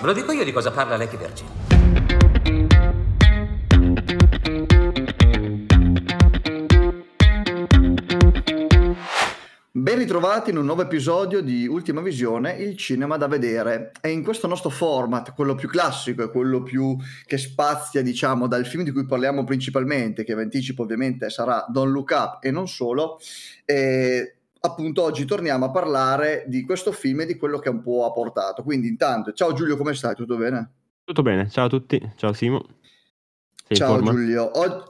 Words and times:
Ve 0.00 0.06
lo 0.06 0.12
dico 0.14 0.32
io 0.32 0.44
di 0.44 0.52
cosa 0.52 0.70
parla 0.70 0.96
Lecky 0.96 1.18
Virgin. 1.18 1.46
Ben 9.72 9.98
ritrovati 9.98 10.50
in 10.50 10.56
un 10.56 10.64
nuovo 10.64 10.80
episodio 10.80 11.42
di 11.42 11.66
Ultima 11.66 12.00
Visione, 12.00 12.52
il 12.54 12.78
cinema 12.78 13.18
da 13.18 13.28
vedere. 13.28 13.92
E 14.00 14.08
in 14.08 14.22
questo 14.22 14.46
nostro 14.46 14.70
format, 14.70 15.34
quello 15.34 15.54
più 15.54 15.68
classico 15.68 16.22
e 16.22 16.30
quello 16.30 16.62
più 16.62 16.96
che 17.26 17.36
spazia, 17.36 18.00
diciamo, 18.00 18.46
dal 18.46 18.64
film 18.64 18.84
di 18.84 18.92
cui 18.92 19.04
parliamo 19.04 19.44
principalmente, 19.44 20.24
che 20.24 20.34
vi 20.34 20.40
anticipo 20.40 20.84
ovviamente 20.84 21.28
sarà 21.28 21.66
Don't 21.68 21.92
Look 21.92 22.10
Up 22.12 22.38
e 22.42 22.50
non 22.50 22.68
solo, 22.68 23.18
eh, 23.66 24.36
appunto 24.60 25.02
oggi 25.02 25.24
torniamo 25.24 25.66
a 25.66 25.70
parlare 25.70 26.44
di 26.46 26.62
questo 26.64 26.92
film 26.92 27.20
e 27.20 27.26
di 27.26 27.36
quello 27.36 27.58
che 27.58 27.68
un 27.68 27.82
po' 27.82 28.04
ha 28.04 28.12
portato. 28.12 28.62
Quindi 28.62 28.88
intanto, 28.88 29.32
ciao 29.32 29.52
Giulio, 29.52 29.76
come 29.76 29.94
stai? 29.94 30.14
Tutto 30.14 30.36
bene? 30.36 30.72
Tutto 31.04 31.22
bene, 31.22 31.48
ciao 31.48 31.66
a 31.66 31.68
tutti, 31.68 32.12
ciao 32.16 32.32
Simo. 32.32 32.64
Sei 33.66 33.76
ciao? 33.76 34.00
Giulio. 34.02 34.44
Og- 34.44 34.88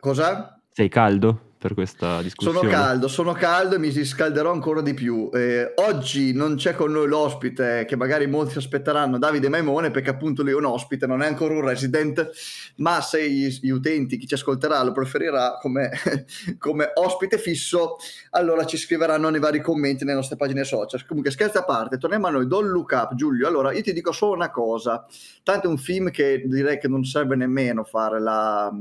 Cosa? 0.00 0.60
Sei 0.70 0.88
caldo 0.88 1.49
per 1.60 1.74
questa 1.74 2.22
discussione? 2.22 2.58
Sono 2.58 2.70
caldo, 2.70 3.06
sono 3.06 3.32
caldo 3.34 3.74
e 3.74 3.78
mi 3.78 3.90
riscalderò 3.90 4.50
ancora 4.50 4.80
di 4.80 4.94
più. 4.94 5.28
Eh, 5.30 5.74
oggi 5.76 6.32
non 6.32 6.54
c'è 6.54 6.74
con 6.74 6.90
noi 6.90 7.06
l'ospite 7.06 7.84
che 7.86 7.96
magari 7.96 8.26
molti 8.26 8.52
si 8.52 8.58
aspetteranno, 8.58 9.18
Davide 9.18 9.50
Maimone, 9.50 9.90
perché 9.90 10.08
appunto 10.08 10.42
lui 10.42 10.52
è 10.52 10.54
un 10.54 10.64
ospite, 10.64 11.06
non 11.06 11.20
è 11.20 11.26
ancora 11.26 11.52
un 11.52 11.60
resident, 11.60 12.30
ma 12.76 13.02
se 13.02 13.28
gli, 13.28 13.46
gli 13.60 13.68
utenti, 13.68 14.16
chi 14.16 14.26
ci 14.26 14.32
ascolterà, 14.32 14.82
lo 14.82 14.92
preferirà 14.92 15.58
come, 15.60 15.90
come 16.56 16.92
ospite 16.94 17.36
fisso, 17.36 17.96
allora 18.30 18.64
ci 18.64 18.78
scriveranno 18.78 19.28
nei 19.28 19.40
vari 19.40 19.60
commenti 19.60 20.04
nelle 20.04 20.16
nostre 20.16 20.36
pagine 20.36 20.64
social. 20.64 21.04
Comunque 21.04 21.30
scherzi 21.30 21.58
a 21.58 21.64
parte, 21.64 21.98
torniamo 21.98 22.26
a 22.28 22.30
noi, 22.30 22.46
Don't 22.46 22.70
Look 22.70 22.92
Up, 22.92 23.14
Giulio. 23.14 23.46
Allora, 23.46 23.74
io 23.74 23.82
ti 23.82 23.92
dico 23.92 24.12
solo 24.12 24.32
una 24.32 24.50
cosa, 24.50 25.04
tanto 25.42 25.66
è 25.66 25.70
un 25.70 25.76
film 25.76 26.10
che 26.10 26.42
direi 26.46 26.78
che 26.78 26.88
non 26.88 27.04
serve 27.04 27.36
nemmeno 27.36 27.84
fare 27.84 28.18
la 28.18 28.72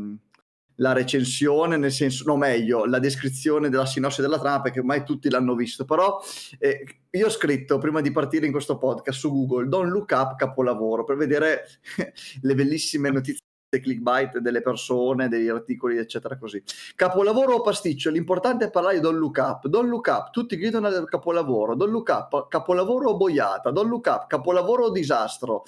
la 0.79 0.93
recensione, 0.93 1.77
nel 1.77 1.91
senso, 1.91 2.23
no 2.25 2.35
meglio, 2.35 2.85
la 2.85 2.99
descrizione 2.99 3.69
della 3.69 3.85
sinossi 3.85 4.21
della 4.21 4.39
trama, 4.39 4.61
perché 4.61 4.79
ormai 4.79 5.03
tutti 5.03 5.29
l'hanno 5.29 5.55
visto, 5.55 5.85
però 5.85 6.19
eh, 6.57 6.83
io 7.09 7.25
ho 7.25 7.29
scritto 7.29 7.77
prima 7.77 8.01
di 8.01 8.11
partire 8.11 8.45
in 8.45 8.51
questo 8.51 8.77
podcast 8.77 9.19
su 9.19 9.31
Google 9.31 9.67
Don't 9.67 9.91
Look 9.91 10.11
Up 10.11 10.35
capolavoro 10.35 11.03
per 11.03 11.17
vedere 11.17 11.65
le 12.41 12.55
bellissime 12.55 13.09
notizie 13.11 13.43
clickbait 13.69 14.39
delle 14.39 14.61
persone, 14.61 15.27
degli 15.27 15.47
articoli, 15.47 15.97
eccetera, 15.97 16.37
così. 16.37 16.63
Capolavoro 16.95 17.55
o 17.55 17.61
pasticcio? 17.61 18.09
L'importante 18.09 18.65
è 18.65 18.71
parlare 18.71 18.95
di 18.95 19.01
Don't 19.01 19.19
Look 19.19 19.37
Up. 19.37 19.67
Don't 19.67 19.87
Look 19.87 20.07
Up, 20.07 20.31
tutti 20.31 20.57
gridano 20.57 20.87
al 20.87 21.07
capolavoro. 21.07 21.75
Don't 21.75 21.91
Look 21.91 22.09
Up, 22.09 22.47
capolavoro 22.47 23.09
o 23.09 23.17
boiata. 23.17 23.69
Don't 23.69 23.89
Look 23.89 24.07
Up, 24.07 24.27
capolavoro 24.27 24.85
o 24.85 24.91
disastro. 24.91 25.65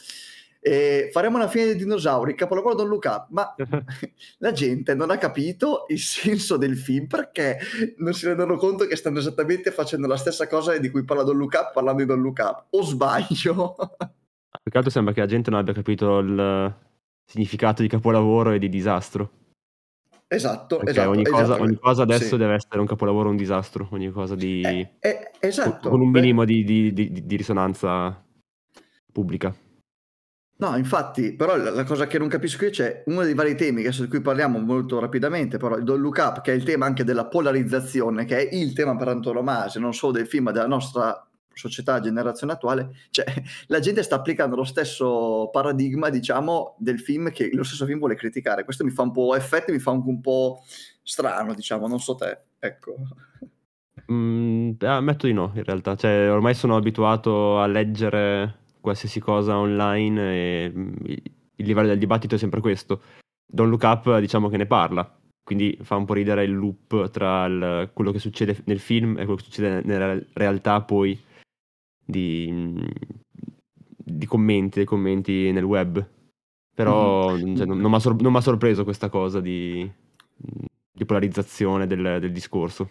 Eh, 0.63 1.09
faremo 1.11 1.37
una 1.37 1.47
fine 1.47 1.65
dei 1.65 1.75
dinosauri, 1.75 2.35
capolavoro 2.35 2.83
Look 2.83 3.05
Up, 3.05 3.27
ma 3.29 3.55
la 4.37 4.51
gente 4.51 4.93
non 4.93 5.09
ha 5.09 5.17
capito 5.17 5.85
il 5.87 5.97
senso 5.99 6.55
del 6.57 6.77
film 6.77 7.07
perché 7.07 7.57
non 7.97 8.13
si 8.13 8.27
rendono 8.27 8.57
conto 8.57 8.85
che 8.85 8.95
stanno 8.95 9.17
esattamente 9.19 9.71
facendo 9.71 10.05
la 10.05 10.17
stessa 10.17 10.47
cosa 10.47 10.77
di 10.77 10.89
cui 10.91 11.03
parla 11.03 11.23
Look 11.23 11.53
Up 11.53 11.73
parlando 11.73 12.03
di 12.03 12.21
Look 12.21 12.39
Up, 12.39 12.65
o 12.69 12.83
sbaglio? 12.83 13.75
Più 14.61 14.71
che 14.71 14.77
altro 14.77 14.91
sembra 14.91 15.13
che 15.13 15.21
la 15.21 15.25
gente 15.25 15.49
non 15.49 15.59
abbia 15.59 15.73
capito 15.73 16.19
il 16.19 16.75
significato 17.25 17.81
di 17.81 17.87
capolavoro 17.87 18.51
e 18.51 18.59
di 18.59 18.69
disastro. 18.69 19.31
Esatto, 20.27 20.77
Perché 20.77 20.91
esatto. 20.91 21.09
ogni, 21.09 21.23
cosa, 21.25 21.43
esatto. 21.43 21.61
ogni 21.63 21.75
cosa 21.77 22.03
adesso 22.03 22.23
Sì. 22.23 22.37
deve 22.37 22.53
essere 22.53 22.79
un 22.79 22.85
capolavoro 22.85 23.29
un 23.29 23.35
disastro, 23.35 23.87
ogni 23.91 24.11
cosa 24.11 24.35
di... 24.35 24.61
Eh, 24.61 24.95
eh, 24.99 25.31
esatto. 25.39 25.89
con 25.89 25.99
un 25.99 26.09
minimo 26.09 26.45
di, 26.45 26.63
di- 26.63 26.93
di- 26.93 27.25
di 27.25 27.35
risonanza 27.35 28.23
pubblica. 29.11 29.53
No, 30.61 30.77
infatti, 30.77 31.33
però 31.33 31.55
la, 31.55 31.83
cosa 31.83 32.05
che 32.05 32.19
non 32.19 32.27
capisco 32.27 32.65
io 32.65 32.69
c'è 32.69 33.01
uno 33.07 33.23
dei 33.23 33.33
vari 33.33 33.55
temi 33.55 33.81
adesso 33.81 34.03
di 34.03 34.07
cui 34.07 34.21
parliamo 34.21 34.59
molto 34.59 34.99
rapidamente, 34.99 35.57
però 35.57 35.75
il 35.75 35.83
Look 35.83 36.17
Up, 36.19 36.41
che 36.41 36.51
è 36.51 36.55
il 36.55 36.63
tema 36.63 36.85
anche 36.85 37.03
della 37.03 37.25
polarizzazione, 37.25 38.25
che 38.25 38.47
è 38.47 38.55
il 38.55 38.73
tema 38.73 38.95
per 38.95 39.07
antonomasia, 39.07 39.81
non 39.81 39.95
solo 39.95 40.11
del 40.13 40.27
film, 40.27 40.43
ma 40.45 40.51
della 40.51 40.67
nostra 40.67 41.27
società, 41.51 41.99
generazione 41.99 42.53
attuale, 42.53 42.91
cioè 43.09 43.25
la 43.67 43.79
gente 43.79 44.03
sta 44.03 44.17
applicando 44.17 44.55
lo 44.55 44.63
stesso 44.63 45.49
paradigma, 45.51 46.09
diciamo, 46.09 46.75
del 46.77 46.99
film 46.99 47.31
che 47.31 47.49
lo 47.51 47.63
stesso 47.63 47.87
film 47.87 47.97
vuole 47.97 48.13
criticare. 48.13 48.63
Questo 48.63 48.83
mi 48.83 48.91
fa 48.91 49.01
un 49.01 49.11
po' 49.11 49.35
effetto, 49.35 49.71
mi 49.71 49.79
fa 49.79 49.89
anche 49.89 50.09
un 50.09 50.21
po' 50.21 50.61
strano, 51.01 51.55
diciamo, 51.55 51.87
non 51.87 51.99
so 51.99 52.13
te, 52.13 52.37
ecco. 52.59 52.97
Mm, 54.11 54.73
eh, 54.79 54.85
ammetto 54.85 55.25
di 55.25 55.33
no, 55.33 55.53
in 55.55 55.63
realtà. 55.63 55.95
Cioè, 55.95 56.31
ormai 56.31 56.53
sono 56.53 56.75
abituato 56.75 57.59
a 57.59 57.65
leggere 57.65 58.59
qualsiasi 58.81 59.19
cosa 59.19 59.57
online 59.57 60.21
e 60.33 60.71
mm, 60.75 60.93
il 61.55 61.65
livello 61.65 61.87
del 61.87 61.99
dibattito 61.99 62.35
è 62.35 62.37
sempre 62.37 62.59
questo. 62.59 63.01
Don't 63.45 63.69
Look 63.69 63.83
Up, 63.83 64.17
diciamo 64.19 64.49
che 64.49 64.57
ne 64.57 64.65
parla, 64.65 65.19
quindi 65.43 65.77
fa 65.81 65.95
un 65.95 66.05
po' 66.05 66.13
ridere 66.13 66.43
il 66.43 66.53
loop 66.53 67.09
tra 67.11 67.45
il- 67.45 67.89
quello 67.93 68.11
che 68.11 68.19
succede 68.19 68.61
nel 68.65 68.79
film 68.79 69.11
e 69.11 69.23
quello 69.23 69.35
che 69.35 69.43
succede 69.43 69.81
nella 69.85 70.19
realtà 70.33 70.81
poi 70.81 71.17
di, 72.03 72.47
mm, 72.51 72.77
di 74.03 74.25
commenti, 74.25 74.77
dei 74.77 74.85
commenti 74.85 75.51
nel 75.51 75.63
web. 75.63 76.05
Però 76.73 77.35
Mhm. 77.35 77.55
cioè, 77.55 77.65
non, 77.65 77.79
non 77.79 77.91
mi 77.91 77.97
ha 77.97 77.99
sor- 77.99 78.41
sorpreso 78.41 78.83
questa 78.83 79.09
cosa 79.09 79.39
di, 79.41 79.89
di 80.91 81.05
polarizzazione 81.05 81.85
del- 81.87 82.17
del 82.19 82.31
discorso. 82.31 82.89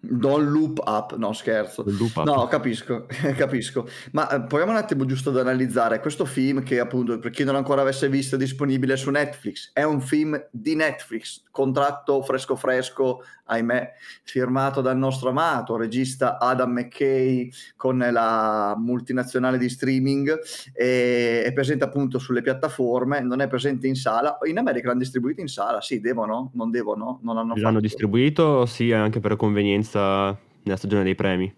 Don't 0.00 0.48
loop 0.48 0.78
up, 0.86 1.16
no 1.16 1.32
scherzo. 1.32 1.82
Up. 1.84 2.22
No, 2.24 2.46
capisco, 2.46 3.06
capisco. 3.36 3.88
Ma 4.12 4.28
eh, 4.30 4.42
proviamo 4.42 4.70
un 4.70 4.78
attimo 4.78 5.04
giusto 5.04 5.30
ad 5.30 5.38
analizzare 5.38 5.98
questo 5.98 6.24
film 6.24 6.62
che 6.62 6.78
appunto, 6.78 7.18
per 7.18 7.32
chi 7.32 7.42
non 7.42 7.56
ancora 7.56 7.80
avesse 7.80 8.08
visto, 8.08 8.36
è 8.36 8.38
disponibile 8.38 8.96
su 8.96 9.10
Netflix. 9.10 9.70
È 9.72 9.82
un 9.82 10.00
film 10.00 10.40
di 10.52 10.76
Netflix, 10.76 11.42
contratto 11.50 12.22
fresco 12.22 12.54
fresco, 12.54 13.24
ahimè, 13.46 13.92
firmato 14.22 14.80
dal 14.80 14.96
nostro 14.96 15.30
amato 15.30 15.76
regista 15.76 16.38
Adam 16.38 16.70
McKay 16.70 17.50
con 17.76 17.98
la 17.98 18.76
multinazionale 18.78 19.58
di 19.58 19.68
streaming. 19.68 20.38
e- 20.74 21.42
è 21.42 21.52
presente 21.52 21.82
appunto 21.82 22.20
sulle 22.20 22.40
piattaforme, 22.42 23.20
non 23.20 23.40
è 23.40 23.48
presente 23.48 23.88
in 23.88 23.96
sala. 23.96 24.38
In 24.44 24.58
America 24.58 24.86
l'hanno 24.86 25.00
distribuito 25.00 25.40
in 25.40 25.48
sala, 25.48 25.80
sì, 25.80 25.98
devono? 26.00 26.52
Non 26.54 26.70
devono? 26.70 27.18
Non 27.22 27.36
hanno 27.38 27.54
L'hanno 27.54 27.66
fatto. 27.68 27.80
distribuito, 27.80 28.64
sì, 28.66 28.92
anche 28.92 29.18
per 29.18 29.34
convenienza 29.34 29.86
nella 29.94 30.76
stagione 30.76 31.02
dei 31.04 31.14
premi. 31.14 31.54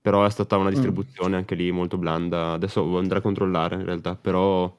Però 0.00 0.24
è 0.24 0.30
stata 0.30 0.56
Mm. 0.56 0.60
una 0.60 0.70
distribuzione 0.70 1.36
anche 1.36 1.54
lì 1.54 1.70
molto 1.70 1.96
blanda. 1.98 2.52
Adesso 2.52 2.96
andrò 2.98 3.18
a 3.18 3.22
controllare 3.22 3.76
in 3.76 3.84
realtà, 3.84 4.16
però 4.16 4.76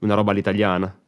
una 0.00 0.14
roba 0.14 0.30
all'italiana. 0.30 0.98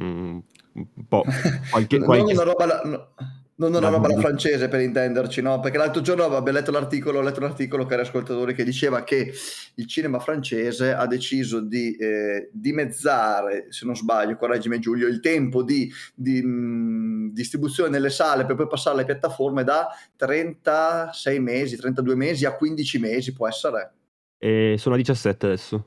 Mm, 0.00 0.38
un 0.72 1.06
po'. 1.08 1.22
Qualche, 1.70 1.96
Non 1.98 2.06
qualche- 2.06 2.32
una 2.32 2.42
roba, 2.42 3.12
no, 3.58 3.68
non 3.68 3.74
una 3.82 3.88
roba 3.88 4.06
alla 4.06 4.20
francese 4.20 4.68
per 4.68 4.80
intenderci, 4.80 5.42
no? 5.42 5.60
Perché 5.60 5.78
l'altro 5.78 6.00
giorno 6.00 6.24
avevo 6.24 6.50
letto 6.50 6.70
l'articolo, 6.70 7.18
ho 7.18 7.22
letto 7.22 7.40
un 7.40 7.46
articolo, 7.46 7.86
cari 7.86 8.02
ascoltatori, 8.02 8.54
che 8.54 8.64
diceva 8.64 9.02
che 9.04 9.32
il 9.74 9.86
cinema 9.86 10.18
francese 10.18 10.92
ha 10.92 11.06
deciso 11.06 11.60
di 11.60 11.96
eh, 11.96 12.50
dimezzare, 12.52 13.66
se 13.70 13.84
non 13.84 13.96
sbaglio, 13.96 14.36
correggimi 14.36 14.78
Giulio, 14.78 15.08
il 15.08 15.20
tempo 15.20 15.62
di, 15.62 15.90
di, 16.14 16.42
mh, 16.42 17.32
distribuzione 17.32 17.90
nelle 17.90 18.10
sale 18.10 18.44
per 18.46 18.56
poi 18.56 18.68
passare 18.68 18.96
alle 18.96 19.04
piattaforme 19.04 19.64
da 19.64 19.88
36 20.16 21.40
mesi, 21.40 21.76
32 21.76 22.14
mesi 22.14 22.44
a 22.44 22.54
15 22.54 22.98
mesi, 22.98 23.32
può 23.32 23.48
essere? 23.48 23.92
E 24.38 24.76
sono 24.78 24.94
a 24.94 24.98
17 24.98 25.46
adesso. 25.46 25.84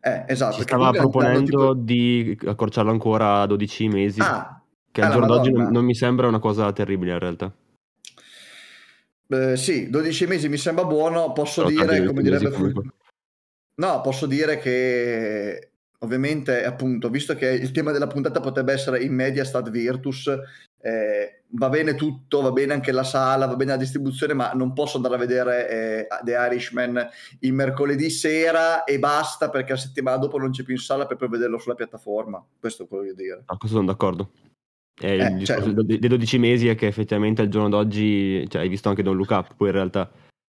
Eh, 0.00 0.24
esatto. 0.28 0.56
Si 0.56 0.62
stava 0.62 0.90
proponendo 0.90 1.44
tipo- 1.44 1.74
di 1.74 2.38
accorciarlo 2.46 2.90
ancora 2.90 3.40
a 3.40 3.46
12 3.46 3.88
mesi, 3.88 4.20
Ah, 4.20 4.57
che 4.98 5.04
ah, 5.04 5.06
al 5.06 5.12
giorno 5.12 5.26
d'oggi 5.28 5.52
non, 5.52 5.70
non 5.70 5.84
mi 5.84 5.94
sembra 5.94 6.26
una 6.26 6.40
cosa 6.40 6.72
terribile 6.72 7.12
in 7.12 7.18
realtà. 7.18 7.52
Eh, 9.28 9.56
sì, 9.56 9.90
12 9.90 10.26
mesi 10.26 10.48
mi 10.48 10.56
sembra 10.56 10.84
buono, 10.84 11.32
posso 11.32 11.64
Però 11.64 11.68
dire, 11.68 12.04
come 12.04 12.22
12 12.22 12.30
mesi 12.30 12.38
direbbe 12.38 12.50
comunque. 12.56 12.82
No, 13.76 14.00
posso 14.00 14.26
dire 14.26 14.58
che 14.58 15.70
ovviamente, 16.00 16.64
appunto, 16.64 17.10
visto 17.10 17.34
che 17.36 17.48
il 17.48 17.70
tema 17.70 17.92
della 17.92 18.08
puntata 18.08 18.40
potrebbe 18.40 18.72
essere 18.72 19.00
in 19.02 19.14
media 19.14 19.44
stat 19.44 19.70
virtus, 19.70 20.28
eh, 20.80 21.42
va 21.50 21.68
bene 21.68 21.94
tutto, 21.94 22.40
va 22.40 22.50
bene 22.50 22.72
anche 22.72 22.90
la 22.90 23.04
sala, 23.04 23.46
va 23.46 23.54
bene 23.54 23.72
la 23.72 23.76
distribuzione, 23.76 24.34
ma 24.34 24.52
non 24.52 24.72
posso 24.72 24.96
andare 24.96 25.14
a 25.14 25.18
vedere 25.18 25.68
eh, 25.68 26.06
The 26.24 26.32
Irishman 26.32 27.08
il 27.40 27.52
mercoledì 27.52 28.10
sera 28.10 28.82
e 28.82 28.98
basta 28.98 29.48
perché 29.48 29.72
la 29.72 29.78
settimana 29.78 30.16
dopo 30.16 30.38
non 30.38 30.50
c'è 30.50 30.64
più 30.64 30.74
in 30.74 30.80
sala 30.80 31.06
per 31.06 31.16
poi 31.16 31.28
vederlo 31.28 31.58
sulla 31.58 31.76
piattaforma. 31.76 32.44
Questo 32.58 32.86
voglio 32.90 33.14
dire. 33.14 33.44
No, 33.46 33.56
questo 33.58 33.76
sono 33.76 33.86
d'accordo. 33.86 34.30
E 35.00 35.14
il 35.14 35.20
Eh, 35.20 35.34
discorso 35.34 35.64
cioè- 35.72 35.84
de- 35.84 35.98
dei 35.98 36.08
12 36.08 36.38
mesi 36.38 36.68
è 36.68 36.74
che 36.74 36.86
effettivamente 36.86 37.42
al 37.42 37.48
giorno 37.48 37.68
d'oggi, 37.68 38.48
cioè 38.48 38.62
hai 38.62 38.68
visto 38.68 38.88
anche 38.88 39.02
Don 39.02 39.16
Look 39.16 39.30
Up, 39.30 39.54
poi 39.56 39.68
in 39.68 39.74
realtà 39.74 40.10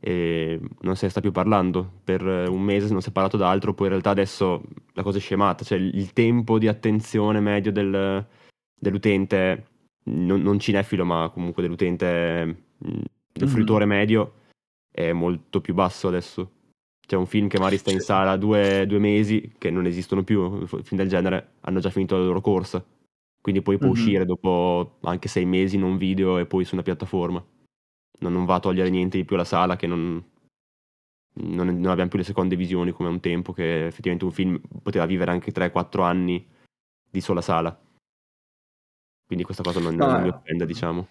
eh, 0.02 0.58
non 0.80 0.96
se 0.96 1.04
ne 1.04 1.10
sta 1.10 1.20
più 1.20 1.30
parlando. 1.30 2.00
Per 2.02 2.26
eh, 2.26 2.46
un 2.48 2.62
mese 2.62 2.90
non 2.90 3.02
si 3.02 3.10
è 3.10 3.12
parlato 3.12 3.36
d'altro, 3.36 3.74
poi 3.74 3.86
in 3.86 3.92
realtà 3.92 4.10
adesso 4.10 4.62
la 4.94 5.02
cosa 5.02 5.18
è 5.18 5.20
scemata, 5.20 5.62
cioè 5.64 5.76
il 5.78 5.94
il 5.94 6.12
tempo 6.14 6.58
di 6.58 6.68
attenzione 6.68 7.38
medio 7.40 7.70
del- 7.70 8.24
dell'utente, 8.78 9.66
non, 10.04 10.40
non 10.40 10.58
cinefilo 10.58 11.04
ma 11.04 11.28
comunque 11.32 11.62
dell'utente, 11.62 12.44
mh, 12.78 12.88
del 13.32 13.46
Mhm. 13.46 13.48
fruitore 13.48 13.84
medio, 13.84 14.32
è 14.90 15.12
molto 15.12 15.60
più 15.60 15.74
basso 15.74 16.08
adesso. 16.08 16.50
C'è 17.06 17.16
un 17.16 17.26
film 17.26 17.48
che 17.48 17.58
magari 17.58 17.76
sta 17.76 17.90
in 17.90 18.00
sala 18.00 18.36
due, 18.36 18.84
due 18.86 18.98
mesi, 18.98 19.52
che 19.58 19.70
non 19.70 19.84
esistono 19.84 20.22
più, 20.22 20.64
film 20.66 20.96
del 20.96 21.08
genere, 21.08 21.54
hanno 21.60 21.80
già 21.80 21.90
finito 21.90 22.16
la 22.16 22.24
loro 22.24 22.40
corsa. 22.40 22.82
Quindi 23.40 23.62
poi 23.62 23.78
può 23.78 23.86
Mhm. 23.86 23.92
uscire 23.92 24.24
dopo 24.26 24.98
anche 25.02 25.28
sei 25.28 25.44
mesi 25.46 25.76
in 25.76 25.82
un 25.82 25.96
video 25.96 26.38
e 26.38 26.46
poi 26.46 26.64
su 26.64 26.74
una 26.74 26.82
piattaforma. 26.82 27.42
Non, 28.20 28.32
non 28.32 28.44
va 28.44 28.56
a 28.56 28.60
togliere 28.60 28.90
niente 28.90 29.16
di 29.16 29.24
più 29.24 29.36
alla 29.36 29.44
sala 29.46 29.76
che 29.76 29.86
non, 29.86 30.22
non, 31.34 31.66
non 31.68 31.90
abbiamo 31.90 32.10
più 32.10 32.18
le 32.18 32.24
seconde 32.24 32.56
visioni 32.56 32.92
come 32.92 33.08
un 33.08 33.20
tempo 33.20 33.52
che 33.52 33.86
effettivamente 33.86 34.26
un 34.26 34.32
film 34.32 34.60
poteva 34.82 35.06
vivere 35.06 35.30
anche 35.30 35.52
3-4 35.52 36.02
anni 36.02 36.46
di 37.10 37.20
sola 37.22 37.40
sala. 37.40 37.78
Quindi 39.26 39.44
questa 39.44 39.62
cosa 39.62 39.80
non, 39.80 39.94
No, 39.94 40.06
non 40.06 40.22
mi 40.22 40.28
eh. 40.28 40.32
offende, 40.32 40.66
diciamo. 40.66 41.08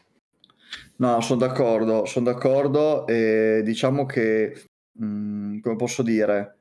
No, 0.98 1.22
sono 1.22 1.40
d'accordo, 1.40 2.06
sono 2.06 2.26
d'accordo 2.26 3.08
e 3.08 3.62
diciamo 3.64 4.06
che, 4.06 4.66
mm, 5.02 5.62
come 5.62 5.76
posso 5.78 6.04
dire, 6.04 6.58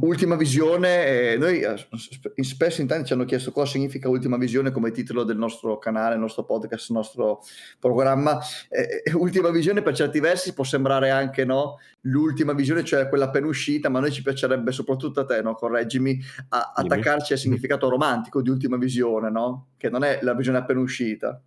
ultima 0.00 0.36
visione, 0.36 1.32
eh, 1.32 1.36
noi 1.36 1.60
eh, 1.60 1.76
sp- 1.76 2.40
spesso 2.40 2.80
in 2.80 2.86
tanti 2.86 3.06
ci 3.08 3.12
hanno 3.12 3.24
chiesto 3.24 3.52
cosa 3.52 3.72
significa 3.72 4.08
ultima 4.08 4.36
visione 4.36 4.70
come 4.70 4.90
titolo 4.90 5.24
del 5.24 5.36
nostro 5.36 5.78
canale, 5.78 6.16
nostro 6.16 6.44
podcast, 6.44 6.90
nostro 6.90 7.42
programma. 7.78 8.38
Eh, 8.68 9.02
eh, 9.04 9.12
ultima 9.14 9.50
visione 9.50 9.82
per 9.82 9.94
certi 9.94 10.20
versi 10.20 10.54
può 10.54 10.64
sembrare 10.64 11.10
anche 11.10 11.44
no, 11.44 11.78
l'ultima 12.02 12.52
visione, 12.52 12.84
cioè 12.84 13.08
quella 13.08 13.26
appena 13.26 13.46
uscita, 13.46 13.88
ma 13.88 13.98
a 13.98 14.02
noi 14.02 14.12
ci 14.12 14.22
piacerebbe 14.22 14.72
soprattutto 14.72 15.20
a 15.20 15.24
te, 15.24 15.42
no, 15.42 15.54
correggimi, 15.54 16.18
a- 16.48 16.72
attaccarci 16.74 17.32
al 17.32 17.38
significato 17.38 17.88
romantico 17.88 18.40
di 18.40 18.50
ultima 18.50 18.76
visione, 18.76 19.30
no? 19.30 19.68
Che 19.76 19.90
non 19.90 20.02
è 20.04 20.20
la 20.22 20.34
visione 20.34 20.58
appena 20.58 20.80
uscita, 20.80 21.42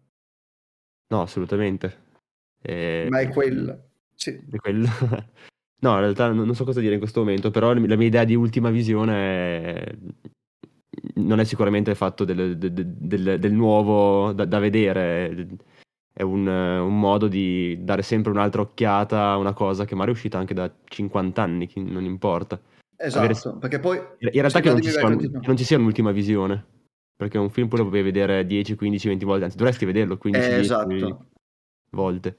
No, 1.09 1.21
assolutamente. 1.21 2.05
Eh, 2.61 3.07
ma 3.09 3.19
è 3.19 3.29
quella. 3.29 3.77
Sì. 4.13 4.31
è 4.51 4.57
quel- 4.57 4.85
No, 5.79 5.93
in 5.93 5.99
realtà 5.99 6.31
non 6.31 6.55
so 6.55 6.63
cosa 6.63 6.79
dire 6.79 6.93
in 6.93 6.99
questo 6.99 7.19
momento, 7.19 7.51
però 7.51 7.71
la 7.73 7.95
mia 7.95 8.07
idea 8.07 8.23
di 8.23 8.33
ultima 8.35 8.69
visione 8.71 9.13
è- 9.73 9.95
non 11.15 11.39
è 11.39 11.43
sicuramente 11.43 11.91
il 11.91 11.95
fatto 11.95 12.23
del, 12.25 12.57
del- 12.57 12.73
del- 12.73 13.39
del 13.39 13.53
nuovo 13.53 14.31
da, 14.33 14.45
da 14.45 14.59
vedere, 14.59 15.47
è 16.13 16.23
un, 16.23 16.47
un 16.47 16.99
modo 16.99 17.27
di 17.27 17.77
dare 17.83 18.01
sempre 18.01 18.31
un'altra 18.31 18.61
occhiata 18.61 19.29
a 19.29 19.37
una 19.37 19.53
cosa 19.53 19.85
che 19.85 19.93
magari 19.93 20.11
è 20.11 20.15
uscita 20.15 20.39
anche 20.39 20.55
da 20.55 20.71
50 20.85 21.43
anni, 21.43 21.69
non 21.75 22.03
importa. 22.05 22.59
Esatto, 22.95 23.25
Avere- 23.25 23.59
perché 23.59 23.79
poi... 23.79 23.97
In 24.19 24.29
realtà 24.31 24.59
che 24.59 24.69
non, 24.71 24.81
ci 24.81 24.89
sia, 24.89 25.15
che 25.15 25.29
non 25.45 25.57
ci 25.57 25.63
sia 25.63 25.77
un'ultima 25.77 26.11
visione, 26.11 26.65
perché 27.15 27.37
un 27.37 27.51
film 27.51 27.67
poi 27.67 27.79
lo 27.79 27.87
puoi 27.89 28.01
vedere 28.01 28.43
10, 28.47 28.75
15, 28.75 29.07
20 29.09 29.25
volte, 29.25 29.43
anzi 29.45 29.57
dovresti 29.57 29.85
vederlo 29.85 30.17
15, 30.17 30.47
Eh, 30.47 30.53
10 30.55 30.65
esatto, 30.65 31.25
volte. 31.91 32.37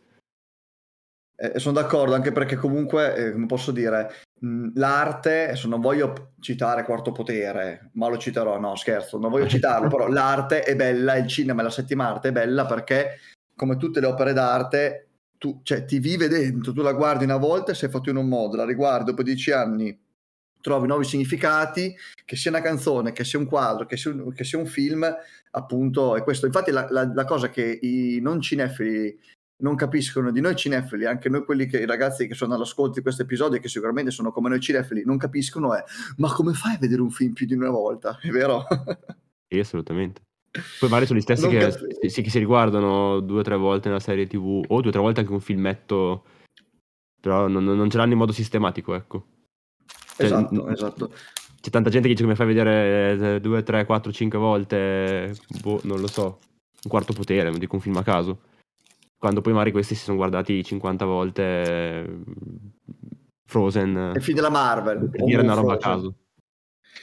Eh, 1.40 1.60
sono 1.60 1.80
d'accordo 1.80 2.14
anche 2.14 2.32
perché 2.32 2.56
comunque, 2.56 3.14
eh, 3.14 3.32
come 3.32 3.46
posso 3.46 3.70
dire, 3.70 4.12
mh, 4.40 4.70
l'arte, 4.74 5.44
adesso 5.44 5.68
non 5.68 5.80
voglio 5.80 6.32
citare 6.40 6.82
Quarto 6.82 7.12
Potere, 7.12 7.90
ma 7.92 8.08
lo 8.08 8.18
citerò, 8.18 8.58
no 8.58 8.74
scherzo, 8.74 9.18
non 9.18 9.30
voglio 9.30 9.46
citarlo, 9.46 9.88
però 9.88 10.08
l'arte 10.10 10.62
è 10.62 10.74
bella, 10.74 11.14
il 11.14 11.28
cinema 11.28 11.60
e 11.60 11.64
la 11.64 11.70
settima 11.70 12.08
arte 12.08 12.28
è 12.28 12.32
bella 12.32 12.66
perché 12.66 13.20
come 13.54 13.76
tutte 13.76 14.00
le 14.00 14.06
opere 14.06 14.32
d'arte, 14.32 15.10
tu, 15.38 15.60
cioè, 15.62 15.84
ti 15.84 16.00
vive 16.00 16.26
dentro, 16.26 16.72
tu 16.72 16.82
la 16.82 16.92
guardi 16.92 17.22
una 17.22 17.36
volta 17.36 17.70
e 17.70 17.76
sei 17.76 17.88
fatto 17.88 18.10
in 18.10 18.16
un 18.16 18.26
modo, 18.26 18.56
la 18.56 18.64
riguardi 18.64 19.10
dopo 19.10 19.22
dieci 19.22 19.52
anni, 19.52 19.96
trovi 20.60 20.88
nuovi 20.88 21.04
significati, 21.04 21.94
che 22.24 22.34
sia 22.34 22.50
una 22.50 22.60
canzone, 22.60 23.12
che 23.12 23.22
sia 23.22 23.38
un 23.38 23.46
quadro, 23.46 23.86
che 23.86 23.96
sia 23.96 24.10
un, 24.10 24.32
che 24.32 24.42
sia 24.42 24.58
un 24.58 24.66
film, 24.66 25.08
appunto, 25.52 26.16
è 26.16 26.22
questo. 26.24 26.46
Infatti 26.46 26.72
la, 26.72 26.86
la- 26.90 27.12
la 27.14 27.24
cosa 27.24 27.48
che 27.48 27.78
i 27.80 28.18
non 28.20 28.40
cinefili 28.40 29.16
non 29.60 29.74
capiscono 29.74 30.30
di 30.30 30.40
noi 30.40 30.54
cinefili, 30.54 31.06
anche 31.06 31.28
noi 31.28 31.44
quelli 31.44 31.66
che 31.66 31.78
i 31.78 31.86
ragazzi 31.86 32.26
che 32.26 32.34
sono 32.34 32.54
all'ascolto 32.54 32.94
di 32.94 33.02
questo 33.02 33.22
episodio, 33.22 33.58
che 33.58 33.68
sicuramente 33.68 34.10
sono 34.10 34.30
come 34.30 34.48
noi 34.48 34.60
cinefili, 34.60 35.02
non 35.04 35.16
capiscono 35.16 35.74
è 35.74 35.82
ma 36.16 36.32
come 36.32 36.52
fai 36.52 36.74
a 36.74 36.78
vedere 36.78 37.00
un 37.00 37.10
film 37.10 37.32
più 37.32 37.46
di 37.46 37.54
una 37.54 37.70
volta? 37.70 38.18
È 38.20 38.28
vero? 38.28 38.64
Sì, 39.48 39.58
assolutamente. 39.58 40.22
Poi 40.50 40.88
magari 40.88 41.06
sono 41.06 41.18
gli 41.18 41.22
stessi 41.22 41.48
che, 41.48 42.08
sì, 42.08 42.22
che 42.22 42.30
si 42.30 42.38
riguardano 42.38 43.20
due 43.20 43.40
o 43.40 43.42
tre 43.42 43.56
volte 43.56 43.88
una 43.88 44.00
serie 44.00 44.26
TV 44.26 44.64
o 44.66 44.80
due 44.80 44.88
o 44.88 44.92
tre 44.92 45.00
volte 45.00 45.20
anche 45.20 45.32
un 45.32 45.40
filmetto, 45.40 46.24
però 47.20 47.48
non, 47.48 47.64
non- 47.64 47.90
ce 47.90 47.96
l'hanno 47.96 48.12
in 48.12 48.18
modo 48.18 48.32
sistematico, 48.32 48.94
ecco. 48.94 49.26
Cioè, 50.16 50.26
esatto, 50.26 50.54
n- 50.54 50.70
esatto. 50.70 51.12
C'è 51.60 51.70
tanta 51.70 51.90
gente 51.90 52.06
che 52.06 52.14
dice 52.14 52.24
come 52.24 52.36
fai 52.36 52.46
a 52.46 52.48
vedere 52.48 53.34
eh, 53.36 53.40
due, 53.40 53.62
tre, 53.62 53.84
quattro, 53.84 54.12
cinque 54.12 54.38
volte, 54.38 55.34
boh, 55.60 55.80
non 55.84 56.00
lo 56.00 56.06
so, 56.06 56.38
un 56.82 56.90
quarto 56.90 57.12
potere, 57.12 57.50
non 57.50 57.58
dico 57.58 57.74
un 57.74 57.80
film 57.80 57.96
a 57.96 58.02
caso. 58.02 58.40
Quando 59.18 59.40
poi 59.40 59.52
magari 59.52 59.72
questi 59.72 59.94
si 59.96 60.04
sono 60.04 60.16
guardati 60.16 60.62
50 60.62 61.04
volte 61.04 61.42
eh, 61.42 62.18
Frozen, 63.44 64.12
È 64.14 64.20
film 64.20 64.36
della 64.36 64.50
Marvel. 64.50 65.08
per 65.10 65.24
dire 65.24 65.42
una 65.42 65.54
roba 65.54 65.74
a 65.74 65.78
Frozen. 65.78 66.00
caso. 66.02 66.14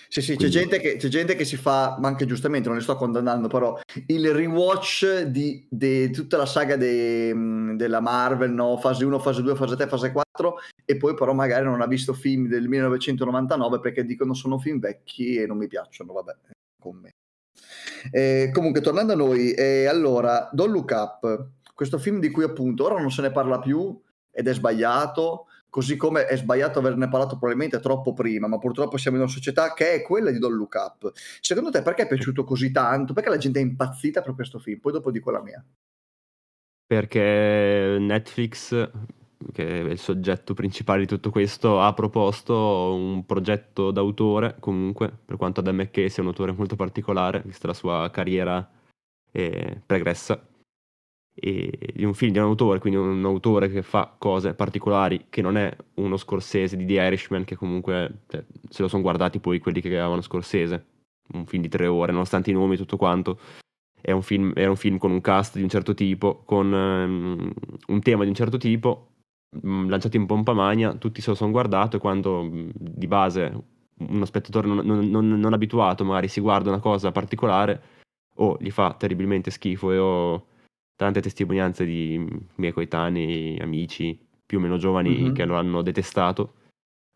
Sì, 0.07 0.21
sì, 0.21 0.35
c'è 0.37 0.47
gente, 0.47 0.79
che, 0.79 0.95
c'è 0.95 1.09
gente 1.09 1.35
che 1.35 1.43
si 1.43 1.57
fa, 1.57 1.97
ma 1.99 2.07
anche 2.07 2.25
giustamente, 2.25 2.69
non 2.69 2.77
li 2.77 2.83
sto 2.83 2.95
condannando, 2.95 3.47
però 3.47 3.77
il 4.07 4.31
rewatch 4.31 5.23
di, 5.23 5.67
di 5.69 6.09
tutta 6.11 6.37
la 6.37 6.45
saga 6.45 6.77
de- 6.77 7.73
della 7.75 7.99
Marvel, 7.99 8.51
no? 8.51 8.77
fase 8.77 9.03
1, 9.03 9.19
fase 9.19 9.41
2, 9.41 9.55
fase 9.55 9.75
3, 9.75 9.87
fase 9.87 10.11
4, 10.11 10.55
e 10.85 10.95
poi 10.95 11.15
però 11.15 11.33
magari 11.33 11.65
non 11.65 11.81
ha 11.81 11.87
visto 11.87 12.13
film 12.13 12.47
del 12.47 12.67
1999 12.69 13.79
perché 13.79 14.05
dicono 14.05 14.33
sono 14.33 14.57
film 14.57 14.79
vecchi 14.79 15.35
e 15.35 15.47
non 15.47 15.57
mi 15.57 15.67
piacciono, 15.67 16.13
vabbè, 16.13 16.35
con 16.79 16.95
me. 16.97 17.09
Eh, 18.11 18.51
comunque, 18.53 18.81
tornando 18.81 19.13
a 19.13 19.17
noi, 19.17 19.51
eh, 19.53 19.85
allora, 19.87 20.49
Don't 20.53 20.71
Look 20.71 20.91
Up, 20.91 21.47
questo 21.75 21.99
film 21.99 22.19
di 22.19 22.31
cui 22.31 22.45
appunto 22.45 22.85
ora 22.85 22.99
non 22.99 23.11
se 23.11 23.21
ne 23.21 23.31
parla 23.31 23.59
più 23.59 24.01
ed 24.31 24.47
è 24.47 24.53
sbagliato, 24.53 25.47
così 25.69 25.97
come 25.97 26.25
è 26.25 26.37
sbagliato 26.37 26.79
averne 26.79 27.09
parlato 27.09 27.37
probabilmente 27.37 27.79
troppo 27.79 28.13
prima, 28.13 28.47
ma 28.47 28.57
purtroppo 28.57 28.95
siamo 28.97 29.17
in 29.17 29.23
una 29.23 29.31
società 29.31 29.73
che 29.73 29.93
è 29.93 30.01
quella 30.01 30.31
di 30.31 30.39
Don't 30.39 30.55
Look 30.55 30.73
Up. 30.75 31.11
Secondo 31.41 31.69
te 31.69 31.81
perché 31.81 32.03
è 32.03 32.07
piaciuto 32.07 32.45
così 32.45 32.71
tanto? 32.71 33.13
Perché 33.13 33.29
la 33.29 33.37
gente 33.37 33.59
è 33.59 33.61
impazzita 33.61 34.21
per 34.21 34.35
questo 34.35 34.57
film? 34.57 34.79
Poi 34.79 34.93
dopo 34.93 35.11
dico 35.11 35.31
la 35.31 35.41
mia. 35.41 35.63
Perché 36.87 37.97
Netflix, 37.99 38.89
che 39.51 39.67
è 39.67 39.89
il 39.89 39.99
soggetto 39.99 40.53
principale 40.53 41.01
di 41.01 41.07
tutto 41.07 41.29
questo, 41.29 41.81
ha 41.81 41.93
proposto 41.93 42.93
un 42.93 43.25
progetto 43.25 43.91
d'autore, 43.91 44.55
comunque, 44.59 45.11
per 45.25 45.35
quanto 45.35 45.59
Adam 45.59 45.75
McKay 45.75 46.09
sia 46.09 46.23
un 46.23 46.29
autore 46.29 46.53
molto 46.53 46.75
particolare, 46.77 47.41
vista 47.45 47.67
la 47.67 47.73
sua 47.73 48.09
carriera 48.11 48.69
eh, 49.31 49.81
pregressa, 49.85 50.41
di 51.37 52.05
un 52.05 52.13
film 52.13 52.31
di 52.31 52.37
un 52.39 52.45
autore, 52.45 52.79
quindi 52.79 52.97
un 52.97 53.23
autore 53.25 53.69
che 53.69 53.81
fa 53.81 54.15
cose 54.17 54.53
particolari, 54.53 55.25
che 55.29 55.41
non 55.41 55.57
è 55.57 55.75
uno 55.95 56.15
Scorsese 56.15 56.77
di 56.77 56.85
The 56.85 56.93
Irishman, 56.93 57.43
che 57.43 57.55
comunque 57.55 58.21
cioè, 58.27 58.43
se 58.69 58.81
lo 58.81 58.87
sono 58.87 59.01
guardati 59.01 59.39
poi 59.39 59.59
quelli 59.59 59.81
che 59.81 59.89
avevano 59.89 60.21
Scorsese, 60.21 60.85
un 61.33 61.45
film 61.45 61.61
di 61.61 61.69
tre 61.69 61.87
ore, 61.87 62.13
nonostante 62.13 62.51
i 62.51 62.53
nomi 62.53 62.75
e 62.75 62.77
tutto 62.77 62.95
quanto, 62.95 63.37
è 63.99 64.11
un 64.11 64.21
film, 64.21 64.53
era 64.55 64.69
un 64.69 64.77
film 64.77 64.97
con 64.97 65.11
un 65.11 65.19
cast 65.19 65.55
di 65.57 65.63
un 65.63 65.69
certo 65.69 65.93
tipo, 65.93 66.43
con 66.45 66.73
ehm, 66.73 67.53
un 67.87 68.01
tema 68.01 68.23
di 68.23 68.29
un 68.29 68.35
certo 68.35 68.57
tipo, 68.57 69.09
mh, 69.61 69.89
lanciato 69.89 70.15
in 70.15 70.25
pompa 70.25 70.53
magna, 70.53 70.93
tutti 70.95 71.21
se 71.21 71.31
lo 71.31 71.35
sono 71.35 71.51
guardato 71.51 71.97
e 71.97 71.99
quando 71.99 72.43
mh, 72.43 72.71
di 72.75 73.07
base 73.07 73.63
uno 73.97 74.25
spettatore 74.25 74.67
non, 74.67 74.85
non- 74.85 75.09
non- 75.09 75.39
non 75.39 75.53
abituato 75.53 76.03
magari 76.03 76.27
si 76.27 76.41
guarda 76.41 76.69
una 76.69 76.79
cosa 76.79 77.11
particolare 77.13 77.81
o 78.37 78.57
gli 78.59 78.69
fa 78.69 78.93
terribilmente 78.93 79.51
schifo 79.51 79.91
e 79.91 79.97
ho 79.97 80.45
tante 80.95 81.21
testimonianze 81.21 81.85
di 81.85 82.25
miei 82.55 82.71
coetanei, 82.71 83.59
amici 83.59 84.17
più 84.45 84.59
o 84.59 84.61
meno 84.61 84.77
giovani 84.77 85.23
Mhm. 85.23 85.33
che 85.33 85.45
lo 85.45 85.55
hanno 85.55 85.81
detestato, 85.81 86.53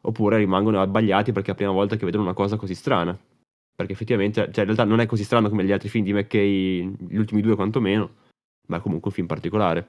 oppure 0.01 0.37
rimangono 0.37 0.81
abbagliati 0.81 1.31
perché 1.31 1.47
è 1.47 1.51
la 1.51 1.57
prima 1.57 1.71
volta 1.71 1.95
che 1.95 2.05
vedono 2.05 2.23
una 2.23 2.33
cosa 2.33 2.57
così 2.57 2.75
strana. 2.75 3.17
Perché 3.75 3.93
effettivamente, 3.93 4.41
cioè 4.51 4.65
in 4.65 4.65
realtà 4.65 4.83
non 4.83 4.99
è 4.99 5.05
così 5.05 5.23
strano 5.23 5.47
come 5.47 5.63
gli 5.63 5.71
altri 5.71 5.87
film 5.87 6.03
di 6.03 6.11
McKay, 6.13 6.95
gli 7.07 7.15
ultimi 7.17 7.41
due 7.41 7.55
quantomeno, 7.55 8.09
ma 8.67 8.77
è 8.77 8.81
comunque 8.81 9.09
un 9.09 9.15
film 9.15 9.27
particolare. 9.27 9.87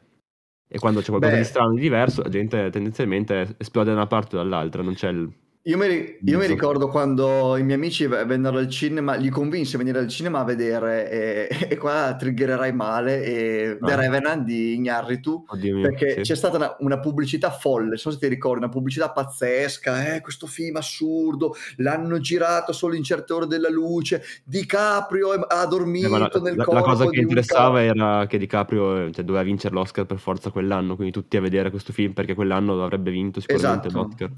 E 0.69 0.79
quando 0.79 1.01
c'è 1.01 1.09
qualcosa 1.09 1.33
Beh. 1.33 1.39
di 1.39 1.45
strano, 1.45 1.75
di 1.75 1.81
diverso, 1.81 2.23
la 2.23 2.29
gente 2.29 2.71
tendenzialmente 2.71 3.57
esplode 3.59 3.89
da 3.91 3.97
una 3.97 4.07
parte 4.07 4.37
o 4.37 4.39
dall'altra, 4.39 4.83
non 4.83 4.95
c'è 4.95 5.09
il... 5.09 5.29
Io 5.65 5.77
mi, 5.77 6.17
io 6.25 6.39
mi 6.39 6.47
ricordo 6.47 6.89
quando 6.89 7.55
i 7.59 7.63
miei 7.63 7.77
amici 7.77 8.07
vennero 8.07 8.57
al 8.57 8.69
cinema, 8.71 9.15
li 9.17 9.29
convinsi 9.29 9.75
a 9.75 9.79
venire 9.79 9.99
al 9.99 10.09
cinema 10.09 10.39
a 10.41 10.45
vedere, 10.45 11.11
e, 11.51 11.67
e 11.69 11.77
qua 11.77 12.17
triggererai 12.19 12.73
male, 12.73 13.23
e 13.23 13.79
The 13.79 13.93
Ah. 13.93 13.97
Revenant 13.97 14.43
di 14.43 14.73
Ignarritu, 14.73 15.45
mio, 15.61 15.83
perché 15.83 16.15
sì. 16.15 16.21
c'è 16.23 16.35
stata 16.35 16.57
una, 16.57 16.77
una 16.79 16.99
pubblicità 16.99 17.51
folle, 17.51 17.89
non 17.89 17.97
so 17.99 18.11
se 18.11 18.17
ti 18.19 18.27
ricordi, 18.29 18.61
una 18.63 18.71
pubblicità 18.71 19.11
pazzesca, 19.11 20.15
eh, 20.15 20.21
questo 20.23 20.47
film 20.47 20.77
assurdo, 20.77 21.55
l'hanno 21.77 22.19
girato 22.21 22.73
solo 22.73 22.95
in 22.95 23.03
certe 23.03 23.35
ore 23.35 23.47
della 23.47 23.69
luce, 23.69 24.23
DiCaprio 24.45 25.35
è- 25.35 25.45
ha 25.47 25.67
dormito 25.67 26.07
Eh, 26.07 26.19
la, 26.19 26.31
nel 26.43 26.43
la- 26.43 26.51
la 26.57 26.65
corpo 26.65 26.83
cosa 26.85 27.05
che 27.05 27.11
di 27.11 27.21
interessava 27.21 27.83
era 27.83 28.27
che 28.27 28.39
DiCaprio 28.39 29.05
eh, 29.09 29.13
cioè, 29.13 29.25
doveva 29.27 29.45
vincere 29.45 29.75
l'Oscar 29.75 30.07
per 30.07 30.19
forza 30.21 30.51
quell'anno, 30.51 30.95
quindi 30.95 31.13
tutti 31.13 31.37
a 31.37 31.43
vedere 31.43 31.69
questo 31.69 31.93
film 31.93 32.15
perché 32.15 32.33
quell'anno 32.35 32.83
avrebbe 32.83 33.11
vinto 33.11 33.41
sicuramente 33.41 33.89
Esatto. 33.89 34.03
l'Oscar. 34.03 34.31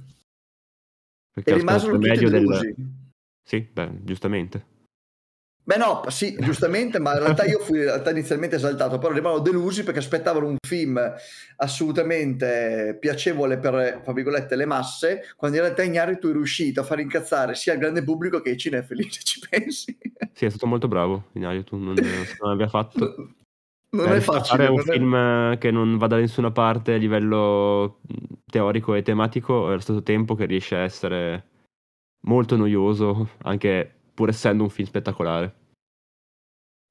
Perché 1.32 1.50
E 1.50 1.54
rimasero 1.54 1.92
tutti 1.92 2.08
medio 2.08 2.28
del- 2.28 2.40
delusi. 2.40 2.74
Sì, 3.42 3.60
beh, 3.60 4.04
giustamente. 4.04 4.66
Beh 5.64 5.76
no, 5.76 6.02
sì, 6.08 6.36
giustamente, 6.40 6.98
ma 6.98 7.12
in 7.12 7.20
realtà 7.22 7.44
io 7.44 7.60
fui 7.60 7.78
in 7.78 7.84
realtà 7.84 8.10
inizialmente 8.10 8.56
esaltato, 8.56 8.98
però 8.98 9.12
rimango 9.12 9.38
delusi 9.38 9.84
perché 9.84 10.00
aspettavano 10.00 10.48
un 10.48 10.56
film 10.60 11.00
assolutamente 11.56 12.96
piacevole 13.00 13.58
per, 13.58 14.00
tra 14.02 14.12
virgolette, 14.12 14.56
le 14.56 14.66
masse, 14.66 15.22
quando 15.36 15.56
in 15.56 15.62
realtà 15.62 15.82
Ignari 15.84 16.18
tu 16.18 16.26
eri 16.26 16.36
riuscito 16.36 16.80
a 16.80 16.84
far 16.84 16.98
incazzare 16.98 17.54
sia 17.54 17.74
il 17.74 17.78
grande 17.78 18.02
pubblico 18.02 18.40
che 18.40 18.50
i 18.50 18.56
cinefili, 18.56 19.06
se 19.10 19.20
ci 19.22 19.40
pensi. 19.48 19.96
Sì, 20.32 20.46
è 20.46 20.48
stato 20.48 20.66
molto 20.66 20.88
bravo 20.88 21.28
Ignari, 21.32 21.62
tu 21.62 21.76
non, 21.76 21.94
non 21.94 22.50
abbia 22.50 22.68
fatto... 22.68 23.34
Non 23.94 24.10
è 24.10 24.20
facile. 24.20 24.66
Fare 24.66 24.70
un 24.70 24.78
film 24.80 25.16
è... 25.16 25.58
che 25.58 25.70
non 25.70 25.98
va 25.98 26.06
da 26.06 26.16
nessuna 26.16 26.50
parte 26.50 26.94
a 26.94 26.96
livello 26.96 28.00
teorico 28.50 28.94
e 28.94 29.02
tematico, 29.02 29.66
allo 29.66 29.80
stesso 29.80 30.02
tempo 30.02 30.34
che 30.34 30.46
riesce 30.46 30.76
a 30.76 30.80
essere 30.80 31.46
molto 32.26 32.56
noioso, 32.56 33.30
anche 33.42 33.90
pur 34.14 34.30
essendo 34.30 34.62
un 34.62 34.70
film 34.70 34.88
spettacolare. 34.88 35.54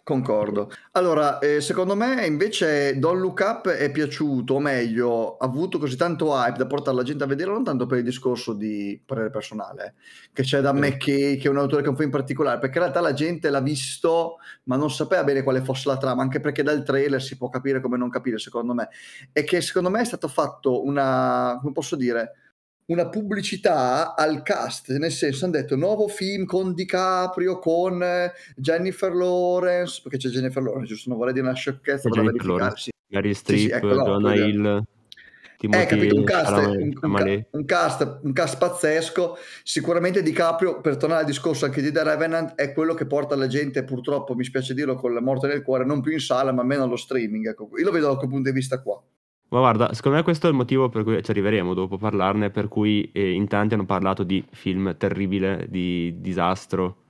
Concordo. 0.03 0.71
Allora, 0.93 1.37
eh, 1.37 1.61
secondo 1.61 1.95
me 1.95 2.25
invece 2.25 2.97
Don't 2.97 3.19
Look 3.19 3.39
Up 3.39 3.69
è 3.69 3.91
piaciuto, 3.91 4.55
o 4.55 4.59
meglio, 4.59 5.37
ha 5.37 5.45
avuto 5.45 5.77
così 5.77 5.95
tanto 5.95 6.33
hype 6.33 6.57
da 6.57 6.65
portare 6.65 6.97
la 6.97 7.03
gente 7.03 7.23
a 7.23 7.27
vedere, 7.27 7.51
non 7.51 7.63
tanto 7.63 7.85
per 7.85 7.99
il 7.99 8.03
discorso 8.03 8.53
di 8.53 8.99
parere 9.05 9.29
personale, 9.29 9.93
che 10.33 10.41
c'è 10.41 10.59
da 10.59 10.73
McKay, 10.73 11.37
che 11.37 11.47
è 11.47 11.49
un 11.51 11.57
autore 11.57 11.83
che 11.83 11.87
è 11.87 11.91
un 11.91 11.97
film 11.97 12.09
particolare, 12.09 12.57
perché 12.57 12.77
in 12.79 12.83
realtà 12.83 12.99
la 12.99 13.13
gente 13.13 13.51
l'ha 13.51 13.61
visto, 13.61 14.37
ma 14.63 14.75
non 14.75 14.89
sapeva 14.89 15.23
bene 15.23 15.43
quale 15.43 15.61
fosse 15.61 15.87
la 15.87 15.97
trama, 15.97 16.23
anche 16.23 16.39
perché 16.39 16.63
dal 16.63 16.83
trailer 16.83 17.21
si 17.21 17.37
può 17.37 17.49
capire 17.49 17.79
come 17.79 17.97
non 17.97 18.09
capire, 18.09 18.39
secondo 18.39 18.73
me. 18.73 18.89
E 19.31 19.43
che 19.43 19.61
secondo 19.61 19.91
me 19.91 20.01
è 20.01 20.05
stato 20.05 20.27
fatto 20.27 20.83
una, 20.83 21.59
come 21.61 21.73
posso 21.73 21.95
dire, 21.95 22.31
una 22.91 23.07
pubblicità 23.07 24.15
al 24.15 24.43
cast, 24.43 24.95
nel 24.97 25.11
senso 25.11 25.45
hanno 25.45 25.53
detto 25.53 25.75
nuovo 25.75 26.07
film 26.07 26.45
con 26.45 26.73
DiCaprio, 26.73 27.57
con 27.57 28.03
eh, 28.03 28.33
Jennifer 28.55 29.13
Lawrence, 29.13 30.01
perché 30.03 30.17
c'è 30.17 30.29
Jennifer 30.29 30.61
Lawrence, 30.61 30.87
giusto? 30.87 31.09
Non 31.09 31.17
vorrei 31.17 31.33
dire 31.33 31.45
una 31.45 31.55
sciocchezza, 31.55 32.09
da 32.09 32.21
verificarsi. 32.21 32.91
Gary 33.07 33.33
Streep, 33.33 33.59
sì, 33.59 33.65
sì, 33.65 33.71
ecco, 33.71 33.93
no, 33.93 34.03
Jonah 34.03 34.35
Hill. 34.35 34.83
Timothy, 35.57 35.83
eh, 35.83 35.85
capito, 35.85 36.15
un 36.15 36.23
cast, 36.23 36.57
un, 36.57 36.97
un, 37.01 37.45
un, 37.51 37.65
cast, 37.65 38.19
un 38.23 38.33
cast 38.33 38.57
pazzesco. 38.57 39.37
Sicuramente 39.63 40.23
DiCaprio, 40.23 40.81
per 40.81 40.97
tornare 40.97 41.21
al 41.21 41.27
discorso 41.27 41.65
anche 41.65 41.81
di 41.81 41.91
The 41.91 42.03
Revenant, 42.03 42.55
è 42.55 42.73
quello 42.73 42.95
che 42.95 43.05
porta 43.05 43.35
la 43.35 43.47
gente, 43.47 43.83
purtroppo, 43.83 44.33
mi 44.33 44.43
spiace 44.43 44.73
dirlo, 44.73 44.95
con 44.95 45.13
la 45.13 45.21
morte 45.21 45.47
nel 45.47 45.61
cuore, 45.61 45.85
non 45.85 46.01
più 46.01 46.13
in 46.13 46.19
sala, 46.19 46.51
ma 46.51 46.63
meno 46.63 46.83
allo 46.83 46.95
streaming. 46.95 47.49
Ecco. 47.49 47.69
Io 47.77 47.85
lo 47.85 47.91
vedo 47.91 48.07
da 48.07 48.15
quel 48.15 48.29
punto 48.29 48.49
di 48.49 48.55
vista 48.55 48.81
qua. 48.81 49.01
Ma 49.51 49.59
guarda, 49.59 49.93
secondo 49.93 50.17
me 50.17 50.23
questo 50.23 50.47
è 50.47 50.49
il 50.49 50.55
motivo 50.55 50.87
per 50.87 51.03
cui 51.03 51.21
ci 51.21 51.29
arriveremo 51.29 51.73
dopo 51.73 51.95
a 51.95 51.97
parlarne, 51.97 52.51
per 52.51 52.69
cui 52.69 53.11
eh, 53.11 53.31
in 53.31 53.47
tanti 53.47 53.73
hanno 53.73 53.85
parlato 53.85 54.23
di 54.23 54.43
film 54.51 54.95
terribile, 54.95 55.67
di 55.69 56.15
disastro. 56.21 57.03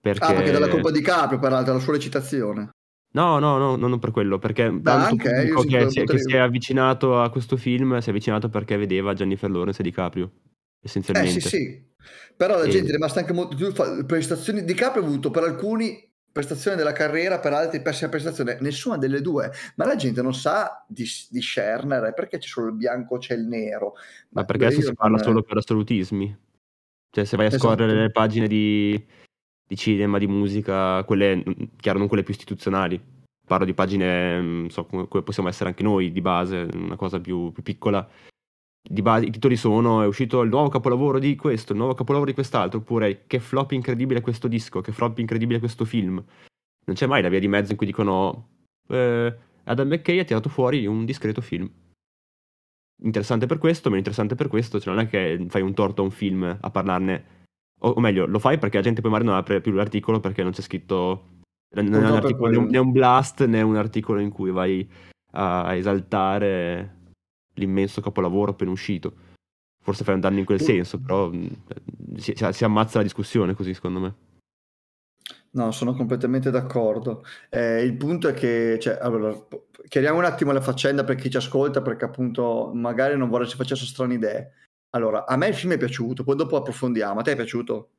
Perché... 0.00 0.24
Ah, 0.24 0.32
perché 0.32 0.50
dalla 0.50 0.68
colpa 0.68 0.90
di 0.90 1.00
Caprio, 1.00 1.38
peraltro, 1.38 1.74
la 1.74 1.78
sua 1.78 1.92
recitazione. 1.92 2.70
No, 3.12 3.38
no, 3.38 3.56
no, 3.58 3.76
non 3.76 3.98
per 4.00 4.10
quello, 4.10 4.38
perché 4.38 4.70
Beh, 4.70 4.90
anche, 4.90 5.52
che, 5.66 5.90
si, 5.90 6.04
che 6.04 6.18
si 6.18 6.32
è 6.32 6.38
avvicinato 6.38 7.20
a 7.20 7.30
questo 7.30 7.56
film 7.56 7.98
si 7.98 8.08
è 8.08 8.10
avvicinato 8.10 8.48
perché 8.48 8.76
vedeva 8.76 9.14
Jennifer 9.14 9.50
Lawrence 9.50 9.80
e 9.80 9.84
DiCaprio, 9.84 10.30
essenzialmente. 10.82 11.38
Eh 11.38 11.40
sì, 11.40 11.48
sì. 11.48 11.88
Però 12.36 12.56
la 12.56 12.64
e... 12.64 12.68
gente 12.68 12.88
è 12.88 12.92
rimasta 12.92 13.20
anche 13.20 13.32
molto 13.32 13.54
più... 13.54 13.72
Prestazioni 14.06 14.64
di 14.64 14.74
Caprio 14.74 15.04
ha 15.04 15.06
avuto 15.06 15.30
per 15.30 15.44
alcuni 15.44 16.09
prestazione 16.32 16.76
della 16.76 16.92
carriera 16.92 17.38
per 17.38 17.52
altri 17.52 17.82
pessima 17.82 18.10
prestazione 18.10 18.58
nessuna 18.60 18.96
delle 18.96 19.20
due. 19.20 19.50
Ma 19.76 19.86
la 19.86 19.96
gente 19.96 20.22
non 20.22 20.34
sa 20.34 20.84
discernere 20.86 22.12
perché 22.12 22.38
c'è 22.38 22.46
solo 22.46 22.68
il 22.68 22.74
bianco 22.74 23.18
c'è 23.18 23.34
il 23.34 23.46
nero. 23.46 23.94
Ma, 24.30 24.40
ma 24.40 24.44
perché 24.44 24.66
adesso 24.66 24.82
si 24.82 24.94
parla 24.94 25.16
non... 25.16 25.24
solo 25.24 25.42
per 25.42 25.56
assolutismi? 25.56 26.38
Cioè 27.10 27.24
se 27.24 27.36
vai 27.36 27.46
a 27.46 27.48
esatto. 27.48 27.64
scorrere 27.64 27.94
le 27.94 28.10
pagine 28.10 28.46
di, 28.46 29.04
di, 29.66 29.76
cinema 29.76 30.18
di 30.18 30.28
musica 30.28 31.02
quelle 31.04 31.42
chiaro 31.76 31.98
non 31.98 32.08
quelle 32.08 32.22
più 32.22 32.32
istituzionali. 32.32 33.18
Parlo 33.44 33.64
di 33.64 33.74
pagine 33.74 34.40
non 34.40 34.70
so 34.70 34.86
come, 34.86 35.08
come 35.08 35.24
possiamo 35.24 35.48
essere 35.48 35.70
anche 35.70 35.82
noi 35.82 36.12
di 36.12 36.20
base 36.20 36.68
una 36.72 36.94
cosa 36.94 37.18
più, 37.18 37.50
più 37.50 37.64
piccola 37.64 38.08
di 38.82 39.02
base, 39.02 39.26
i 39.26 39.30
titoli 39.30 39.56
sono 39.56 40.02
è 40.02 40.06
uscito 40.06 40.40
il 40.40 40.48
nuovo 40.48 40.68
capolavoro 40.68 41.18
di 41.18 41.36
questo, 41.36 41.72
il 41.72 41.78
nuovo 41.78 41.94
capolavoro 41.94 42.30
di 42.30 42.34
quest'altro, 42.34 42.80
oppure 42.80 43.24
che 43.26 43.38
flop 43.38 43.72
incredibile 43.72 44.20
questo 44.20 44.48
disco, 44.48 44.80
che 44.80 44.92
flop 44.92 45.18
incredibile 45.18 45.58
questo 45.58 45.84
film. 45.84 46.14
Non 46.86 46.96
c'è 46.96 47.06
mai 47.06 47.22
la 47.22 47.28
via 47.28 47.38
di 47.38 47.48
mezzo 47.48 47.72
in 47.72 47.76
cui 47.76 47.86
dicono 47.86 48.48
eh, 48.88 49.36
Adam 49.64 49.88
McKay 49.88 50.18
ha 50.18 50.24
tirato 50.24 50.48
fuori 50.48 50.86
un 50.86 51.04
discreto 51.04 51.40
film. 51.40 51.70
Interessante 53.02 53.46
per 53.46 53.58
questo, 53.58 53.88
meno 53.88 53.98
interessante 53.98 54.34
per 54.34 54.48
questo, 54.48 54.80
cioè 54.80 54.94
non 54.94 55.04
è 55.04 55.08
che 55.08 55.46
fai 55.48 55.62
un 55.62 55.72
torto 55.72 56.02
a 56.02 56.04
un 56.04 56.10
film 56.10 56.58
a 56.60 56.70
parlarne, 56.70 57.38
o, 57.80 57.98
meglio, 58.00 58.26
lo 58.26 58.38
fai 58.38 58.58
perché 58.58 58.76
la 58.76 58.82
gente 58.82 59.00
poi 59.00 59.10
magari 59.10 59.30
non 59.30 59.38
apre 59.38 59.60
più 59.60 59.72
l'articolo 59.72 60.20
perché 60.20 60.42
non 60.42 60.52
c'è 60.52 60.60
scritto 60.60 61.38
non 61.76 61.94
è 61.94 62.10
un 62.10 62.16
articolo, 62.16 62.66
né 62.68 62.78
un 62.78 62.90
blast 62.90 63.44
né 63.46 63.62
un 63.62 63.76
articolo 63.76 64.20
in 64.20 64.30
cui 64.30 64.50
vai 64.50 64.86
a 65.32 65.74
esaltare 65.74 66.99
l'immenso 67.60 68.00
capolavoro 68.00 68.52
appena 68.52 68.70
uscito. 68.70 69.28
Forse 69.82 70.04
fai 70.04 70.14
un 70.14 70.20
danno 70.20 70.38
in 70.38 70.44
quel 70.44 70.60
senso, 70.60 70.98
però 71.00 71.30
mm, 71.30 71.46
si, 72.16 72.34
si 72.50 72.64
ammazza 72.64 72.98
la 72.98 73.04
discussione 73.04 73.54
così, 73.54 73.72
secondo 73.72 74.00
me. 74.00 74.14
No, 75.52 75.72
sono 75.72 75.94
completamente 75.94 76.50
d'accordo. 76.50 77.24
Eh, 77.48 77.82
il 77.82 77.96
punto 77.96 78.28
è 78.28 78.34
che, 78.34 78.78
cioè, 78.80 78.98
allora, 79.00 79.34
chiariamo 79.88 80.18
un 80.18 80.24
attimo 80.24 80.52
la 80.52 80.60
faccenda 80.60 81.02
per 81.02 81.16
chi 81.16 81.30
ci 81.30 81.38
ascolta, 81.38 81.82
perché 81.82 82.04
appunto 82.04 82.70
magari 82.74 83.16
non 83.16 83.28
vorrei 83.28 83.48
si 83.48 83.56
facesse 83.56 83.86
strane 83.86 84.14
idee. 84.14 84.52
Allora, 84.90 85.26
a 85.26 85.36
me 85.36 85.48
il 85.48 85.54
film 85.54 85.72
è 85.72 85.78
piaciuto, 85.78 86.24
poi 86.24 86.36
dopo 86.36 86.56
approfondiamo. 86.56 87.20
A 87.20 87.22
te 87.22 87.32
è 87.32 87.36
piaciuto? 87.36 87.90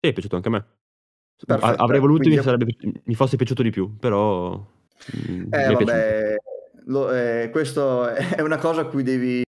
Sì, 0.00 0.10
è 0.10 0.12
piaciuto 0.12 0.36
anche 0.36 0.48
a 0.48 0.52
me. 0.52 0.66
Perfetto, 1.46 1.82
Avrei 1.82 2.00
voluto 2.00 2.22
quindi... 2.22 2.38
mi, 2.38 2.42
sarebbe, 2.42 2.76
mi 3.04 3.14
fosse 3.14 3.36
piaciuto 3.36 3.62
di 3.62 3.70
più, 3.70 3.96
però... 3.96 4.54
Mm, 5.30 5.52
eh, 5.52 5.72
vabbè, 5.72 6.36
lo, 6.86 7.12
eh, 7.12 7.48
questo 7.50 8.08
è 8.08 8.40
una 8.40 8.58
cosa 8.58 8.82
a 8.82 8.86
cui 8.86 9.02
devi 9.02 9.42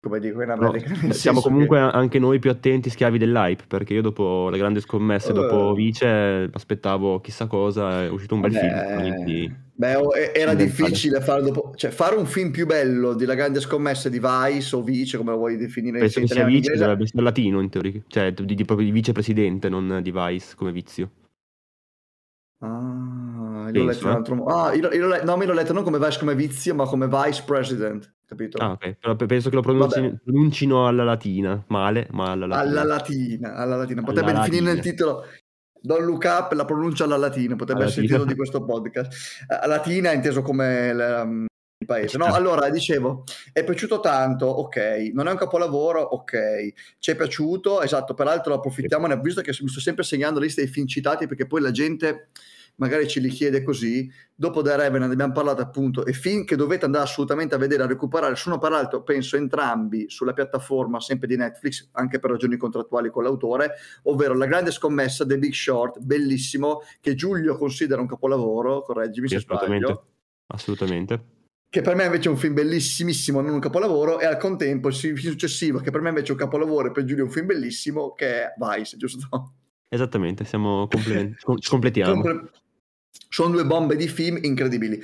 come 0.00 0.20
dico 0.20 0.42
in 0.42 0.50
America. 0.50 0.94
No, 1.02 1.12
siamo 1.12 1.40
comunque 1.40 1.78
che... 1.78 1.96
anche 1.96 2.18
noi 2.18 2.38
più 2.38 2.50
attenti 2.50 2.88
schiavi 2.88 3.18
dell'hype, 3.18 3.64
perché 3.66 3.94
io 3.94 4.02
dopo 4.02 4.48
le 4.48 4.56
grandi 4.56 4.80
scommesse, 4.80 5.32
uh, 5.32 5.34
dopo 5.34 5.72
Vice, 5.74 6.48
aspettavo 6.52 7.20
chissà 7.20 7.46
cosa, 7.46 8.04
è 8.04 8.08
uscito 8.08 8.34
un 8.34 8.40
bel 8.40 8.52
beh, 8.52 8.58
film. 8.58 9.00
Quindi... 9.00 9.66
Beh, 9.78 9.96
era 10.34 10.54
difficile 10.54 11.20
fare 11.20 11.42
dopo, 11.42 11.72
cioè 11.76 11.90
fare 11.90 12.16
un 12.16 12.26
film 12.26 12.50
più 12.50 12.66
bello 12.66 13.14
di 13.14 13.24
La 13.24 13.34
grande 13.34 13.60
scommessa 13.60 14.08
di 14.08 14.20
Vice 14.20 14.74
o 14.74 14.82
Vice, 14.82 15.18
come 15.18 15.30
lo 15.30 15.36
vuoi 15.36 15.56
definire? 15.56 15.98
Penso 15.98 16.20
che 16.20 16.26
sia 16.26 16.44
Vice, 16.44 16.76
dovrebbe 16.76 17.04
essere 17.04 17.22
latino 17.22 17.60
in 17.60 17.68
teoria, 17.68 18.00
cioè 18.08 18.32
di, 18.32 18.54
di, 18.54 18.64
proprio 18.64 18.86
di 18.86 18.92
vicepresidente, 18.92 19.68
non 19.68 20.00
di 20.02 20.12
Vice 20.12 20.54
come 20.56 20.72
vizio. 20.72 21.10
Ah, 22.60 23.47
io 23.70 23.82
l'ho 23.82 23.88
letto 23.88 24.06
un 24.06 24.12
altro 24.12 24.44
Ah, 24.46 24.72
io, 24.74 24.92
io 24.92 25.06
l'ho, 25.06 25.24
no, 25.24 25.36
me 25.36 25.46
l'ho 25.46 25.52
letto 25.52 25.72
non 25.72 25.84
come 25.84 25.98
Vice 25.98 26.18
come 26.18 26.34
vizio, 26.34 26.74
ma 26.74 26.84
come 26.86 27.08
Vice 27.08 27.42
President, 27.44 28.14
capito? 28.26 28.58
Ah, 28.58 28.72
ok. 28.72 28.96
Però 29.00 29.16
penso 29.16 29.48
che 29.48 29.54
lo 29.54 29.62
pronuncino, 29.62 30.18
pronuncino 30.22 30.86
alla 30.86 31.04
latina, 31.04 31.62
male, 31.68 32.08
ma 32.10 32.30
alla 32.30 32.46
latina. 32.46 32.80
Alla 32.80 32.84
latina, 32.84 33.54
alla 33.54 33.76
latina. 33.76 34.02
Potrebbe 34.02 34.30
alla 34.30 34.42
finire 34.42 34.64
nel 34.64 34.80
titolo 34.80 35.24
Don't 35.80 36.04
Look 36.04 36.24
Up, 36.24 36.52
la 36.52 36.64
pronuncia 36.64 37.04
alla 37.04 37.16
latina, 37.16 37.56
potrebbe 37.56 37.82
alla 37.82 37.90
essere 37.90 38.06
latina. 38.06 38.22
il 38.22 38.24
titolo 38.24 38.24
di 38.24 38.34
questo 38.34 38.64
podcast. 38.64 39.44
Uh, 39.48 39.68
latina 39.68 40.12
inteso 40.12 40.42
come 40.42 40.90
um, 40.90 41.46
il 41.80 41.86
paese. 41.86 42.18
No, 42.18 42.26
allora, 42.26 42.68
dicevo, 42.70 43.24
è 43.52 43.62
piaciuto 43.62 44.00
tanto, 44.00 44.46
ok, 44.46 45.10
non 45.12 45.28
è 45.28 45.30
un 45.30 45.36
capolavoro, 45.36 46.00
ok, 46.00 46.72
ci 46.98 47.12
è 47.12 47.16
piaciuto, 47.16 47.82
esatto, 47.82 48.14
peraltro 48.14 48.54
approfittiamone, 48.54 49.18
visto 49.20 49.40
che 49.42 49.56
mi 49.60 49.68
sto 49.68 49.80
sempre 49.80 50.02
segnando 50.02 50.40
la 50.40 50.46
lista 50.46 50.60
dei 50.60 50.70
film 50.70 50.86
citati, 50.86 51.26
perché 51.26 51.46
poi 51.46 51.60
la 51.60 51.70
gente 51.70 52.30
magari 52.78 53.08
ce 53.08 53.20
li 53.20 53.28
chiede 53.28 53.62
così, 53.62 54.10
dopo 54.34 54.62
The 54.62 54.76
Revenant 54.76 55.12
abbiamo 55.12 55.32
parlato 55.32 55.62
appunto, 55.62 56.04
e 56.04 56.12
film 56.12 56.44
che 56.44 56.56
dovete 56.56 56.84
andare 56.84 57.04
assolutamente 57.04 57.54
a 57.54 57.58
vedere, 57.58 57.82
a 57.82 57.86
recuperare, 57.86 58.34
sono 58.36 58.58
peraltro, 58.58 59.02
penso, 59.02 59.36
entrambi 59.36 60.08
sulla 60.08 60.32
piattaforma 60.32 61.00
sempre 61.00 61.28
di 61.28 61.36
Netflix, 61.36 61.88
anche 61.92 62.18
per 62.18 62.30
ragioni 62.30 62.56
contrattuali 62.56 63.10
con 63.10 63.22
l'autore, 63.24 63.74
ovvero 64.04 64.34
La 64.34 64.46
grande 64.46 64.70
scommessa, 64.70 65.26
The 65.26 65.38
Big 65.38 65.52
Short, 65.52 66.00
bellissimo, 66.00 66.82
che 67.00 67.14
Giulio 67.14 67.56
considera 67.56 68.00
un 68.00 68.06
capolavoro, 68.06 68.82
correggimi 68.82 69.28
sì, 69.28 69.34
se 69.34 69.40
sbaglio. 69.40 70.06
Assolutamente 70.46 71.36
che 71.70 71.82
per 71.82 71.94
me 71.94 72.06
invece 72.06 72.28
è 72.28 72.32
un 72.32 72.38
film 72.38 72.54
bellissimissimo, 72.54 73.42
non 73.42 73.52
un 73.52 73.60
capolavoro, 73.60 74.20
e 74.20 74.24
al 74.24 74.38
contempo 74.38 74.88
il 74.88 74.94
film 74.94 75.16
successivo, 75.16 75.80
che 75.80 75.90
per 75.90 76.00
me 76.00 76.08
invece 76.08 76.28
è 76.28 76.30
un 76.30 76.38
capolavoro 76.38 76.88
e 76.88 76.92
per 76.92 77.04
Giulio 77.04 77.24
è 77.24 77.26
un 77.26 77.32
film 77.32 77.44
bellissimo, 77.44 78.14
che 78.14 78.44
è 78.44 78.54
Vice, 78.56 78.96
giusto? 78.96 79.52
Esattamente, 79.88 80.44
siamo 80.44 80.86
complement- 80.88 81.36
ci 81.60 81.68
completiamo. 81.68 82.12
Comple- 82.22 82.50
sono 83.28 83.50
due 83.50 83.64
bombe 83.64 83.96
di 83.96 84.08
film 84.08 84.38
incredibili. 84.42 85.00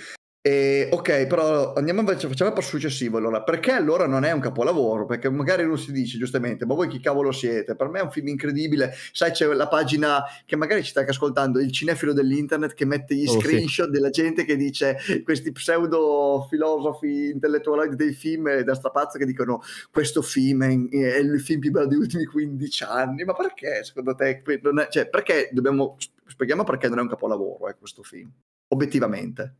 E, 0.47 0.91
ok, 0.93 1.27
però 1.27 1.73
andiamo 1.73 2.01
invece, 2.01 2.29
facciamo 2.29 2.51
il 2.51 2.57
passo 2.57 2.69
successivo 2.69 3.17
allora. 3.17 3.43
Perché 3.43 3.73
allora 3.73 4.07
non 4.07 4.25
è 4.25 4.31
un 4.31 4.41
capolavoro? 4.41 5.07
Perché 5.07 5.31
magari 5.31 5.65
uno 5.65 5.77
si 5.77 5.91
dice 5.91 6.19
giustamente, 6.19 6.67
ma 6.67 6.75
voi 6.75 6.87
chi 6.87 7.01
cavolo 7.01 7.33
siete? 7.33 7.75
Per 7.75 7.89
me 7.89 8.01
è 8.01 8.03
un 8.03 8.11
film 8.11 8.29
incredibile. 8.29 8.93
Sai, 9.13 9.31
c'è 9.31 9.47
la 9.47 9.69
pagina 9.69 10.23
che 10.45 10.57
magari 10.57 10.83
ci 10.83 10.91
stai 10.91 11.09
ascoltando, 11.09 11.61
il 11.61 11.73
cinefilo 11.73 12.13
dell'internet 12.13 12.75
che 12.75 12.85
mette 12.85 13.15
gli 13.15 13.27
oh, 13.27 13.41
screenshot 13.41 13.87
sì. 13.87 13.93
della 13.93 14.11
gente 14.11 14.45
che 14.45 14.57
dice 14.57 14.99
questi 15.25 15.51
pseudo 15.51 16.47
filosofi 16.51 17.31
intellettuali 17.31 17.97
dei 17.97 18.13
film 18.13 18.61
da 18.61 18.75
strapazzo 18.75 19.17
che 19.17 19.25
dicono 19.25 19.63
questo 19.91 20.21
film 20.21 20.63
è, 20.63 21.15
è, 21.15 21.19
il 21.21 21.41
film 21.41 21.61
più 21.61 21.71
bello 21.71 21.87
degli 21.87 22.01
ultimi 22.01 22.27
15 22.27 22.85
anni. 22.85 23.25
Ma 23.25 23.33
perché 23.33 23.83
secondo 23.83 24.15
te? 24.15 24.43
È, 24.43 24.89
cioè, 24.91 25.09
perché 25.09 25.49
dobbiamo 25.53 25.97
spieghiamo 26.27 26.65
perché 26.65 26.91
non 26.91 26.99
è 26.99 27.01
un 27.01 27.09
capolavoro 27.09 27.67
eh, 27.71 27.77
questo 27.79 28.03
film, 28.03 28.31
obiettivamente. 28.69 29.55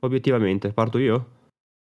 Obiettivamente, 0.00 0.72
parto 0.72 0.98
io? 0.98 1.36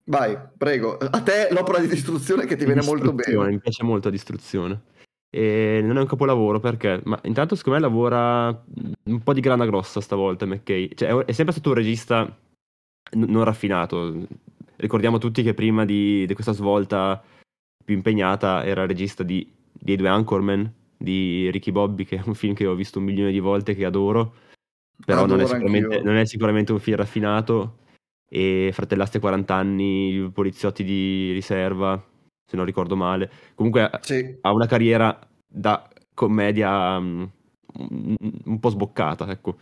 Vai, 0.08 0.38
prego. 0.56 0.98
A 0.98 1.22
te 1.22 1.48
l'opera 1.52 1.80
di 1.80 1.88
distruzione 1.88 2.46
che 2.46 2.56
ti 2.56 2.66
viene 2.66 2.84
molto 2.84 3.12
bene. 3.12 3.50
Mi 3.50 3.60
piace 3.60 3.84
molto 3.84 4.08
la 4.08 4.14
distruzione. 4.14 4.82
E 5.30 5.82
non 5.84 5.98
è 5.98 6.00
un 6.00 6.06
capolavoro 6.06 6.60
perché, 6.60 7.02
ma 7.06 7.20
intanto 7.24 7.56
secondo 7.56 7.80
me 7.80 7.86
lavora 7.86 8.64
un 9.04 9.22
po' 9.22 9.34
di 9.34 9.42
grana 9.42 9.66
grossa 9.66 10.00
stavolta 10.00 10.46
McKay. 10.46 10.92
Cioè, 10.94 11.26
è 11.26 11.32
sempre 11.32 11.54
stato 11.54 11.70
un 11.70 11.76
regista 11.76 12.24
n- 12.24 13.26
non 13.28 13.44
raffinato. 13.44 14.28
Ricordiamo 14.76 15.18
tutti 15.18 15.42
che 15.42 15.56
prima 15.56 15.84
di, 15.84 16.26
di, 16.28 16.34
questa 16.36 16.54
svolta 16.54 17.22
più 17.84 17.96
impegnata 17.96 18.64
era 18.64 18.84
il 18.84 18.88
regista 18.88 19.24
di, 19.24 19.52
dei 19.72 19.96
due 19.96 20.08
Anchorman, 20.08 20.72
di 20.96 21.50
Ricky 21.52 21.72
Bobby, 21.72 22.06
che 22.06 22.18
è 22.18 22.24
un 22.26 22.36
film 22.36 22.54
che 22.54 22.68
ho 22.68 22.76
visto 22.76 23.00
un 23.00 23.06
milione 23.06 23.32
di 23.32 23.40
volte, 23.40 23.74
che 23.74 23.86
adoro. 23.86 24.36
Però 25.04 25.26
non 25.26 25.42
è, 25.42 26.02
non 26.02 26.16
è 26.16 26.26
sicuramente 26.26 26.72
un 26.72 26.80
film 26.80 26.98
raffinato 26.98 27.84
e 28.27 28.72
Fratellasti 28.74 29.17
a 29.17 29.20
40 29.20 29.53
anni, 29.53 30.29
poliziotti 30.34 30.84
di 30.84 31.32
riserva, 31.32 32.01
se 32.46 32.55
non 32.55 32.65
ricordo 32.65 32.96
male. 32.96 33.29
Comunque 33.55 33.89
sì. 34.01 34.38
ha 34.41 34.51
una 34.51 34.67
carriera 34.67 35.17
da 35.48 35.88
commedia 36.13 36.98
um, 36.98 37.29
un 37.77 38.60
po' 38.60 38.70
sboccata, 38.70 39.29
ecco. 39.29 39.58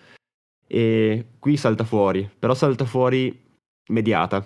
E 0.65 1.27
qui 1.39 1.58
salta 1.58 1.84
fuori, 1.84 2.29
però 2.38 2.53
salta 2.53 2.86
fuori 2.86 3.41
mediata. 3.89 4.46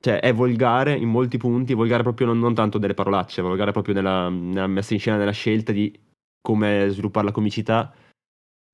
Cioè 0.00 0.20
è 0.20 0.32
volgare 0.32 0.94
in 0.94 1.08
molti 1.08 1.38
punti, 1.38 1.74
volgare 1.74 2.04
proprio 2.04 2.28
non, 2.28 2.38
non 2.38 2.54
tanto 2.54 2.78
delle 2.78 2.94
parolacce, 2.94 3.42
volgare 3.42 3.72
proprio 3.72 3.94
nella, 3.94 4.28
nella 4.28 4.68
messa 4.68 4.94
in 4.94 5.00
scena, 5.00 5.16
nella 5.16 5.32
scelta 5.32 5.72
di 5.72 5.92
come 6.40 6.86
sviluppare 6.90 7.26
la 7.26 7.32
comicità 7.32 7.92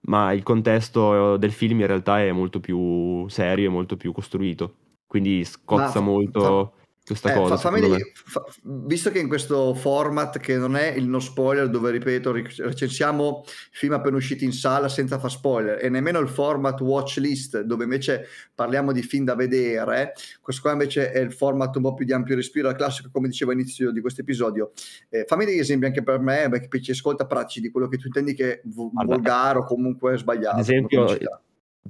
ma 0.06 0.32
il 0.32 0.42
contesto 0.42 1.36
del 1.36 1.52
film 1.52 1.80
in 1.80 1.86
realtà 1.86 2.20
è 2.20 2.32
molto 2.32 2.60
più 2.60 3.26
serio 3.28 3.66
e 3.66 3.72
molto 3.72 3.96
più 3.96 4.12
costruito. 4.12 4.76
Quindi 5.06 5.44
scozza 5.44 6.00
ma, 6.00 6.06
molto 6.06 6.74
questa 7.06 7.32
eh, 7.32 7.34
cosa. 7.34 7.56
Fa, 7.56 7.70
fammi, 7.70 7.98
fa, 8.12 8.44
visto 8.62 9.10
che 9.10 9.18
in 9.18 9.28
questo 9.28 9.74
format 9.74 10.38
che 10.38 10.56
non 10.56 10.74
è 10.74 10.88
il 10.88 11.06
no 11.06 11.20
spoiler, 11.20 11.68
dove 11.68 11.90
ripeto, 11.90 12.32
recensiamo 12.32 13.44
film 13.70 13.92
appena 13.92 14.16
usciti 14.16 14.44
in 14.44 14.52
sala 14.52 14.88
senza 14.88 15.18
far 15.18 15.30
spoiler, 15.30 15.84
e 15.84 15.90
nemmeno 15.90 16.18
il 16.18 16.28
format 16.28 16.80
watch 16.80 17.18
list, 17.18 17.60
dove 17.60 17.84
invece 17.84 18.26
parliamo 18.54 18.92
di 18.92 19.02
film 19.02 19.24
da 19.24 19.34
vedere, 19.34 20.14
questo 20.40 20.62
qua 20.62 20.72
invece 20.72 21.12
è 21.12 21.18
il 21.18 21.32
format 21.32 21.76
un 21.76 21.82
po' 21.82 21.94
più 21.94 22.06
di 22.06 22.12
ampio 22.12 22.36
respiro, 22.36 22.68
al 22.68 22.76
classico, 22.76 23.10
come 23.12 23.28
dicevo 23.28 23.50
all'inizio 23.50 23.90
di 23.90 24.00
questo 24.00 24.22
episodio. 24.22 24.72
Eh, 25.10 25.24
fammi 25.26 25.44
degli 25.44 25.58
esempi 25.58 25.86
anche 25.86 26.02
per 26.02 26.20
me, 26.20 26.48
perché 26.48 26.80
ci 26.80 26.92
ascolta 26.92 27.26
pratici 27.26 27.60
di 27.60 27.70
quello 27.70 27.88
che 27.88 27.98
tu 27.98 28.06
intendi 28.06 28.34
che 28.34 28.52
è 28.52 28.60
volgare 28.64 29.58
o 29.58 29.64
comunque 29.64 30.16
sbagliato. 30.16 30.56
Ad 30.56 30.62
esempio 30.62 31.06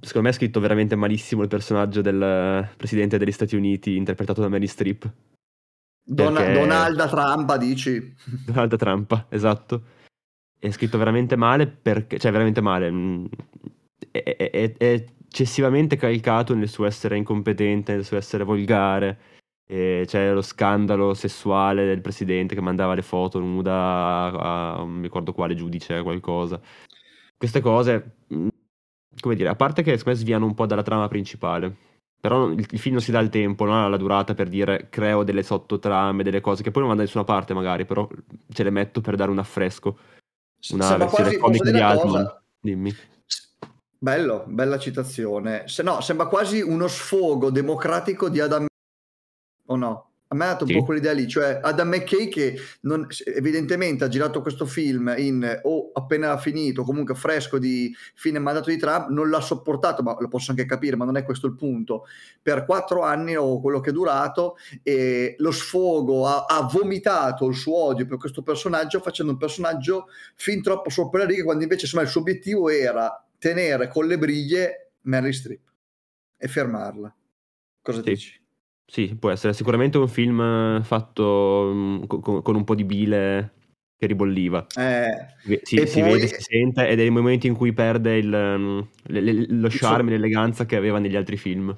secondo 0.00 0.28
me 0.28 0.34
è 0.34 0.36
scritto 0.36 0.60
veramente 0.60 0.96
malissimo 0.96 1.42
il 1.42 1.48
personaggio 1.48 2.00
del 2.00 2.68
presidente 2.76 3.18
degli 3.18 3.32
Stati 3.32 3.56
Uniti 3.56 3.96
interpretato 3.96 4.40
da 4.40 4.48
Mary 4.48 4.66
Streep. 4.66 5.10
Don- 6.06 6.34
perché... 6.34 6.52
Donalda 6.52 7.08
Trump, 7.08 7.56
dici? 7.56 8.14
Donalda 8.44 8.76
Trump, 8.76 9.26
esatto. 9.30 9.82
È 10.58 10.70
scritto 10.70 10.98
veramente 10.98 11.36
male 11.36 11.66
perché, 11.66 12.18
cioè 12.18 12.32
veramente 12.32 12.60
male, 12.60 12.90
mm, 12.90 13.24
è, 14.10 14.22
è, 14.22 14.72
è 14.76 15.04
eccessivamente 15.34 15.96
calcato 15.96 16.54
nel 16.54 16.68
suo 16.68 16.86
essere 16.86 17.16
incompetente, 17.16 17.94
nel 17.94 18.04
suo 18.04 18.16
essere 18.16 18.44
volgare. 18.44 19.32
E 19.66 20.04
c'è 20.06 20.30
lo 20.30 20.42
scandalo 20.42 21.14
sessuale 21.14 21.86
del 21.86 22.02
presidente 22.02 22.54
che 22.54 22.60
mandava 22.60 22.94
le 22.94 23.00
foto 23.02 23.38
nuda 23.38 23.72
a, 23.72 24.74
a 24.74 24.76
non 24.76 24.92
mi 24.92 25.02
ricordo 25.02 25.32
quale 25.32 25.54
giudice, 25.54 26.02
qualcosa. 26.02 26.60
Queste 27.36 27.60
cose 27.60 28.16
mm, 28.32 28.48
come 29.20 29.34
dire, 29.34 29.48
a 29.48 29.54
parte 29.54 29.82
che 29.82 29.96
secondo 29.96 30.18
me 30.18 30.24
sviano 30.24 30.46
un 30.46 30.54
po' 30.54 30.66
dalla 30.66 30.82
trama 30.82 31.08
principale. 31.08 31.74
Però 32.20 32.48
il, 32.48 32.66
il 32.70 32.78
film 32.78 32.94
non 32.94 33.04
si 33.04 33.10
dà 33.10 33.20
il 33.20 33.28
tempo, 33.28 33.64
non 33.64 33.74
ha 33.74 33.88
la 33.88 33.98
durata 33.98 34.34
per 34.34 34.48
dire 34.48 34.88
creo 34.88 35.24
delle 35.24 35.42
sottotrame, 35.42 36.22
delle 36.22 36.40
cose 36.40 36.62
che 36.62 36.70
poi 36.70 36.80
non 36.80 36.90
vanno 36.90 37.02
da 37.02 37.06
nessuna 37.06 37.24
parte 37.24 37.52
magari, 37.52 37.84
però 37.84 38.08
ce 38.50 38.62
le 38.62 38.70
metto 38.70 39.00
per 39.00 39.16
dare 39.16 39.30
un 39.30 39.38
affresco. 39.38 39.98
Una 40.70 40.84
Sembra 40.84 41.06
versione 41.06 41.36
comic 41.36 41.70
di 41.70 41.80
Altman. 41.80 42.42
Dimmi. 42.60 42.94
Bello, 43.98 44.44
bella 44.46 44.78
citazione. 44.78 45.68
Se 45.68 45.82
no, 45.82 46.00
sembra 46.00 46.26
quasi 46.26 46.60
uno 46.60 46.88
sfogo 46.88 47.50
democratico 47.50 48.28
di 48.28 48.40
Adam 48.40 48.66
o 49.66 49.76
no? 49.76 50.13
A 50.34 50.36
me 50.36 50.44
ha 50.46 50.48
dato 50.48 50.64
un 50.64 50.70
sì. 50.70 50.76
po' 50.76 50.84
quell'idea 50.84 51.12
lì, 51.12 51.28
cioè 51.28 51.60
Adam 51.62 51.88
McKay 51.88 52.28
che 52.28 52.56
non, 52.80 53.06
evidentemente 53.36 54.02
ha 54.02 54.08
girato 54.08 54.42
questo 54.42 54.66
film 54.66 55.14
in 55.16 55.60
o 55.62 55.90
appena 55.92 56.36
finito, 56.38 56.82
comunque 56.82 57.14
fresco 57.14 57.58
di 57.58 57.94
fine 58.14 58.40
mandato 58.40 58.68
di 58.68 58.76
Trump, 58.76 59.10
non 59.10 59.30
l'ha 59.30 59.40
sopportato, 59.40 60.02
ma 60.02 60.16
lo 60.18 60.26
posso 60.26 60.50
anche 60.50 60.66
capire, 60.66 60.96
ma 60.96 61.04
non 61.04 61.16
è 61.16 61.22
questo 61.22 61.46
il 61.46 61.54
punto. 61.54 62.06
Per 62.42 62.64
quattro 62.64 63.02
anni 63.02 63.36
o 63.36 63.60
quello 63.60 63.78
che 63.78 63.90
è 63.90 63.92
durato, 63.92 64.56
e 64.82 65.36
lo 65.38 65.52
sfogo 65.52 66.26
ha, 66.26 66.46
ha 66.46 66.62
vomitato 66.62 67.46
il 67.46 67.54
suo 67.54 67.76
odio 67.76 68.04
per 68.06 68.18
questo 68.18 68.42
personaggio, 68.42 68.98
facendo 69.00 69.30
un 69.30 69.38
personaggio 69.38 70.08
fin 70.34 70.62
troppo 70.62 70.90
sopra 70.90 71.20
le 71.20 71.26
righe, 71.26 71.44
quando 71.44 71.62
invece 71.62 71.84
insomma, 71.84 72.02
il 72.02 72.08
suo 72.08 72.20
obiettivo 72.20 72.68
era 72.68 73.24
tenere 73.38 73.86
con 73.88 74.06
le 74.06 74.18
briglie 74.18 74.94
Mary 75.02 75.32
Streep 75.32 75.62
e 76.36 76.48
fermarla. 76.48 77.14
Cosa 77.80 78.02
sì. 78.02 78.10
dici? 78.10 78.43
Sì, 78.86 79.16
può 79.18 79.30
essere 79.30 79.52
sicuramente 79.52 79.98
un 79.98 80.08
film 80.08 80.40
eh, 80.40 80.84
fatto 80.84 81.70
mm, 81.72 82.04
con, 82.04 82.42
con 82.42 82.54
un 82.54 82.64
po' 82.64 82.74
di 82.74 82.84
bile 82.84 83.52
che 83.96 84.06
ribolliva. 84.06 84.66
Eh, 84.76 85.60
si, 85.62 85.86
si 85.86 86.00
poi... 86.00 86.12
vede, 86.12 86.26
si 86.28 86.40
sente 86.40 86.86
ed 86.88 87.00
è 87.00 87.02
il 87.02 87.12
momento 87.12 87.46
in 87.46 87.54
cui 87.54 87.72
perde 87.72 88.16
il, 88.16 88.28
mm, 88.28 88.80
le, 89.04 89.20
le, 89.20 89.46
lo 89.48 89.68
charme, 89.70 90.10
l'eleganza 90.10 90.66
che 90.66 90.76
aveva 90.76 90.98
negli 90.98 91.16
altri 91.16 91.36
film. 91.36 91.76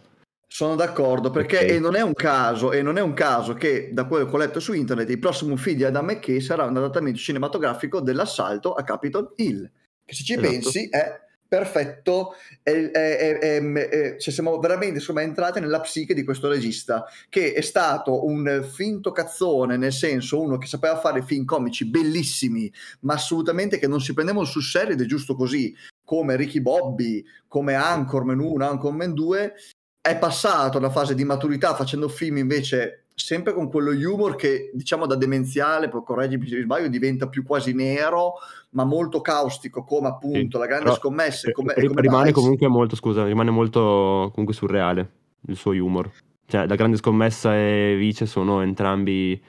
Sono 0.48 0.76
d'accordo 0.76 1.30
perché 1.30 1.58
okay. 1.58 1.80
non 1.80 1.96
è 1.96 2.02
un 2.02 2.14
caso 2.14 2.72
e 2.72 2.80
non 2.80 2.98
è 2.98 3.02
un 3.02 3.14
caso 3.14 3.54
che 3.54 3.90
da 3.92 4.04
quello 4.04 4.26
che 4.26 4.34
ho 4.34 4.38
letto 4.38 4.60
su 4.60 4.72
internet 4.72 5.10
il 5.10 5.18
prossimo 5.18 5.56
film 5.56 5.76
di 5.76 5.84
Adam 5.84 6.06
McKay 6.06 6.40
sarà 6.40 6.64
un 6.64 6.76
adattamento 6.76 7.18
cinematografico 7.18 8.00
dell'assalto 8.00 8.72
a 8.72 8.82
Capitol 8.84 9.32
Hill 9.36 9.68
che 10.04 10.14
se 10.14 10.22
ci 10.22 10.34
esatto. 10.34 10.48
pensi 10.48 10.88
è 10.88 11.25
perfetto. 11.48 12.34
E, 12.62 12.90
e, 12.92 13.38
e, 13.40 14.16
cioè 14.18 14.32
siamo 14.32 14.58
veramente 14.58 14.98
insomma, 14.98 15.22
entrati 15.22 15.60
nella 15.60 15.80
psiche 15.80 16.14
di 16.14 16.24
questo 16.24 16.48
regista 16.48 17.04
che 17.28 17.52
è 17.52 17.60
stato 17.60 18.26
un 18.26 18.66
finto 18.70 19.12
cazzone 19.12 19.76
nel 19.76 19.92
senso 19.92 20.40
uno 20.40 20.58
che 20.58 20.66
sapeva 20.66 20.98
fare 20.98 21.22
film 21.22 21.44
comici 21.44 21.86
bellissimi 21.86 22.72
ma 23.00 23.14
assolutamente 23.14 23.78
che 23.78 23.86
non 23.86 24.00
si 24.00 24.14
prendevano 24.14 24.44
sul 24.44 24.62
serio 24.62 24.94
ed 24.94 25.00
è 25.00 25.04
giusto 25.04 25.36
così 25.36 25.74
come 26.04 26.36
Ricky 26.36 26.60
Bobby 26.60 27.24
come 27.46 27.74
Anchorman 27.74 28.40
1 28.40 28.68
Anchorman 28.68 29.14
2 29.14 29.54
è 30.00 30.18
passato 30.18 30.78
alla 30.78 30.90
fase 30.90 31.14
di 31.14 31.24
maturità 31.24 31.74
facendo 31.74 32.08
film 32.08 32.38
invece 32.38 33.06
sempre 33.16 33.54
con 33.54 33.70
quello 33.70 33.92
humor 33.92 34.36
che 34.36 34.70
diciamo 34.74 35.06
da 35.06 35.16
demenziale, 35.16 35.88
correggimi 35.88 36.46
se 36.46 36.56
mi 36.56 36.62
sbaglio, 36.62 36.88
diventa 36.88 37.28
più 37.28 37.44
quasi 37.44 37.72
nero, 37.72 38.34
ma 38.76 38.84
molto 38.84 39.22
caustico 39.22 39.84
come 39.84 40.08
appunto 40.08 40.58
sì, 40.58 40.58
la 40.58 40.66
grande 40.66 40.92
scommessa. 40.92 41.50
Come, 41.50 41.72
come 41.74 42.00
rimane 42.02 42.28
Vice. 42.28 42.34
comunque 42.34 42.68
molto, 42.68 42.94
scusa, 42.94 43.24
rimane 43.24 43.50
molto 43.50 44.30
comunque 44.32 44.52
surreale 44.54 45.10
il 45.48 45.56
suo 45.56 45.72
humor. 45.72 46.12
Cioè, 46.46 46.66
la 46.66 46.74
grande 46.74 46.98
scommessa 46.98 47.56
e 47.56 47.96
Vice 47.98 48.26
sono 48.26 48.60
entrambi 48.60 49.42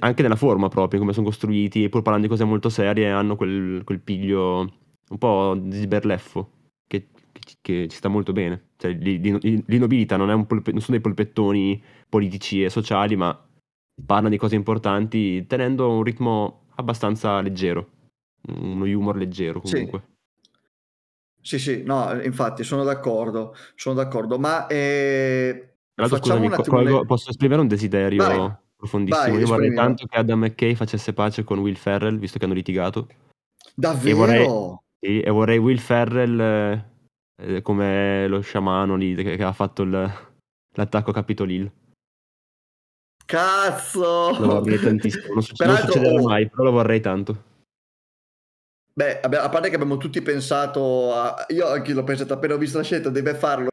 anche 0.00 0.22
nella 0.22 0.36
forma 0.36 0.68
proprio, 0.68 0.98
come 0.98 1.12
sono 1.12 1.26
costruiti, 1.26 1.88
pur 1.88 2.02
parlando 2.02 2.26
di 2.26 2.32
cose 2.32 2.44
molto 2.44 2.68
serie, 2.68 3.10
hanno 3.10 3.36
quel, 3.36 3.82
quel 3.84 4.00
piglio 4.00 4.72
un 5.08 5.18
po' 5.18 5.54
di 5.56 5.78
sberleffo 5.78 6.50
che, 6.86 7.08
che, 7.60 7.86
ci 7.88 7.96
sta 7.96 8.08
molto 8.08 8.32
bene. 8.32 8.70
Cioè, 8.76 8.92
li, 8.92 9.20
li, 9.20 9.62
li 9.64 9.78
nobilita, 9.78 10.16
non, 10.16 10.46
polpe, 10.46 10.72
non, 10.72 10.80
sono 10.80 10.96
dei 10.96 11.00
polpettoni 11.00 11.80
politici 12.08 12.64
e 12.64 12.70
sociali, 12.70 13.14
ma 13.14 13.38
parla 14.04 14.28
di 14.28 14.36
cose 14.36 14.56
importanti 14.56 15.46
tenendo 15.46 15.90
un 15.90 16.02
ritmo 16.02 16.62
abbastanza 16.74 17.40
leggero, 17.40 17.90
uno 18.48 18.84
humor 18.84 19.16
leggero 19.16 19.60
comunque. 19.60 20.14
Sì, 21.40 21.58
sì, 21.58 21.76
sì 21.76 21.82
no, 21.84 22.20
infatti 22.22 22.64
sono 22.64 22.84
d'accordo, 22.84 23.54
sono 23.74 23.94
d'accordo, 23.94 24.38
ma 24.38 24.66
eh, 24.66 25.76
Allora, 25.94 26.16
scusami, 26.16 26.48
colgo, 26.48 27.00
le... 27.00 27.06
posso 27.06 27.30
esprimere 27.30 27.60
un 27.60 27.68
desiderio 27.68 28.24
vai, 28.24 28.52
profondissimo? 28.76 29.26
Vai, 29.26 29.38
Io 29.38 29.46
vorrei 29.46 29.74
tanto 29.74 30.06
che 30.06 30.18
Adam 30.18 30.40
McKay 30.40 30.74
facesse 30.74 31.12
pace 31.12 31.44
con 31.44 31.58
Will 31.58 31.76
Ferrell, 31.76 32.18
visto 32.18 32.38
che 32.38 32.44
hanno 32.44 32.54
litigato. 32.54 33.08
Davvero? 33.74 34.08
E 34.08 34.18
vorrei, 34.18 34.48
sì, 34.98 35.20
e 35.20 35.30
vorrei 35.30 35.58
Will 35.58 35.78
Ferrell 35.78 36.40
eh, 37.36 37.62
come 37.62 38.26
lo 38.26 38.40
sciamano 38.40 38.96
lì 38.96 39.14
che, 39.14 39.36
che 39.36 39.42
ha 39.44 39.52
fatto 39.52 39.82
il, 39.82 40.12
l'attacco 40.72 41.10
a 41.10 41.14
Capitol 41.14 41.50
Hill. 41.50 41.70
Cazzo! 43.24 44.38
Lo 44.38 44.60
vorrei 44.60 44.78
tantissimo. 44.78 45.34
Non, 45.34 45.42
succe- 45.42 45.64
non 45.66 45.76
succederà 45.76 46.20
oh. 46.20 46.24
mai, 46.24 46.48
però 46.48 46.64
lo 46.64 46.70
vorrei 46.70 47.00
tanto. 47.00 47.45
Beh, 48.96 49.20
a 49.20 49.48
parte 49.50 49.68
che 49.68 49.74
abbiamo 49.74 49.98
tutti 49.98 50.22
pensato 50.22 51.12
a... 51.12 51.44
Io 51.48 51.68
anche 51.68 51.92
l'ho 51.92 52.02
pensato 52.02 52.32
appena 52.32 52.54
ho 52.54 52.56
visto 52.56 52.78
la 52.78 52.82
scelta, 52.82 53.10
deve 53.10 53.34
farlo 53.34 53.68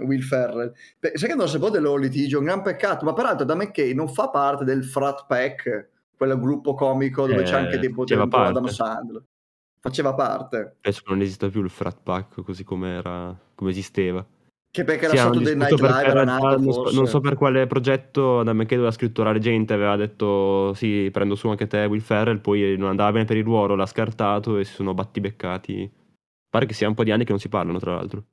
Will 0.00 0.20
Ferrell. 0.20 0.74
Beh, 0.98 1.12
sai 1.14 1.30
che 1.30 1.34
non 1.34 1.48
sapevo 1.48 1.70
del 1.70 1.80
loro 1.80 1.96
litigio, 1.96 2.38
un 2.38 2.44
gran 2.44 2.60
peccato, 2.60 3.06
ma 3.06 3.14
peraltro 3.14 3.46
da 3.46 3.54
McKay 3.54 3.94
non 3.94 4.10
fa 4.12 4.28
parte 4.28 4.64
del 4.64 4.84
frat 4.84 5.24
pack, 5.26 5.88
quel 6.14 6.38
gruppo 6.38 6.74
comico 6.74 7.26
dove 7.26 7.40
eh, 7.40 7.44
c'è 7.44 7.54
anche 7.54 7.78
dei 7.78 7.90
poteri 7.90 8.20
Adam 8.20 8.66
Sandler. 8.66 9.24
faceva 9.80 10.12
parte. 10.12 10.76
Adesso 10.82 11.04
non 11.06 11.22
esiste 11.22 11.48
più 11.48 11.62
il 11.62 11.70
frat 11.70 11.96
pack 12.02 12.42
così 12.42 12.64
come 12.64 12.96
era, 12.96 13.34
come 13.54 13.70
esisteva. 13.70 14.22
Che 14.72 14.84
perché 14.84 15.06
Sì, 15.10 15.18
stato 15.18 15.38
dei 15.38 15.54
Night 15.54 15.78
Live, 15.78 16.24
non 16.24 16.72
so, 16.72 16.90
non 16.92 17.06
so 17.06 17.20
per 17.20 17.34
quale 17.34 17.66
progetto 17.66 18.42
da 18.42 18.54
me 18.54 18.64
che 18.64 18.76
aveva 18.76 18.90
scritto 18.90 19.22
la 19.22 19.30
reggente 19.30 19.74
aveva 19.74 19.96
detto 19.96 20.72
sì 20.72 21.10
prendo 21.12 21.34
su 21.34 21.48
anche 21.48 21.66
te 21.66 21.84
Will 21.84 22.00
Ferrell 22.00 22.40
poi 22.40 22.78
non 22.78 22.88
andava 22.88 23.12
bene 23.12 23.26
per 23.26 23.36
il 23.36 23.44
ruolo 23.44 23.74
l'ha 23.74 23.84
scartato 23.84 24.56
e 24.56 24.64
si 24.64 24.72
sono 24.72 24.94
battibeccati. 24.94 25.92
Pare 26.48 26.64
che 26.64 26.72
sia 26.72 26.88
un 26.88 26.94
po' 26.94 27.04
di 27.04 27.10
anni 27.10 27.24
che 27.24 27.32
non 27.32 27.38
si 27.38 27.50
parlano 27.50 27.78
tra 27.78 27.96
l'altro. 27.96 28.24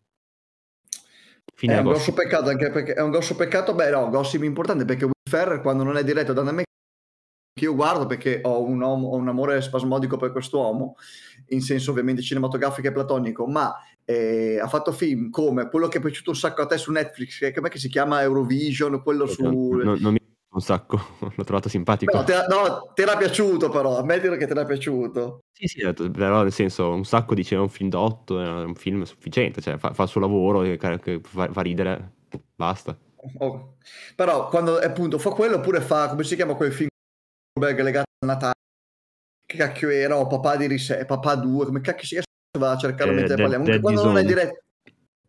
Fine 1.53 1.75
È 1.75 1.79
un 1.79 1.87
grosso 1.87 2.13
peccato 2.13 2.49
anche 2.49 2.71
perché 2.71 2.93
è 2.93 3.01
un 3.01 3.11
grosso 3.11 3.35
peccato, 3.35 3.75
beh 3.75 3.89
no, 3.89 4.09
gossip 4.09 4.43
importante 4.43 4.85
perché 4.85 5.03
Will 5.03 5.13
Ferrell 5.29 5.61
quando 5.61 5.83
non 5.83 5.97
è 5.97 6.05
diretto 6.05 6.31
da 6.31 6.49
me 6.53 6.63
che 7.53 7.65
io 7.65 7.75
guardo 7.75 8.05
perché 8.05 8.39
ho 8.41 8.63
un, 8.63 8.81
ho 8.81 9.13
un 9.13 9.27
amore 9.27 9.61
spasmodico 9.61 10.15
per 10.15 10.31
quest'uomo, 10.31 10.95
in 11.47 11.61
senso 11.61 11.91
ovviamente 11.91 12.21
cinematografico 12.21 12.87
e 12.87 12.93
platonico, 12.93 13.45
ma 13.45 13.75
eh, 14.09 14.59
ha 14.59 14.67
fatto 14.67 14.91
film 14.91 15.29
come 15.29 15.69
quello 15.69 15.87
che 15.87 15.99
è 15.99 16.01
piaciuto 16.01 16.31
un 16.31 16.35
sacco 16.35 16.63
a 16.63 16.65
te 16.65 16.77
su 16.77 16.91
Netflix, 16.91 17.37
che, 17.37 17.53
com'è 17.53 17.69
che 17.69 17.77
si 17.77 17.89
chiama 17.89 18.21
Eurovision, 18.23 19.03
quello 19.03 19.27
su... 19.27 19.43
non, 19.43 19.97
non 19.99 20.13
mi 20.13 20.17
un 20.51 20.61
sacco 20.61 20.99
l'ho 21.35 21.43
trovato 21.43 21.69
simpatico 21.69 22.17
No, 22.17 22.23
te, 22.23 22.33
no, 22.49 22.91
te 22.95 23.05
l'ha 23.05 23.15
piaciuto 23.15 23.69
però, 23.69 23.99
ammettilo 23.99 24.35
che 24.35 24.47
te 24.47 24.55
l'ha 24.55 24.65
piaciuto. 24.65 25.41
sì 25.51 25.67
sì 25.67 25.83
detto, 25.83 26.09
però 26.09 26.41
nel 26.41 26.51
senso 26.51 26.89
un 26.89 27.05
sacco 27.05 27.35
diceva 27.35 27.61
un 27.61 27.69
film 27.69 27.91
8 27.93 28.41
è 28.41 28.47
un 28.63 28.73
film 28.73 29.03
sufficiente 29.03 29.61
cioè 29.61 29.77
fa, 29.77 29.93
fa 29.93 30.03
il 30.03 30.09
suo 30.09 30.21
lavoro 30.21 30.63
e 30.63 30.75
che 30.77 31.21
fa, 31.23 31.51
fa 31.51 31.61
ridere 31.61 32.13
basta 32.55 32.97
Oh. 33.39 33.75
Però 34.15 34.47
quando 34.47 34.77
appunto 34.77 35.17
fa 35.17 35.31
quello 35.31 35.57
oppure 35.57 35.81
fa, 35.81 36.07
come 36.07 36.23
si 36.23 36.35
chiama 36.35 36.55
quel 36.55 36.71
film 36.71 36.87
legato 37.59 38.05
al 38.19 38.27
Natale? 38.29 38.53
Che 39.45 39.57
cacchio 39.57 39.89
era? 39.89 40.17
Oh, 40.17 40.27
papà 40.27 40.55
di 40.55 40.67
Rise, 40.67 41.05
papà 41.05 41.35
2, 41.35 41.65
come 41.65 41.81
cacchio 41.81 42.03
si 42.03 42.13
chiama? 42.15 42.28
Va 42.57 42.71
a 42.71 42.77
cercare 42.77 43.11
Eh, 43.11 43.13
mentre 43.13 43.35
Dead- 43.35 43.39
parliamo. 43.49 43.63
Comunque, 43.65 43.79
Daddy's 43.79 44.01
quando 44.01 44.03
non 44.05 44.17
è 44.17 44.25
diretto 44.25 44.63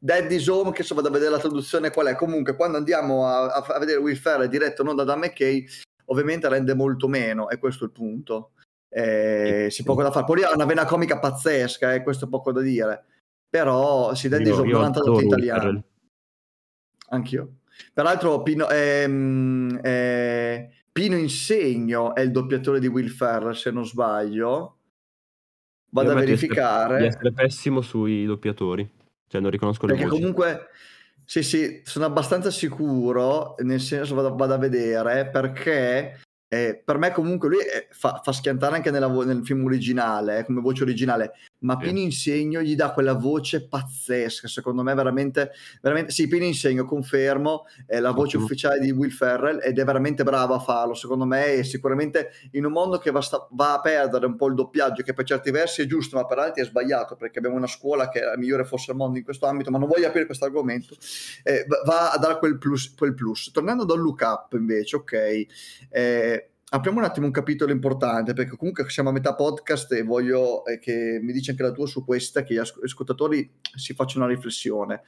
Daddy's 0.02 0.46
Home, 0.48 0.72
che 0.72 0.82
so 0.82 0.94
vado 0.94 1.08
a 1.08 1.10
vedere 1.10 1.30
la 1.30 1.38
traduzione 1.38 1.90
qual 1.90 2.06
è. 2.06 2.14
Comunque 2.16 2.56
quando 2.56 2.78
andiamo 2.78 3.26
a, 3.26 3.48
a- 3.48 3.78
vedere 3.78 3.98
Will 3.98 4.16
Ferrell 4.16 4.48
diretto 4.48 4.82
non 4.82 4.96
da 4.96 5.04
Dan 5.04 5.18
McKay, 5.18 5.66
ovviamente 6.06 6.48
rende 6.48 6.74
molto 6.74 7.06
meno, 7.08 7.50
e 7.50 7.58
questo 7.58 7.84
è 7.84 7.86
il 7.88 7.92
punto. 7.92 8.52
Eh, 8.88 9.66
Sì. 9.68 9.76
si 9.76 9.82
poco 9.84 10.02
da 10.02 10.10
fare. 10.10 10.24
Poi 10.24 10.42
ha 10.42 10.54
una 10.54 10.64
vena 10.64 10.86
comica 10.86 11.18
pazzesca, 11.18 11.92
e 11.92 12.02
questo 12.02 12.24
è 12.24 12.28
poco 12.28 12.52
da 12.52 12.62
dire. 12.62 13.04
Però 13.50 14.14
si 14.14 14.28
Daddy's 14.30 14.48
io, 14.48 14.60
Home 14.60 14.68
io 14.68 14.74
non 14.76 14.84
ha 14.84 14.86
adoro 14.88 15.02
tradotto 15.04 15.20
in 15.22 15.28
Will 15.28 15.36
italiano. 15.38 15.60
Ferrell. 15.60 15.82
Anch'io. 17.10 17.52
Peraltro 17.92 18.42
Pino, 18.42 18.68
ehm, 18.70 19.80
eh, 19.82 20.70
Pino 20.92 21.16
Insegno 21.16 22.14
è 22.14 22.20
il 22.20 22.30
doppiatore 22.30 22.80
di 22.80 22.86
Will 22.86 23.08
Ferrell, 23.08 23.52
se 23.52 23.70
non 23.70 23.84
sbaglio. 23.84 24.76
Vado 25.90 26.12
a 26.12 26.14
verificare. 26.14 26.98
di 26.98 27.06
essere 27.06 27.32
pessimo 27.32 27.80
sui 27.80 28.24
doppiatori 28.24 28.88
cioè 29.30 29.40
non 29.40 29.52
riconosco 29.52 29.86
le 29.86 29.92
Perché 29.92 30.08
voci 30.08 30.18
comunque, 30.18 30.66
sì, 31.24 31.44
sì, 31.44 31.82
sono 31.84 32.04
abbastanza 32.04 32.50
sicuro, 32.50 33.54
nel 33.58 33.80
senso 33.80 34.16
vado, 34.16 34.34
vado 34.34 34.54
a 34.54 34.58
vedere, 34.58 35.28
perché 35.28 36.18
eh, 36.48 36.82
per 36.84 36.98
me 36.98 37.12
comunque 37.12 37.48
lui 37.48 37.60
eh, 37.60 37.86
fa, 37.92 38.20
fa 38.24 38.32
schiantare 38.32 38.74
anche 38.74 38.90
nella 38.90 39.06
nel 39.06 39.46
film 39.46 39.64
originale, 39.64 40.38
eh, 40.38 40.44
come 40.44 40.60
voce 40.60 40.82
originale, 40.82 41.34
ma 41.60 41.78
Sì. 41.82 41.88
Insegno 42.02 42.60
gli 42.60 42.74
dà 42.74 42.92
quella 42.92 43.14
voce 43.14 43.66
pazzesca, 43.66 44.48
secondo 44.48 44.82
me 44.82 44.94
veramente, 44.94 45.50
veramente 45.82 46.12
sì, 46.12 46.26
Pino 46.28 46.44
Insegno, 46.44 46.84
confermo, 46.84 47.66
è 47.86 47.98
la 48.00 48.10
voce 48.10 48.36
Ottimo. 48.36 48.44
ufficiale 48.44 48.78
di 48.80 48.90
Will 48.90 49.10
Ferrell 49.10 49.60
ed 49.62 49.78
è 49.78 49.84
veramente 49.84 50.22
bravo 50.22 50.54
a 50.54 50.58
farlo, 50.58 50.94
secondo 50.94 51.24
me, 51.24 51.52
e 51.54 51.64
sicuramente 51.64 52.30
in 52.52 52.64
un 52.64 52.72
mondo 52.72 52.98
che 52.98 53.10
va, 53.10 53.20
sta- 53.20 53.46
va 53.52 53.74
a 53.74 53.80
perdere 53.80 54.26
un 54.26 54.36
po' 54.36 54.48
il 54.48 54.54
doppiaggio, 54.54 55.02
che 55.02 55.12
per 55.12 55.24
certi 55.24 55.50
versi 55.50 55.82
è 55.82 55.86
giusto, 55.86 56.16
ma 56.16 56.24
per 56.26 56.38
altri 56.38 56.62
è 56.62 56.64
sbagliato, 56.64 57.16
perché 57.16 57.38
abbiamo 57.38 57.56
una 57.56 57.66
scuola 57.66 58.08
che 58.08 58.20
è 58.20 58.24
la 58.24 58.36
migliore 58.36 58.64
forse 58.64 58.90
al 58.92 58.96
mondo 58.96 59.18
in 59.18 59.24
questo 59.24 59.46
ambito, 59.46 59.70
ma 59.70 59.78
non 59.78 59.88
voglio 59.88 60.06
aprire 60.06 60.26
questo 60.26 60.44
argomento, 60.44 60.96
eh, 61.42 61.66
va- 61.84 62.10
a 62.12 62.18
dare 62.18 62.38
quel 62.38 62.58
plus, 62.58 62.94
quel 62.94 63.14
plus. 63.14 63.50
Tornando 63.52 63.84
dal 63.84 63.98
look 63.98 64.20
up 64.22 64.52
invece, 64.54 64.96
ok, 64.96 65.46
eh, 65.90 66.50
apriamo 66.72 66.98
un 66.98 67.04
attimo 67.04 67.26
un 67.26 67.32
capitolo 67.32 67.72
importante, 67.72 68.32
perché 68.32 68.56
comunque 68.56 68.88
siamo 68.88 69.08
a 69.08 69.12
metà 69.12 69.34
podcast 69.34 69.92
e 69.92 70.02
voglio 70.02 70.64
eh, 70.64 70.78
che 70.78 71.18
mi 71.20 71.32
dici 71.32 71.50
anche 71.50 71.62
la 71.62 71.72
tua 71.72 71.86
su 71.86 72.04
questa, 72.04 72.42
che 72.42 72.54
gli 72.54 72.58
asco- 72.58 72.80
ascoltatori 72.82 73.58
si 73.76 73.94
facciano 73.94 74.24
una 74.24 74.34
riflessione. 74.34 75.02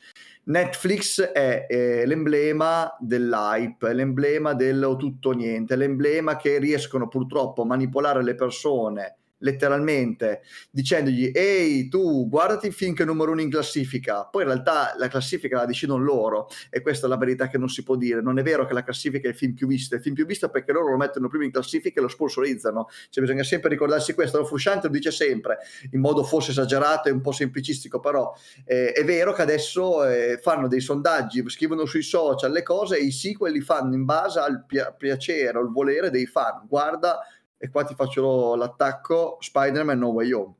Netflix 0.44 1.20
è 1.20 1.66
eh, 1.68 2.04
l'emblema 2.06 2.96
dell'hype, 2.98 3.90
è 3.90 3.94
l'emblema 3.94 4.54
del 4.54 4.96
tutto 4.98 5.30
o 5.30 5.32
niente, 5.32 5.74
è 5.74 5.76
l'emblema 5.76 6.36
che 6.36 6.58
riescono 6.58 7.08
purtroppo 7.08 7.62
a 7.62 7.66
manipolare 7.66 8.22
le 8.24 8.34
persone 8.34 9.16
letteralmente 9.42 10.42
dicendogli 10.70 11.30
ehi 11.32 11.88
tu 11.88 12.28
guardati 12.28 12.66
il 12.66 12.72
film 12.72 12.94
che 12.94 13.02
è 13.02 13.06
numero 13.06 13.32
uno 13.32 13.40
in 13.40 13.50
classifica. 13.50 14.24
Poi 14.24 14.42
in 14.42 14.48
realtà 14.48 14.94
la 14.96 15.08
classifica 15.08 15.58
la 15.58 15.66
decidono 15.66 16.02
loro 16.02 16.48
e 16.70 16.80
questa 16.80 17.06
è 17.06 17.08
la 17.08 17.16
verità 17.16 17.48
che 17.48 17.58
non 17.58 17.68
si 17.68 17.82
può 17.82 17.96
dire. 17.96 18.20
Non 18.22 18.38
è 18.38 18.42
vero 18.42 18.66
che 18.66 18.72
la 18.72 18.82
classifica 18.82 19.28
è 19.28 19.30
il 19.30 19.36
film 19.36 19.54
più 19.54 19.66
visto 19.66 19.94
è 19.94 19.98
il 19.98 20.02
film 20.02 20.14
più 20.14 20.26
visto 20.26 20.48
perché 20.48 20.72
loro 20.72 20.90
lo 20.90 20.96
mettono 20.96 21.28
prima 21.28 21.44
in 21.44 21.50
classifica 21.50 22.00
e 22.00 22.02
lo 22.02 22.08
sponsorizzano. 22.08 22.88
Cioè 23.10 23.22
bisogna 23.22 23.44
sempre 23.44 23.70
ricordarsi 23.70 24.14
questo 24.14 24.38
lo 24.38 24.44
Frusciante 24.44 24.86
lo 24.86 24.92
dice 24.92 25.10
sempre 25.10 25.58
in 25.92 26.00
modo 26.00 26.24
forse 26.24 26.50
esagerato 26.50 27.08
e 27.08 27.12
un 27.12 27.20
po' 27.20 27.32
semplicistico 27.32 28.00
però 28.00 28.34
eh, 28.64 28.92
è 28.92 29.04
vero 29.04 29.32
che 29.32 29.42
adesso 29.42 30.04
eh, 30.04 30.38
fanno 30.40 30.68
dei 30.68 30.80
sondaggi 30.80 31.42
scrivono 31.48 31.84
sui 31.84 32.02
social 32.02 32.50
le 32.50 32.62
cose 32.62 32.96
e 32.96 33.04
i 33.04 33.12
sequel 33.12 33.52
li 33.52 33.60
fanno 33.60 33.94
in 33.94 34.04
base 34.04 34.38
al 34.38 34.64
pia- 34.64 34.92
piacere 34.92 35.58
o 35.58 35.62
il 35.62 35.70
volere 35.70 36.10
dei 36.10 36.26
fan. 36.26 36.64
Guarda 36.66 37.18
e 37.62 37.68
qua 37.70 37.84
ti 37.84 37.94
faccio 37.94 38.56
l'attacco 38.56 39.36
Spider-Man 39.38 39.96
No 39.96 40.08
Way 40.08 40.32
Home 40.32 40.54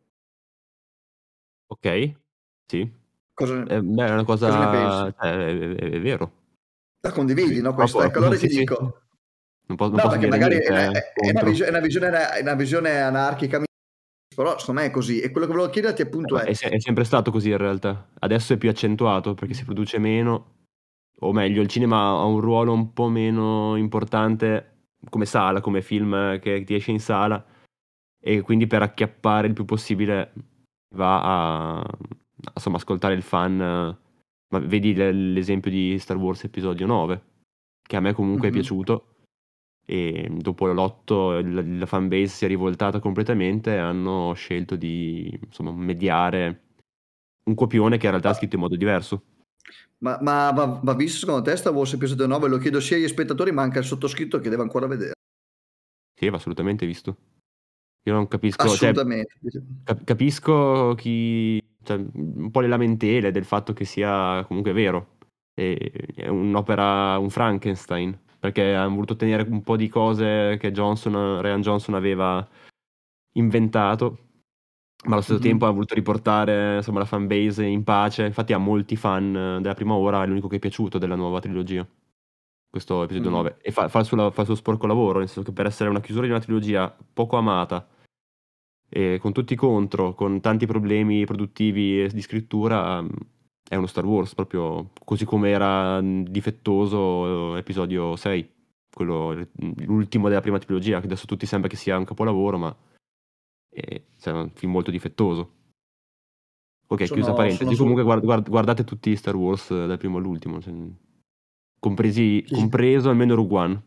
ok 1.66 2.12
sì 2.66 2.88
cosa 3.34 3.64
Eh, 3.64 3.82
beh, 3.82 4.06
è 4.06 4.10
una 4.12 4.24
cosa, 4.24 4.46
Cosa 4.46 4.58
ne 4.60 4.70
pensi? 4.70 5.14
cioè, 5.18 5.30
è, 5.30 5.74
è- 5.74 5.90
è 5.94 6.00
vero. 6.00 6.32
la 7.00 7.10
condividi 7.10 7.60
no 7.60 7.74
questo 7.74 8.02
ecco 8.04 8.18
allora 8.18 8.36
sì, 8.36 8.46
ti 8.46 8.52
sì. 8.52 8.58
dico 8.60 9.02
Non, 9.66 9.76
po- 9.76 9.86
non 9.86 9.94
no 9.96 10.02
posso 10.02 10.10
perché 10.10 10.28
magari 10.28 10.56
è, 10.58 10.70
una, 10.70 10.90
è- 10.92 11.12
è 11.12 11.20
una 11.22 11.32
contro. 11.32 11.50
visio- 11.50 11.64
è 11.64 11.68
una 11.70 11.80
visione, 11.80 12.30
è 12.30 12.40
una 12.40 12.54
visione 12.54 13.00
anarchica 13.00 13.60
però 14.34 14.58
secondo 14.58 14.80
me 14.80 14.86
è 14.86 14.90
così 14.92 15.18
e 15.20 15.30
quello 15.32 15.46
che 15.48 15.52
volevo 15.54 15.72
chiederti 15.72 16.02
appunto 16.02 16.36
Ma 16.36 16.42
è 16.44 16.50
è 16.56 16.78
sempre 16.80 17.02
stato 17.04 17.30
così 17.32 17.50
in 17.50 17.56
realtà. 17.58 18.08
Adesso 18.20 18.52
è 18.52 18.56
più 18.56 18.70
accentuato 18.70 19.34
perché 19.34 19.52
si 19.54 19.64
produce 19.64 19.98
meno, 19.98 20.54
o 21.18 21.32
meglio, 21.32 21.60
il 21.60 21.68
cinema 21.68 22.06
ha 22.08 22.24
un 22.24 22.40
ruolo 22.40 22.72
un 22.72 22.92
po' 22.94 23.08
meno 23.08 23.76
importante 23.76 24.71
come 25.12 25.26
sala, 25.26 25.60
come 25.60 25.82
film 25.82 26.38
che 26.38 26.64
ti 26.64 26.74
esce 26.74 26.90
in 26.90 26.98
sala, 26.98 27.44
e 28.18 28.40
quindi 28.40 28.66
per 28.66 28.80
acchiappare 28.80 29.46
il 29.46 29.52
più 29.52 29.66
possibile 29.66 30.32
va 30.94 31.80
a 31.80 31.86
insomma, 32.54 32.78
ascoltare 32.78 33.12
il 33.12 33.22
fan. 33.22 33.56
Ma 33.58 34.58
vedi 34.58 34.94
l'esempio 34.94 35.70
di 35.70 35.98
Star 35.98 36.16
Wars 36.16 36.44
Episodio 36.44 36.86
9, 36.86 37.22
che 37.86 37.96
a 37.96 38.00
me 38.00 38.14
comunque 38.14 38.48
Mhm. 38.48 38.52
è 38.52 38.56
piaciuto. 38.56 39.06
E 39.84 40.30
dopo 40.30 40.66
l'8 40.72 41.36
il- 41.38 41.78
la 41.78 41.86
fanbase 41.86 42.26
si 42.28 42.44
è 42.46 42.48
rivoltata 42.48 42.98
completamente 42.98 43.74
e 43.74 43.78
hanno 43.78 44.32
scelto 44.34 44.76
di 44.76 45.38
insomma, 45.44 45.72
mediare 45.72 46.60
un 47.44 47.54
copione 47.54 47.98
che 47.98 48.04
in 48.06 48.12
realtà 48.12 48.30
è 48.30 48.34
scritto 48.34 48.54
in 48.54 48.62
modo 48.62 48.76
diverso. 48.76 49.22
Ma, 50.02 50.18
ma 50.20 50.50
va, 50.50 50.80
va 50.82 50.94
visto 50.94 51.20
secondo 51.20 51.42
te 51.42 51.56
Star 51.56 51.72
Wars 51.72 51.92
episodio 51.92 52.26
9 52.26 52.48
lo 52.48 52.58
chiedo 52.58 52.80
sia 52.80 52.96
agli 52.96 53.08
spettatori 53.08 53.52
ma 53.52 53.62
anche 53.62 53.78
al 53.78 53.84
sottoscritto 53.84 54.38
che 54.40 54.48
deve 54.48 54.62
ancora 54.62 54.86
vedere 54.86 55.12
Sì, 56.14 56.28
va 56.28 56.36
assolutamente 56.36 56.86
visto. 56.86 57.16
Io 58.04 58.12
non 58.12 58.26
capisco, 58.26 58.64
cioè, 58.64 58.72
assolutamente 58.90 59.34
cap- 59.84 60.02
capisco 60.02 60.94
chi, 60.96 61.62
cioè, 61.84 62.04
un 62.14 62.50
po' 62.50 62.60
le 62.60 62.66
lamentele 62.66 63.30
del 63.30 63.44
fatto 63.44 63.72
che 63.72 63.84
sia 63.84 64.44
comunque 64.46 64.72
vero. 64.72 65.18
E- 65.54 65.92
è 66.16 66.26
un'opera, 66.26 67.16
un 67.18 67.30
Frankenstein, 67.30 68.18
perché 68.40 68.74
hanno 68.74 68.94
voluto 68.94 69.14
tenere 69.14 69.48
un 69.48 69.62
po' 69.62 69.76
di 69.76 69.88
cose 69.88 70.56
che 70.58 70.72
Johnson, 70.72 71.40
Ryan 71.40 71.60
Johnson 71.60 71.94
aveva 71.94 72.46
inventato, 73.34 74.31
ma 75.04 75.12
allo 75.14 75.20
stesso 75.22 75.38
Mhm. 75.40 75.44
tempo 75.44 75.66
ha 75.66 75.70
voluto 75.70 75.94
riportare 75.94 76.76
insomma, 76.76 77.00
la 77.00 77.04
fanbase 77.04 77.64
in 77.64 77.82
pace. 77.84 78.24
Infatti 78.26 78.52
ha 78.52 78.58
molti 78.58 78.96
fan 78.96 79.34
eh, 79.34 79.60
della 79.60 79.74
prima 79.74 79.94
ora, 79.94 80.22
è 80.22 80.26
l'unico 80.26 80.48
che 80.48 80.56
è 80.56 80.58
piaciuto 80.60 80.98
della 80.98 81.16
nuova 81.16 81.40
trilogia. 81.40 81.86
Questo 82.70 83.02
episodio 83.02 83.28
Mhm. 83.30 83.36
9 83.36 83.56
e 83.60 83.70
fa, 83.70 83.88
fa 83.88 83.98
il 83.98 84.04
suo, 84.06 84.30
fa 84.30 84.40
il 84.40 84.46
suo 84.46 84.56
sporco 84.56 84.86
lavoro, 84.86 85.18
nel 85.18 85.28
senso 85.28 85.42
che 85.42 85.52
per 85.52 85.66
essere 85.66 85.90
una 85.90 86.00
chiusura 86.00 86.26
di 86.26 86.32
una 86.32 86.40
trilogia 86.40 86.94
poco 87.12 87.36
amata 87.36 87.86
e 88.88 89.18
con 89.20 89.32
tutti 89.32 89.52
i 89.54 89.56
contro, 89.56 90.14
con 90.14 90.40
tanti 90.40 90.66
problemi 90.66 91.24
produttivi 91.24 92.02
e 92.02 92.08
di 92.08 92.20
scrittura, 92.22 93.02
mm, 93.02 93.08
è 93.68 93.74
uno 93.76 93.86
Star 93.86 94.04
Wars, 94.04 94.34
proprio 94.34 94.90
così 95.04 95.24
come 95.24 95.50
era 95.50 96.00
mm, 96.00 96.22
difettoso 96.24 97.54
eh, 97.56 97.58
episodio 97.58 98.16
6, 98.16 98.48
quello, 98.94 99.34
mm, 99.64 99.72
l'ultimo 99.86 100.28
della 100.28 100.40
prima 100.42 100.58
trilogia, 100.58 101.00
che 101.00 101.06
adesso 101.06 101.26
tutti 101.26 101.46
sembra 101.46 101.68
che 101.68 101.76
sia 101.76 101.96
un 101.98 102.04
capolavoro, 102.04 102.56
ma 102.58 102.74
è, 103.72 104.02
cioè, 104.18 104.34
è 104.34 104.36
un 104.36 104.50
film 104.50 104.72
molto 104.72 104.90
difettoso. 104.90 105.54
Ok, 106.86 107.06
Sono- 107.06 107.20
chiusa 107.20 107.32
parentesi. 107.34 107.76
Comunque 107.76 108.02
guard- 108.02 108.22
guard- 108.24 108.48
guardate 108.48 108.84
tutti 108.84 109.16
Star 109.16 109.34
Wars 109.34 109.70
eh, 109.70 109.86
dal 109.86 109.96
primo 109.98 110.18
all'ultimo, 110.18 110.60
cioè, 110.60 110.74
compresi, 111.80 112.44
Sì. 112.46 112.54
compreso 112.54 113.08
almeno 113.08 113.34
Rogue 113.34 113.58
One. 113.58 113.82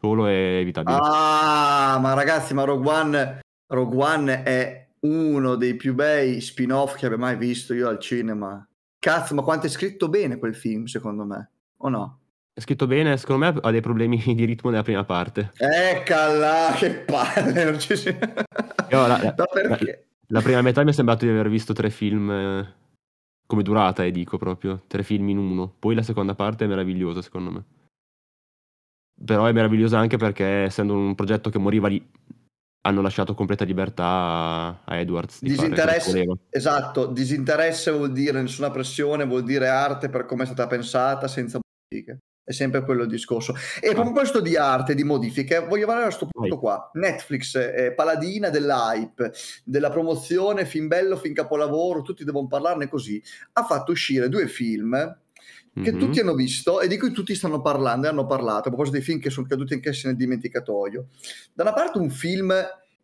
Solo 0.00 0.26
è 0.26 0.58
evitabile. 0.58 0.98
Ah, 1.00 1.98
ma 2.00 2.14
ragazzi, 2.14 2.54
ma 2.54 2.64
Rogue 2.64 2.90
One, 2.92 3.40
Rogue 3.72 3.96
One 4.04 4.42
è 4.44 4.88
uno 5.00 5.54
dei 5.56 5.74
più 5.76 5.94
bei 5.94 6.40
spin-off 6.40 6.96
che 6.96 7.06
abbia 7.06 7.18
mai 7.18 7.36
visto 7.36 7.74
io 7.74 7.88
al 7.88 7.98
cinema. 8.00 8.64
Cazzo, 8.98 9.34
ma 9.34 9.42
quanto 9.42 9.66
è 9.66 9.68
scritto 9.68 10.08
bene 10.08 10.38
quel 10.38 10.54
film, 10.54 10.84
secondo 10.84 11.24
me, 11.24 11.50
o 11.78 11.88
no? 11.88 12.20
È 12.58 12.60
scritto 12.60 12.88
bene, 12.88 13.16
secondo 13.16 13.46
me 13.46 13.60
ha 13.62 13.70
dei 13.70 13.80
problemi 13.80 14.18
di 14.34 14.44
ritmo 14.44 14.70
nella 14.70 14.82
prima 14.82 15.04
parte. 15.04 15.52
Eccola, 15.58 16.74
che 16.76 16.90
palle, 16.90 17.62
non 17.62 17.78
ci 17.78 17.94
si... 17.94 18.08
Io, 18.08 19.06
la, 19.06 19.22
la, 19.22 19.34
la, 19.68 19.78
la, 20.26 20.42
prima 20.42 20.60
metà 20.60 20.82
mi 20.82 20.90
è 20.90 20.92
sembrato 20.92 21.24
di 21.24 21.30
aver 21.30 21.48
visto 21.48 21.72
tre 21.72 21.88
film 21.88 22.28
eh, 22.28 22.74
come 23.46 23.62
durata, 23.62 24.04
e 24.04 24.10
dico 24.10 24.38
proprio, 24.38 24.82
tre 24.88 25.04
film 25.04 25.28
in 25.28 25.38
uno. 25.38 25.72
Poi 25.78 25.94
la 25.94 26.02
seconda 26.02 26.34
parte 26.34 26.64
è 26.64 26.66
meravigliosa, 26.66 27.22
secondo 27.22 27.52
me. 27.52 27.64
Però 29.24 29.46
è 29.46 29.52
meravigliosa 29.52 30.00
anche 30.00 30.16
perché, 30.16 30.64
essendo 30.64 30.94
un 30.94 31.14
progetto 31.14 31.50
che 31.50 31.58
moriva 31.58 31.86
lì, 31.86 32.04
hanno 32.88 33.02
lasciato 33.02 33.34
completa 33.34 33.64
libertà 33.64 34.82
a 34.84 34.96
Edwards. 34.96 35.42
Di 35.42 35.50
disinteresse, 35.50 36.26
esatto, 36.50 37.06
disinteresse 37.06 37.92
vuol 37.92 38.10
dire 38.10 38.40
nessuna 38.40 38.72
pressione, 38.72 39.24
vuol 39.26 39.44
dire 39.44 39.68
arte 39.68 40.08
per 40.08 40.26
come 40.26 40.42
è 40.42 40.46
stata 40.46 40.66
pensata, 40.66 41.28
senza 41.28 41.60
modifiche. 41.60 42.18
È 42.48 42.52
sempre 42.52 42.82
quello 42.82 43.02
il 43.02 43.10
discorso. 43.10 43.54
E 43.78 43.92
proprio 43.92 44.14
questo 44.14 44.40
di 44.40 44.56
arte, 44.56 44.94
di 44.94 45.04
modifiche, 45.04 45.58
voglio 45.58 45.84
parlare 45.84 46.06
a 46.06 46.16
questo 46.16 46.28
punto 46.30 46.58
qua. 46.58 46.90
Netflix, 46.94 47.56
eh, 47.56 47.92
paladina 47.94 48.48
dell'hype, 48.48 49.32
della 49.64 49.90
promozione, 49.90 50.64
fin 50.64 50.86
bello, 50.86 51.18
fin 51.18 51.34
capolavoro, 51.34 52.00
tutti 52.00 52.24
devono 52.24 52.46
parlarne 52.46 52.88
così, 52.88 53.22
ha 53.52 53.64
fatto 53.64 53.92
uscire 53.92 54.30
due 54.30 54.48
film 54.48 54.92
che 55.74 55.92
mm-hmm. 55.92 55.98
tutti 55.98 56.20
hanno 56.20 56.34
visto 56.34 56.80
e 56.80 56.88
di 56.88 56.96
cui 56.96 57.12
tutti 57.12 57.34
stanno 57.34 57.60
parlando 57.60 58.06
e 58.06 58.10
hanno 58.10 58.24
parlato, 58.24 58.68
a 58.68 58.72
proposito 58.72 58.96
dei 58.96 59.04
film 59.04 59.20
che 59.20 59.28
sono 59.28 59.46
caduti 59.46 59.74
anch'essi 59.74 60.06
nel 60.06 60.16
dimenticatoio. 60.16 61.08
Da 61.52 61.64
una 61.64 61.74
parte 61.74 61.98
un 61.98 62.08
film 62.08 62.54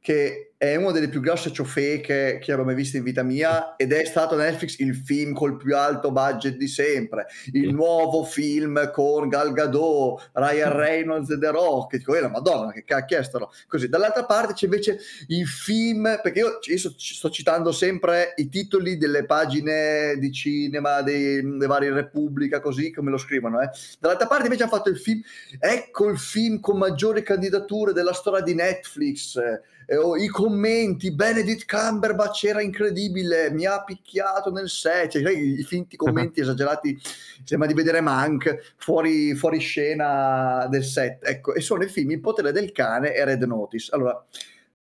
che 0.00 0.53
è 0.64 0.76
una 0.76 0.92
delle 0.92 1.08
più 1.08 1.20
grosse 1.20 1.52
ciofeche 1.52 2.38
che, 2.40 2.52
abbia 2.52 2.64
mai 2.64 2.74
visto 2.74 2.96
in 2.96 3.02
vita 3.02 3.22
mia 3.22 3.76
ed 3.76 3.92
è 3.92 4.04
stato 4.06 4.34
Netflix 4.34 4.78
il 4.78 4.94
film 4.94 5.34
col 5.34 5.58
più 5.58 5.76
alto 5.76 6.10
budget 6.10 6.56
di 6.56 6.68
sempre, 6.68 7.26
il 7.52 7.72
mm. 7.72 7.76
nuovo 7.76 8.24
film 8.24 8.90
con 8.90 9.28
Gal 9.28 9.52
Gadot, 9.52 10.30
Ryan 10.32 10.72
Reynolds 10.74 11.30
e 11.30 11.38
The 11.38 11.50
Rock, 11.50 11.98
dico, 11.98 12.14
eh, 12.14 12.20
la 12.20 12.30
madonna 12.30 12.72
che 12.72 12.84
cacchio 12.84 13.18
è 13.18 13.28
così. 13.66 13.88
Dall'altra 13.88 14.24
parte 14.24 14.54
c'è 14.54 14.64
invece 14.64 14.98
il 15.28 15.46
film, 15.46 16.18
perché 16.22 16.38
io, 16.38 16.58
io 16.62 16.78
sto, 16.78 16.94
sto, 16.96 17.28
citando 17.28 17.70
sempre 17.70 18.32
i 18.36 18.48
titoli 18.48 18.96
delle 18.96 19.26
pagine 19.26 20.16
di 20.18 20.32
cinema 20.32 21.02
dei, 21.02 21.42
dei 21.58 21.68
vari 21.68 21.90
Repubblica, 21.90 22.60
così 22.60 22.90
come 22.90 23.10
lo 23.10 23.18
scrivono, 23.18 23.60
eh. 23.60 23.68
dall'altra 24.00 24.26
parte 24.26 24.44
invece 24.44 24.62
hanno 24.62 24.72
fatto 24.72 24.88
il 24.88 24.98
film, 24.98 25.20
ecco 25.58 26.08
il 26.08 26.18
film 26.18 26.60
con 26.60 26.78
maggiori 26.78 27.22
candidature 27.22 27.92
della 27.92 28.14
storia 28.14 28.40
di 28.40 28.54
Netflix, 28.54 29.36
eh, 29.36 29.60
oh, 29.88 30.16
i 30.16 30.28
commenti, 30.28 31.12
Benedict 31.12 31.64
Cumberbatch 31.66 32.44
era 32.44 32.62
incredibile, 32.62 33.50
mi 33.50 33.66
ha 33.66 33.82
picchiato 33.82 34.50
nel 34.50 34.68
set, 34.68 35.20
cioè, 35.20 35.32
i 35.32 35.62
finti 35.62 35.96
commenti 35.96 36.40
esagerati, 36.42 36.98
sembra 37.44 37.68
di 37.68 37.74
vedere 37.74 38.00
Mank 38.00 38.74
fuori, 38.76 39.34
fuori 39.34 39.58
scena 39.58 40.66
del 40.70 40.84
set, 40.84 41.26
ecco, 41.26 41.54
e 41.54 41.60
sono 41.60 41.82
i 41.82 41.88
film 41.88 42.10
Il 42.10 42.20
potere 42.20 42.52
del 42.52 42.72
cane 42.72 43.14
e 43.14 43.24
Red 43.24 43.42
Notice. 43.42 43.94
Allora, 43.94 44.24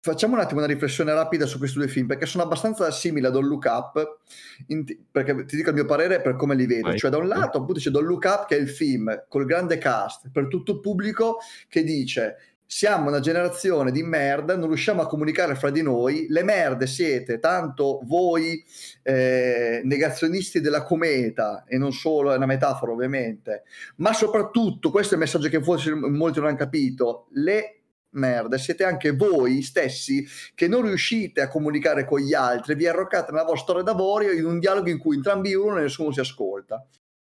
facciamo 0.01 0.35
un 0.35 0.41
attimo 0.41 0.61
una 0.61 0.69
riflessione 0.69 1.13
rapida 1.13 1.47
su 1.47 1.59
questi 1.59 1.79
due 1.79 1.89
film 1.89 2.07
perché 2.07 2.27
sono 2.27 2.45
abbastanza 2.45 2.91
simili 2.91 3.27
a 3.27 3.31
Don't 3.31 3.47
Look 3.47 3.65
Up 3.67 4.19
t- 4.67 4.99
perché 5.11 5.45
ti 5.45 5.57
dico 5.57 5.71
il 5.71 5.75
mio 5.75 5.85
parere 5.85 6.21
per 6.21 6.37
come 6.37 6.55
li 6.55 6.67
vedo. 6.67 6.97
Cioè 6.97 7.11
da 7.11 7.19
un 7.19 7.29
lato 7.29 7.59
appunto 7.59 7.81
c'è 7.81 7.91
Don't 7.91 8.07
Look 8.07 8.25
Up 8.25 8.47
che 8.47 8.57
è 8.57 8.61
il 8.61 8.69
film 8.69 9.25
col 9.29 9.45
grande 9.45 9.79
cast 9.79 10.31
per 10.33 10.49
tutto 10.49 10.73
il 10.73 10.81
pubblico 10.81 11.39
che 11.69 11.83
dice 11.83 12.37
siamo 12.71 13.09
una 13.09 13.21
generazione 13.21 13.91
di 13.91 14.03
merda, 14.03 14.55
non 14.55 14.69
riusciamo 14.69 15.01
a 15.01 15.07
comunicare 15.07 15.55
fra 15.55 15.71
di 15.71 15.81
noi, 15.81 16.27
le 16.29 16.43
merde 16.43 16.87
siete 16.87 17.39
tanto 17.39 18.01
voi 18.05 18.63
eh, 19.03 19.81
negazionisti 19.85 20.61
della 20.61 20.83
cometa, 20.83 21.65
e 21.67 21.79
non 21.79 21.95
solo, 21.95 22.31
è 22.31 22.37
una 22.37 22.45
metafora 22.45 22.93
ovviamente, 22.93 23.63
ma 23.97 24.13
soprattutto, 24.13 24.91
questo 24.91 25.15
è 25.15 25.17
il 25.17 25.23
messaggio 25.23 25.49
che 25.49 25.63
forse 25.63 25.95
molti 25.95 26.41
non 26.41 26.49
hanno 26.49 26.59
capito, 26.59 27.29
le 27.33 27.81
merde 28.11 28.59
siete 28.59 28.85
anche 28.85 29.13
voi 29.13 29.63
stessi 29.63 30.27
che 30.55 30.69
non 30.69 30.83
riuscite 30.83 31.41
a 31.41 31.49
comunicare 31.49 32.05
con 32.05 32.21
gli 32.21 32.35
altri, 32.35 32.75
vi 32.75 32.87
arroccate 32.87 33.33
nella 33.33 33.45
vostra 33.45 33.63
storia 33.63 33.83
d'avorio 33.83 34.33
in 34.33 34.45
un 34.45 34.59
dialogo 34.59 34.91
in 34.91 34.99
cui 34.99 35.17
entrambi 35.17 35.55
uno 35.55 35.79
e 35.79 35.83
nessuno 35.83 36.13
si 36.13 36.21
ascolta 36.21 36.87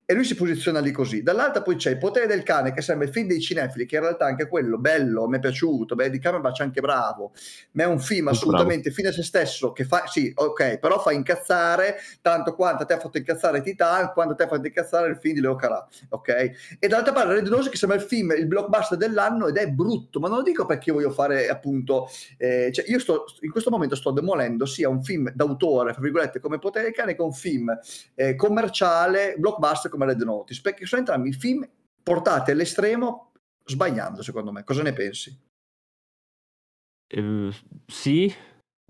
e 0.08 0.14
lui 0.14 0.24
si 0.24 0.36
posiziona 0.36 0.80
lì 0.80 0.92
così. 0.92 1.24
Dall'altra 1.24 1.64
poi 1.64 1.76
c'è 1.78 1.90
il 1.90 1.98
potere 1.98 2.28
del 2.28 2.44
cane, 2.44 2.74
che 2.74 2.82
sembra 2.82 3.08
il 3.08 3.12
film 3.12 3.28
dei 3.28 3.42
cinefili, 3.42 3.88
che 3.88 3.96
in 3.96 4.02
realtà 4.02 4.26
anche 4.26 4.48
quello 4.48 4.78
bello, 4.78 5.28
mi 5.28 5.38
è 5.38 5.40
piaciuto, 5.40 5.96
beh, 5.96 6.12
di 6.12 6.22
Cumberbatch 6.22 6.62
anche 6.62 6.80
bravo, 6.80 7.32
ma 7.72 7.84
è 7.84 7.88
un 7.88 8.00
film 8.00 8.28
assolutamente 8.28 8.90
bravo. 8.90 8.96
fine 8.96 9.08
a 9.10 9.12
se 9.12 9.24
stesso, 9.24 9.72
che 9.72 9.84
fa, 9.84 10.06
sì, 10.06 10.32
ok, 10.36 10.78
però 10.78 11.00
fa 11.00 11.12
incazzare, 11.12 11.98
tanto 12.22 12.54
quanto 12.54 12.86
te 12.86 12.94
ha 12.94 13.00
fatto 13.00 13.18
incazzare 13.18 13.62
Titan, 13.62 14.12
quanto 14.14 14.36
te 14.36 14.44
ha 14.44 14.48
fatto 14.48 14.68
incazzare 14.68 15.10
il 15.10 15.18
film 15.18 15.34
di 15.34 15.42
Leo 15.42 15.56
Carà, 15.56 15.88
ok? 16.10 16.78
E 16.80 16.88
dall'altra 16.88 17.14
parte 17.14 17.34
Red 17.34 17.48
Nose 17.48 17.72
che 17.72 17.78
sembra 17.78 17.98
il 17.98 18.04
film, 18.04 18.32
il 18.38 18.46
blockbuster 18.46 19.00
dell'anno 19.00 19.48
ed 19.48 19.58
è 19.58 19.68
brutto, 19.68 20.20
ma 20.20 20.28
non 20.28 20.38
lo 20.38 20.44
dico 20.44 20.68
perché 20.68 20.90
io 20.90 20.98
voglio 20.98 21.12
fare 21.12 21.50
appunto, 21.50 22.08
eh, 22.38 22.70
cioè 22.72 22.86
io 22.88 23.00
sto, 23.00 23.26
in 23.42 23.50
questo 23.50 23.72
momento 23.72 23.96
sto 23.96 24.12
demolendo 24.12 24.68
sia 24.68 24.88
un 24.88 25.02
film 25.02 25.32
d'autore, 25.34 25.94
fra 25.94 26.02
virgolette, 26.02 26.40
come 26.40 26.60
potere 26.60 26.86
del 26.86 26.94
cane, 26.94 27.16
che 27.16 27.22
un 27.24 27.34
film 27.34 27.76
eh, 28.14 28.36
commerciale, 28.36 29.34
blockbuster 29.38 29.94
come 29.96 30.12
Red 30.12 30.22
Notice, 30.22 30.62
perché 30.62 30.86
sono 30.86 31.02
entrambi 31.02 31.34
film 31.34 31.68
portati 32.04 32.52
all'estremo 32.52 33.32
sbagliando, 33.64 34.22
secondo 34.22 34.52
me. 34.52 34.64
Cosa 34.64 34.84
ne 34.84 34.94
pensi? 34.94 35.36
Eh, 37.08 37.50
sì, 37.88 38.34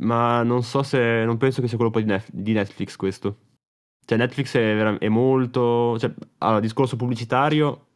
ma 0.04 0.44
non 0.44 0.64
so 0.64 0.84
se... 0.84 1.24
non 1.24 1.38
penso 1.38 1.62
che 1.62 1.68
sia 1.68 1.78
quello 1.78 1.92
di, 1.92 2.04
Nef- 2.04 2.32
di 2.32 2.54
Netflix 2.54 2.96
questo. 2.96 3.40
Cioè 4.06 4.18
Netflix 4.18 4.56
è, 4.56 4.76
vera- 4.76 4.98
è 4.98 5.08
molto... 5.08 5.98
Cioè, 5.98 6.14
allora, 6.40 6.60
discorso 6.60 6.96
pubblicitario 6.98 7.88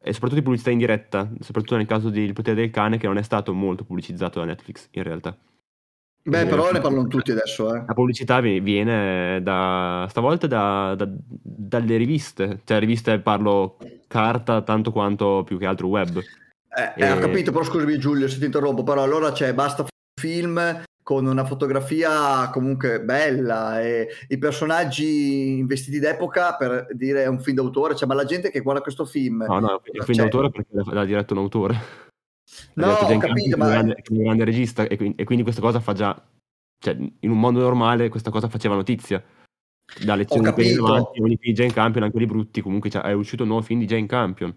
e 0.00 0.12
soprattutto 0.12 0.40
di 0.40 0.44
pubblicità 0.44 0.70
in 0.70 0.78
diretta, 0.78 1.30
soprattutto 1.40 1.76
nel 1.76 1.86
caso 1.86 2.10
di 2.10 2.20
Il 2.20 2.32
potere 2.32 2.56
del 2.56 2.70
cane 2.70 2.98
che 2.98 3.06
non 3.06 3.18
è 3.18 3.22
stato 3.22 3.52
molto 3.52 3.84
pubblicizzato 3.84 4.38
da 4.38 4.46
Netflix 4.46 4.88
in 4.92 5.02
realtà. 5.02 5.36
Beh, 6.28 6.46
però 6.46 6.70
ne 6.70 6.80
parlano 6.80 7.06
tutti 7.06 7.30
adesso. 7.30 7.74
Eh. 7.74 7.84
La 7.86 7.94
pubblicità 7.94 8.40
viene 8.40 9.40
da, 9.42 10.06
stavolta 10.10 10.46
da, 10.46 10.94
da, 10.96 11.08
dalle 11.08 11.96
riviste, 11.96 12.60
cioè 12.64 12.78
riviste 12.78 13.18
parlo 13.20 13.78
carta 14.06 14.62
tanto 14.62 14.92
quanto 14.92 15.42
più 15.44 15.58
che 15.58 15.66
altro 15.66 15.88
web. 15.88 16.18
Eh, 16.18 16.92
e... 17.02 17.06
eh, 17.06 17.12
ho 17.12 17.18
capito, 17.18 17.50
però 17.50 17.64
scusami 17.64 17.98
Giulio 17.98 18.28
se 18.28 18.38
ti 18.38 18.44
interrompo, 18.44 18.82
però 18.82 19.02
allora 19.02 19.32
c'è 19.32 19.54
basta 19.54 19.86
film 20.20 20.82
con 21.02 21.24
una 21.24 21.46
fotografia 21.46 22.50
comunque 22.52 23.00
bella 23.00 23.80
e 23.80 24.08
i 24.28 24.36
personaggi 24.36 25.56
investiti 25.56 25.98
d'epoca 25.98 26.54
per 26.56 26.88
dire 26.90 27.22
è 27.22 27.26
un 27.26 27.40
film 27.40 27.56
d'autore, 27.56 27.96
cioè 27.96 28.06
ma 28.06 28.12
la 28.12 28.26
gente 28.26 28.50
che 28.50 28.60
guarda 28.60 28.82
questo 28.82 29.06
film... 29.06 29.42
No, 29.48 29.58
no, 29.58 29.80
è 29.82 29.98
un 29.98 30.04
film 30.04 30.18
cioè... 30.18 30.28
d'autore 30.28 30.50
perché 30.50 30.92
l'ha 30.92 31.04
diretto 31.06 31.32
un 31.32 31.40
autore. 31.40 32.06
No, 32.78 32.92
ho 32.92 33.18
capito, 33.18 33.56
ma... 33.56 33.64
Un 33.66 33.70
grande, 33.70 34.02
un 34.10 34.18
grande 34.18 34.44
regista 34.44 34.84
e 34.84 34.96
quindi, 34.96 35.20
e 35.20 35.24
quindi, 35.24 35.42
questa 35.42 35.60
cosa 35.60 35.80
fa 35.80 35.92
già... 35.92 36.30
Cioè, 36.80 36.94
in 36.94 37.30
un 37.30 37.40
mondo 37.40 37.60
normale 37.60 38.08
questa 38.08 38.30
cosa 38.30 38.48
faceva 38.48 38.74
notizia. 38.76 39.22
Da 40.04 40.14
lezioni 40.14 40.52
di 40.54 40.76
avanti, 40.76 41.20
ogni 41.20 41.36
Jane 41.36 41.72
Campion, 41.72 42.04
anche 42.04 42.16
quelli 42.16 42.30
brutti, 42.30 42.60
comunque 42.60 42.90
cioè, 42.90 43.02
è 43.02 43.12
uscito 43.12 43.42
un 43.42 43.48
nuovo 43.48 43.64
film 43.64 43.80
di 43.80 43.86
Jane 43.86 44.06
Campion. 44.06 44.54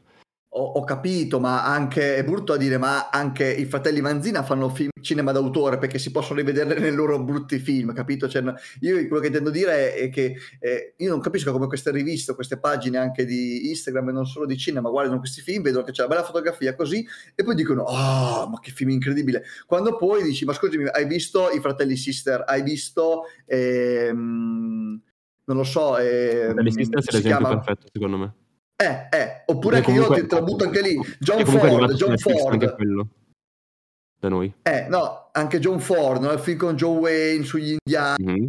Ho, 0.62 0.74
ho, 0.74 0.84
capito, 0.84 1.39
ma 1.39 1.65
anche 1.65 2.15
è 2.17 2.24
brutto 2.24 2.54
a 2.54 2.58
dire, 2.58 2.78
ma 2.78 3.10
anche 3.10 3.50
i 3.52 3.65
fratelli 3.65 4.00
Manzina 4.00 4.43
fanno 4.43 4.69
film 4.69 4.91
cinema 5.02 5.32
d'autore 5.32 5.80
perché 5.80 5.97
si 5.97 6.12
possono 6.12 6.39
rivedere 6.39 6.80
nei 6.80 6.93
loro 6.93 7.19
brutti 7.24 7.58
film, 7.58 7.93
capito? 7.93 8.30
Cioè, 8.30 8.43
io 8.82 8.95
quello 9.08 9.19
che 9.19 9.28
intendo 9.28 9.50
dire 9.50 9.95
è, 9.95 10.10
che 10.12 10.36
eh, 10.60 10.93
io 10.97 11.10
non 11.10 11.19
capisco 11.19 11.52
come 11.52 11.65
queste 11.65 11.89
riviste, 11.89 12.36
queste 12.36 12.60
pagine 12.60 13.00
anche 13.00 13.26
di 13.26 13.69
Instagram 13.69 14.10
e 14.10 14.12
non 14.12 14.26
solo 14.28 14.45
di 14.45 14.56
cinema 14.56 14.89
guardano 14.89 15.17
questi 15.17 15.41
film, 15.41 15.63
vedono 15.63 15.84
che 15.84 15.91
c'è 15.91 16.04
una 16.04 16.13
bella 16.13 16.26
fotografia 16.26 16.76
così 16.76 17.04
e 17.34 17.43
poi 17.43 17.56
dicono, 17.56 17.82
oh, 17.82 18.47
ma 18.47 18.60
che 18.60 18.69
film 18.69 18.91
incredibile. 18.91 19.43
Quando 19.65 19.95
poi 19.95 20.21
dici, 20.21 20.45
ma 20.45 20.54
scusami, 20.54 20.88
hai 20.89 21.08
visto 21.08 21.50
i 21.50 21.60
fratelli 21.60 21.95
Sister, 21.95 22.43
hai 22.45 22.62
visto... 22.62 23.24
Ehm, 23.45 25.02
non 25.43 25.58
lo 25.58 25.63
so, 25.63 25.97
eh, 25.97 26.54
l'esempio 26.54 27.02
chiama... 27.19 27.50
perfetto 27.50 27.88
secondo 27.91 28.17
me 28.17 28.41
eh, 28.82 29.08
eh, 29.12 29.44
oppure 29.46 29.82
che 29.82 29.91
io 29.91 30.12
ti, 30.12 30.22
butto 30.22 30.63
anche 30.63 30.82
lì. 30.82 31.00
John 31.20 31.46
Ford, 31.46 31.94
John 31.94 32.17
Ford. 32.17 32.54
Anche 32.54 32.74
quello. 32.74 33.08
Da 34.20 34.30
noi. 34.30 34.52
Eh, 34.63 34.88
no, 34.89 35.30
anche 35.32 35.60
John 35.60 35.80
Ford, 35.80 36.22
no? 36.22 36.32
il 36.32 36.39
film 36.39 36.58
con 36.58 36.76
John 36.76 36.98
Wayne 36.98 37.44
sugli 37.44 37.78
indiani. 37.84 38.24
Mm-hmm. 38.24 38.48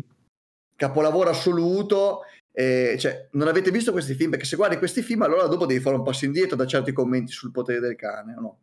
Capolavoro 0.74 1.30
assoluto. 1.30 2.22
Eh, 2.50 2.96
cioè, 2.98 3.28
non 3.32 3.48
avete 3.48 3.70
visto 3.70 3.92
questi 3.92 4.14
film? 4.14 4.30
Perché 4.30 4.46
se 4.46 4.56
guardi 4.56 4.78
questi 4.78 5.02
film, 5.02 5.22
allora 5.22 5.46
dopo 5.46 5.66
devi 5.66 5.80
fare 5.80 5.96
un 5.96 6.02
passo 6.02 6.24
indietro 6.24 6.56
da 6.56 6.66
certi 6.66 6.92
commenti 6.92 7.32
sul 7.32 7.50
potere 7.50 7.80
del 7.80 7.96
cane, 7.96 8.34
o 8.36 8.40
no? 8.40 8.58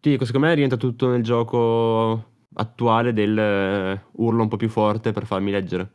Sì, 0.00 0.16
secondo 0.20 0.46
me 0.46 0.54
rientra 0.54 0.76
tutto 0.76 1.08
nel 1.08 1.22
gioco 1.22 2.34
attuale 2.54 3.12
del 3.12 4.00
uh, 4.12 4.24
urlo 4.24 4.42
un 4.42 4.48
po' 4.48 4.56
più 4.56 4.68
forte 4.68 5.12
per 5.12 5.26
farmi 5.26 5.50
leggere. 5.50 5.90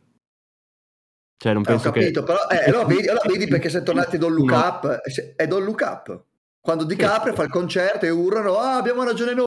Cioè, 1.42 1.54
non 1.54 1.64
penso 1.64 1.88
ho 1.88 1.90
capito, 1.90 2.20
che... 2.20 2.26
però 2.26 2.38
eh, 2.48 2.70
allora, 2.70 2.84
vedi, 2.84 3.08
allora 3.08 3.28
vedi 3.28 3.48
perché 3.48 3.68
sei 3.68 3.82
tornati 3.82 4.16
Don 4.16 4.32
Look 4.32 4.50
no. 4.52 4.56
Up, 4.58 4.86
è 5.34 5.46
Don 5.48 5.64
Look 5.64 5.80
Up. 5.80 6.24
Quando 6.60 6.84
DiCaprio 6.84 7.34
fa 7.34 7.42
il 7.42 7.50
concerto 7.50 8.06
e 8.06 8.10
urlano, 8.10 8.58
ah, 8.58 8.76
abbiamo 8.76 9.02
ragione 9.02 9.34
noi. 9.34 9.46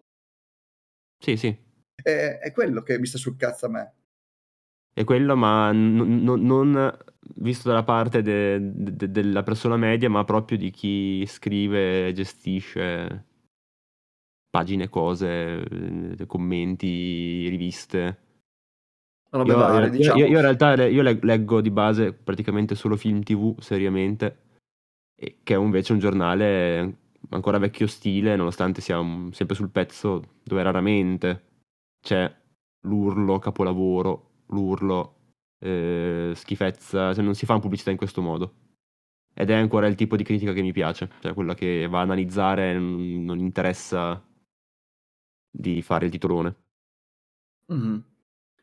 Sì, 1.18 1.38
sì. 1.38 1.58
È, 1.96 2.40
è 2.42 2.52
quello 2.52 2.82
che 2.82 3.00
mi 3.00 3.06
sta 3.06 3.18
sul 3.18 3.38
cazzo 3.38 3.68
a 3.68 3.70
me. 3.70 3.94
È 4.92 5.06
quello, 5.06 5.38
ma 5.38 5.72
n- 5.72 6.26
n- 6.26 6.46
non 6.46 6.98
visto 7.36 7.70
dalla 7.70 7.84
parte 7.84 8.22
de- 8.22 8.60
de- 8.62 9.10
della 9.10 9.44
persona 9.44 9.78
media, 9.78 10.10
ma 10.10 10.26
proprio 10.26 10.58
di 10.58 10.72
chi 10.72 11.26
scrive, 11.26 12.12
gestisce 12.12 13.26
pagine, 14.50 14.90
cose, 14.90 15.64
eh, 15.64 16.26
commenti, 16.26 17.48
riviste. 17.48 18.24
Io, 19.43 19.58
varie, 19.58 19.88
io- 19.88 19.91
diciamo. 19.91 20.19
io 20.19 20.28
in 20.28 20.41
realtà 20.41 20.86
io 20.86 21.02
leg- 21.02 21.24
leggo 21.24 21.62
di 21.62 21.71
base 21.71 22.13
praticamente 22.13 22.76
solo 22.76 22.95
film 22.95 23.21
TV, 23.21 23.60
seriamente, 23.60 24.38
e- 25.15 25.39
che 25.43 25.56
è 25.56 25.58
invece 25.58 25.93
un 25.93 26.00
giornale 26.00 26.98
ancora 27.30 27.58
vecchio 27.58 27.88
stile, 27.88 28.36
nonostante 28.36 28.82
sia 28.82 29.00
un- 29.00 29.34
sempre 29.34 29.56
sul 29.56 29.69
pezzo, 29.69 30.36
dove 30.43 30.62
raramente 30.63 31.43
c'è 32.02 32.34
l'urlo 32.88 33.39
capolavoro, 33.39 34.30
l'urlo 34.48 35.12
eh, 35.60 36.34
schifezza, 36.36 37.13
cioè 37.13 37.24
non 37.24 37.34
si 37.34 37.45
fa 37.48 37.58
pubblicità 37.60 37.89
in 37.89 37.98
questo 37.98 38.21
modo. 38.21 38.54
Ed 39.34 39.50
è 39.50 39.54
ancora 39.56 39.88
il 39.88 39.95
tipo 39.95 40.15
di 40.15 40.24
critica 40.24 40.54
che 40.54 40.62
mi 40.62 40.71
piace, 40.71 41.10
cioè 41.21 41.34
quella 41.34 41.56
che 41.56 41.88
va 41.88 42.00
a 42.00 42.04
analizzare, 42.04 42.74
non, 42.74 43.24
non 43.24 43.39
interessa 43.39 44.21
di 45.50 45.82
fare 45.82 46.06
il 46.06 46.12
titolone. 46.12 46.56
Mhm. 47.74 48.04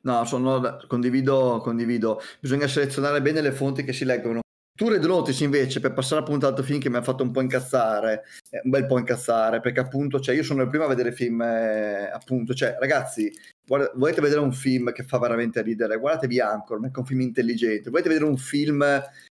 No, 0.03 0.25
sono, 0.25 0.79
condivido, 0.89 1.61
condivido. 1.63 2.21
Bisogna 2.41 2.67
selezionare 2.67 3.23
bene 3.23 3.41
le 3.41 3.53
fonti 3.53 3.85
che 3.85 3.93
si 3.93 4.05
leggono. 4.05 4.41
Tu 4.75 4.89
Red 4.89 5.05
Notice 5.05 5.45
invece, 5.45 5.81
per 5.81 5.93
passare 5.93 6.23
appunto 6.23 6.47
all'altro 6.47 6.65
film 6.65 6.81
che 6.81 6.89
mi 6.89 6.97
ha 6.97 7.03
fatto 7.03 7.23
un 7.23 7.31
po' 7.31 7.43
incazzare, 7.43 8.25
eh, 8.51 8.63
un 8.65 8.71
bel 8.71 8.87
po' 8.87 8.99
incazzare, 8.99 9.61
perché 9.61 9.81
appunto, 9.81 10.19
cioè, 10.19 10.35
io 10.35 10.43
sono 10.43 10.63
il 10.63 10.69
primo 10.69 10.85
a 10.85 10.89
vedere 10.89 11.13
film, 11.13 11.43
eh, 11.43 12.11
appunto, 12.11 12.55
cioè, 12.55 12.77
ragazzi, 12.81 13.31
guarda- 13.65 13.93
volete 13.95 14.23
vedere 14.23 14.41
un 14.41 14.53
film 14.53 14.91
che 14.93 15.05
fa 15.05 15.19
veramente 15.19 15.61
ridere, 15.63 15.99
guardatevi 15.99 16.41
Anchorman, 16.41 16.91
che 16.91 16.97
è 16.97 17.01
un 17.01 17.07
film 17.07 17.21
intelligente, 17.21 17.91
volete 17.91 18.09
vedere 18.09 18.27
un 18.27 18.39
film, 18.39 18.79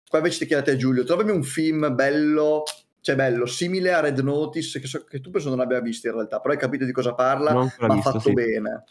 qua 0.08 0.20
invece 0.20 0.40
ti 0.40 0.46
chiedete 0.46 0.72
a 0.72 0.76
Giulio, 0.76 1.04
trovami 1.06 1.32
un 1.32 1.44
film 1.44 1.96
bello, 1.96 2.64
cioè 3.00 3.16
bello, 3.16 3.46
simile 3.46 3.94
a 3.94 4.02
Red 4.02 4.20
Notice, 4.20 4.80
che, 4.80 4.88
so- 4.88 5.06
che 5.06 5.22
tu 5.22 5.32
penso 5.32 5.50
non 5.50 5.62
abbia 5.62 5.80
visto 5.80 6.08
in 6.08 6.14
realtà, 6.14 6.42
però 6.42 6.54
hai 6.54 6.60
capito 6.60 6.84
di 6.84 6.92
cosa 6.92 7.16
parla, 7.16 7.54
ma 7.54 7.62
ha 7.62 7.94
visto, 7.94 8.12
fatto 8.12 8.20
sì. 8.20 8.34
bene. 8.34 8.84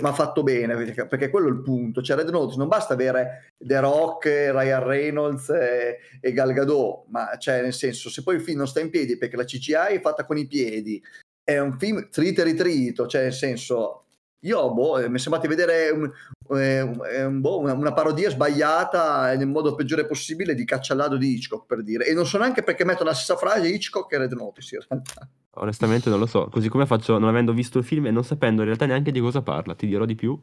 Ma 0.00 0.12
fatto 0.12 0.42
bene 0.42 0.74
perché, 0.74 1.06
perché 1.06 1.30
quello 1.30 1.46
è 1.46 1.52
il 1.52 1.62
punto. 1.62 2.02
Cioè, 2.02 2.16
Red 2.16 2.30
Notice 2.30 2.58
non 2.58 2.66
basta 2.66 2.94
avere 2.94 3.52
The 3.56 3.78
Rock, 3.78 4.24
Ryan 4.24 4.84
Reynolds 4.84 5.48
e, 5.50 5.98
e 6.20 6.32
Gal 6.32 6.52
Gadot, 6.52 7.04
ma 7.08 7.36
cioè, 7.38 7.62
nel 7.62 7.72
senso, 7.72 8.10
se 8.10 8.22
poi 8.22 8.36
il 8.36 8.40
film 8.40 8.58
non 8.58 8.66
sta 8.66 8.80
in 8.80 8.90
piedi 8.90 9.16
perché 9.16 9.36
la 9.36 9.44
CGI 9.44 9.94
è 9.94 10.00
fatta 10.00 10.24
con 10.24 10.38
i 10.38 10.46
piedi, 10.46 11.00
è 11.44 11.58
un 11.60 11.78
film 11.78 12.08
trito 12.10 12.40
e 12.40 12.44
ritrito, 12.44 13.06
cioè, 13.06 13.22
nel 13.22 13.32
senso, 13.32 14.06
io 14.40 14.72
boh, 14.74 14.98
eh, 14.98 15.08
mi 15.08 15.16
è 15.16 15.20
sembrato 15.20 15.46
vedere 15.46 15.90
un- 15.90 16.12
eh, 16.58 16.80
un- 16.80 17.40
boh, 17.40 17.60
una, 17.60 17.92
parodia 17.92 18.30
sbagliata 18.30 19.34
nel 19.36 19.46
modo 19.46 19.76
peggiore 19.76 20.06
possibile 20.06 20.54
di 20.54 20.64
Cacciallado 20.64 21.16
di 21.16 21.34
Hitchcock, 21.34 21.66
per 21.66 21.82
dire. 21.84 22.06
E 22.06 22.14
non 22.14 22.26
so 22.26 22.38
neanche 22.38 22.64
perché 22.64 22.84
metto 22.84 23.04
la 23.04 23.14
stessa 23.14 23.36
frase 23.36 23.68
Hitchcock 23.68 24.12
e 24.12 24.18
Red 24.18 24.32
Notice, 24.32 24.74
in 24.74 24.82
realtà. 24.88 25.28
Onestamente 25.58 26.10
non 26.10 26.18
lo 26.18 26.26
so, 26.26 26.48
così 26.48 26.68
come 26.68 26.86
faccio 26.86 27.18
non 27.18 27.28
avendo 27.28 27.52
visto 27.52 27.78
il 27.78 27.84
film 27.84 28.06
e 28.06 28.10
non 28.10 28.24
sapendo 28.24 28.60
in 28.60 28.66
realtà 28.66 28.86
neanche 28.86 29.10
di 29.12 29.20
cosa 29.20 29.42
parla, 29.42 29.74
ti 29.74 29.86
dirò 29.86 30.04
di 30.04 30.14
più. 30.14 30.38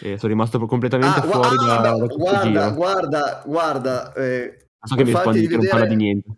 E 0.00 0.16
sono 0.16 0.32
rimasto 0.32 0.58
completamente 0.66 1.20
Ah, 1.20 1.22
fuori 1.22 1.56
ah, 1.60 1.64
da, 1.64 1.92
beh, 1.92 1.98
da 1.98 2.04
il 2.04 2.16
guarda, 2.16 2.70
guarda, 2.70 3.42
guarda, 3.44 4.12
eh, 4.14 4.66
So 4.86 4.94
che 4.94 5.04
mi 5.04 5.12
rispondi 5.12 5.46
che 5.46 5.56
non 5.56 5.66
parla 5.66 5.86
di 5.86 5.94
vedere- 5.94 5.96
niente. 5.96 6.28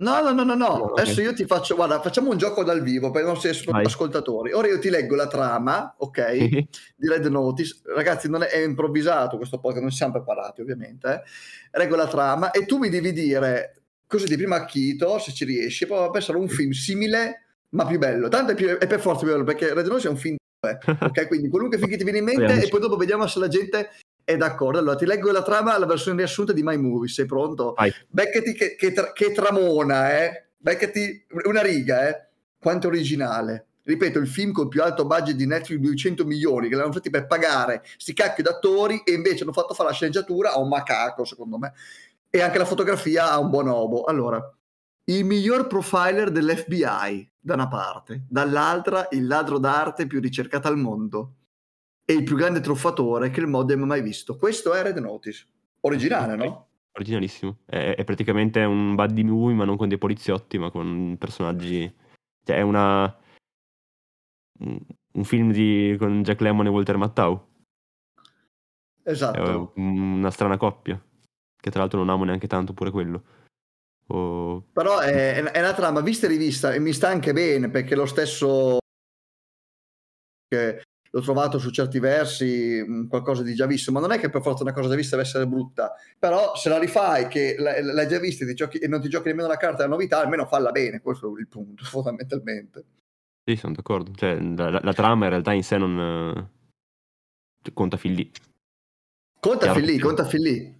No, 0.00 0.22
no, 0.22 0.32
no, 0.32 0.44
no, 0.44 0.54
no. 0.54 0.66
Ok. 0.66 1.00
Adesso 1.00 1.20
io 1.20 1.34
ti 1.34 1.44
faccio, 1.44 1.74
guarda, 1.74 2.00
facciamo 2.00 2.30
un 2.30 2.38
gioco 2.38 2.64
dal 2.64 2.80
vivo 2.80 3.10
per 3.10 3.22
i 3.22 3.26
nostri 3.26 3.50
ascoltatori. 3.50 4.52
Ora 4.52 4.66
io 4.66 4.78
ti 4.78 4.88
leggo 4.88 5.14
la 5.14 5.26
trama, 5.26 5.94
ok, 5.98 6.36
di 6.96 7.08
Red 7.08 7.26
Notice. 7.26 7.80
Ragazzi, 7.94 8.30
non 8.30 8.42
è, 8.42 8.46
è 8.46 8.62
improvvisato 8.64 9.36
questo 9.36 9.58
podcast, 9.58 9.82
non 9.82 9.92
siamo 9.92 10.12
preparati 10.12 10.62
ovviamente. 10.62 11.22
Eh. 11.70 11.78
Leggo 11.78 11.96
la 11.96 12.06
trama 12.08 12.50
e 12.50 12.64
tu 12.64 12.78
mi 12.78 12.88
devi 12.88 13.12
dire 13.12 13.79
così 14.10 14.26
di 14.26 14.36
primo 14.36 14.56
acchito, 14.56 15.18
se 15.20 15.32
ci 15.32 15.44
riesci, 15.44 15.86
poi 15.86 16.00
va 16.00 16.10
pensare 16.10 16.36
a 16.36 16.40
un 16.40 16.48
film 16.48 16.72
simile 16.72 17.44
ma 17.70 17.86
più 17.86 17.98
bello. 17.98 18.28
Tanto 18.28 18.52
è, 18.52 18.54
più- 18.56 18.76
è 18.76 18.86
per 18.88 19.00
forza 19.00 19.20
più 19.20 19.30
bello 19.32 19.44
perché 19.44 19.72
Red 19.72 19.86
Notice 19.86 20.08
è 20.08 20.10
un 20.10 20.16
film 20.16 20.36
ok? 20.60 21.28
Quindi 21.28 21.48
qualunque 21.48 21.78
film 21.78 21.88
che 21.88 21.96
ti 21.96 22.02
viene 22.02 22.18
in 22.18 22.24
mente 22.24 22.64
e 22.64 22.68
poi 22.68 22.80
dopo 22.80 22.96
vediamo 22.96 23.26
se 23.28 23.38
la 23.38 23.46
gente 23.46 23.90
è 24.24 24.36
d'accordo. 24.36 24.78
Allora 24.78 24.96
ti 24.96 25.06
leggo 25.06 25.30
la 25.30 25.42
trama, 25.42 25.78
la 25.78 25.86
versione 25.86 26.16
riassunta 26.16 26.52
di 26.52 26.62
My 26.64 26.76
Movie, 26.76 27.08
sei 27.08 27.26
pronto? 27.26 27.74
Vai. 27.76 27.92
Beccati 28.08 28.52
che, 28.52 28.74
che 28.74 28.92
tra- 28.92 29.12
che 29.12 29.32
tramona, 29.32 30.20
eh? 30.20 30.46
Beccati 30.56 31.26
una 31.44 31.62
riga, 31.62 32.08
eh? 32.08 32.26
Quanto 32.58 32.88
originale. 32.88 33.66
Ripeto, 33.82 34.18
il 34.18 34.28
film 34.28 34.52
col 34.52 34.68
più 34.68 34.82
alto 34.82 35.06
budget 35.06 35.34
di 35.34 35.46
Netflix, 35.46 35.78
200 35.80 36.24
milioni, 36.24 36.68
che 36.68 36.76
l'hanno 36.76 36.92
fatti 36.92 37.10
per 37.10 37.26
pagare 37.26 37.82
sti 37.96 38.12
cacchio 38.12 38.42
d'attori 38.42 39.02
e 39.04 39.12
invece 39.12 39.42
hanno 39.42 39.52
fatto 39.52 39.72
fare 39.72 39.88
la 39.88 39.94
sceneggiatura 39.94 40.52
a 40.52 40.58
un 40.58 40.68
macaco, 40.68 41.24
secondo 41.24 41.56
me. 41.58 41.72
E 42.30 42.40
anche 42.40 42.58
la 42.58 42.64
fotografia 42.64 43.32
a 43.32 43.38
un 43.38 43.50
bonobo. 43.50 44.04
Allora, 44.04 44.40
il 45.04 45.24
miglior 45.24 45.66
profiler 45.66 46.30
dell'FBI, 46.30 47.32
da 47.40 47.54
una 47.54 47.68
parte, 47.68 48.24
dall'altra 48.28 49.08
il 49.10 49.26
ladro 49.26 49.58
d'arte 49.58 50.06
più 50.06 50.20
ricercato 50.20 50.68
al 50.68 50.76
mondo 50.78 51.34
e 52.04 52.12
il 52.12 52.22
più 52.22 52.36
grande 52.36 52.60
truffatore 52.60 53.30
che 53.30 53.40
il 53.40 53.46
modem 53.46 53.82
ha 53.82 53.86
mai 53.86 54.02
visto. 54.02 54.36
Questo 54.36 54.72
è 54.74 54.82
Red 54.82 54.98
Notice. 54.98 55.46
Originale, 55.80 56.36
no? 56.36 56.68
Originalissimo. 56.92 57.58
È, 57.64 57.94
è 57.96 58.04
praticamente 58.04 58.62
un 58.62 58.94
buddy 58.94 59.22
movie, 59.22 59.54
ma 59.56 59.64
non 59.64 59.76
con 59.76 59.88
dei 59.88 59.98
poliziotti, 59.98 60.58
ma 60.58 60.70
con 60.70 61.16
personaggi. 61.18 61.92
Cioè, 62.44 62.56
è 62.56 62.60
una. 62.62 63.16
Un 65.12 65.24
film 65.24 65.50
di, 65.50 65.96
con 65.98 66.22
Jack 66.22 66.40
Lemmon 66.42 66.66
e 66.66 66.68
Walter 66.68 66.96
Matthau. 66.96 67.48
È 69.02 69.10
Esatto. 69.10 69.72
una 69.76 70.30
strana 70.30 70.56
coppia. 70.56 71.02
Che 71.60 71.70
tra 71.70 71.80
l'altro 71.80 71.98
non 71.98 72.08
amo 72.08 72.24
neanche 72.24 72.46
tanto 72.46 72.72
pure 72.72 72.90
quello. 72.90 73.22
O- 74.08 74.64
Però 74.72 74.98
è, 74.98 75.42
è 75.42 75.58
una 75.60 75.74
trama 75.74 76.00
vista 76.00 76.26
e 76.26 76.30
rivista 76.30 76.72
e 76.72 76.78
mi 76.80 76.92
sta 76.92 77.08
anche 77.08 77.32
bene 77.32 77.68
perché 77.70 77.94
lo 77.94 78.06
stesso 78.06 78.78
che 80.48 80.82
l'ho 81.12 81.20
trovato 81.20 81.58
su 81.58 81.70
certi 81.70 81.98
versi 81.98 82.82
mh, 82.86 83.08
qualcosa 83.08 83.42
di 83.42 83.54
già 83.54 83.66
visto, 83.66 83.90
ma 83.92 84.00
non 84.00 84.12
è 84.12 84.18
che 84.18 84.30
per 84.30 84.42
forza 84.42 84.62
una 84.62 84.72
cosa 84.72 84.88
già 84.88 84.94
vista 84.94 85.16
deve 85.16 85.28
essere 85.28 85.46
brutta, 85.46 85.92
però 86.18 86.54
se 86.54 86.68
la 86.68 86.78
rifai 86.78 87.26
che 87.28 87.56
l'hai 87.58 88.08
già 88.08 88.18
vista 88.18 88.44
e, 88.44 88.54
giochi- 88.54 88.78
e 88.78 88.86
non 88.88 89.00
ti 89.00 89.08
giochi 89.08 89.28
nemmeno 89.28 89.48
la 89.48 89.56
carta 89.56 89.78
della 89.82 89.88
novità, 89.94 90.20
almeno 90.20 90.46
falla 90.46 90.70
bene, 90.70 91.00
questo 91.00 91.36
è 91.36 91.40
il 91.40 91.48
punto 91.48 91.84
fondamentalmente. 91.84 92.84
Sì, 93.44 93.56
sono 93.56 93.74
d'accordo. 93.74 94.12
Cioè, 94.14 94.38
la, 94.40 94.70
la- 94.70 94.80
la 94.82 94.92
trama 94.92 95.24
in 95.24 95.30
realtà 95.30 95.52
in 95.52 95.64
sé 95.64 95.76
non. 95.78 96.50
eh, 97.64 97.72
conta 97.72 97.96
fin 97.96 98.14
lì. 98.14 98.30
Conta 99.40 99.66
Chiaro 99.66 99.78
fin 99.80 99.84
lì, 99.88 99.98
conta 99.98 100.24
fin 100.24 100.42
lì. 100.42 100.79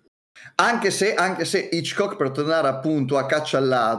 Anche 0.57 0.90
se, 0.90 1.14
anche 1.14 1.44
se 1.44 1.68
Hitchcock, 1.72 2.16
per 2.16 2.31
tornare 2.31 2.68
appunto 2.68 3.16
a 3.16 3.26
caccia 3.26 3.59
al 3.59 3.68
ladro, 3.68 3.98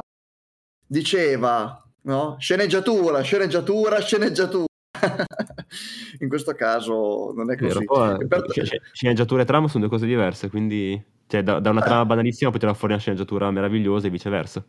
diceva, 0.86 1.84
no? 2.04 2.36
Sceneggiatura, 2.40 3.22
sceneggiatura, 3.22 4.00
sceneggiatura. 4.00 4.66
In 6.20 6.30
questo 6.30 6.54
caso 6.54 7.32
non 7.36 7.52
è 7.52 7.56
Vero, 7.56 7.84
così. 7.84 8.22
E 8.22 8.28
per- 8.28 8.46
sc- 8.52 8.80
sceneggiatura 8.94 9.42
e 9.42 9.46
trama 9.46 9.68
sono 9.68 9.88
due 9.88 9.92
cose 9.98 10.06
diverse, 10.06 10.50
quindi 10.50 11.04
cioè, 11.28 11.42
da, 11.44 11.60
da 11.60 11.70
una 11.70 11.82
Eh. 11.82 11.86
trama 11.86 12.06
banalissima 12.06 12.50
poi 12.52 12.60
tirare 12.60 12.78
fuori 12.78 12.94
una 12.94 13.02
sceneggiatura 13.02 13.50
meravigliosa 13.52 14.08
e 14.08 14.10
viceversa. 14.10 14.64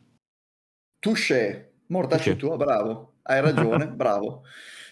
Touché, 0.98 1.72
mortacci 1.88 2.30
Touché. 2.30 2.38
tua, 2.38 2.56
bravo, 2.56 3.14
hai 3.22 3.40
ragione, 3.40 3.88
bravo. 3.92 4.42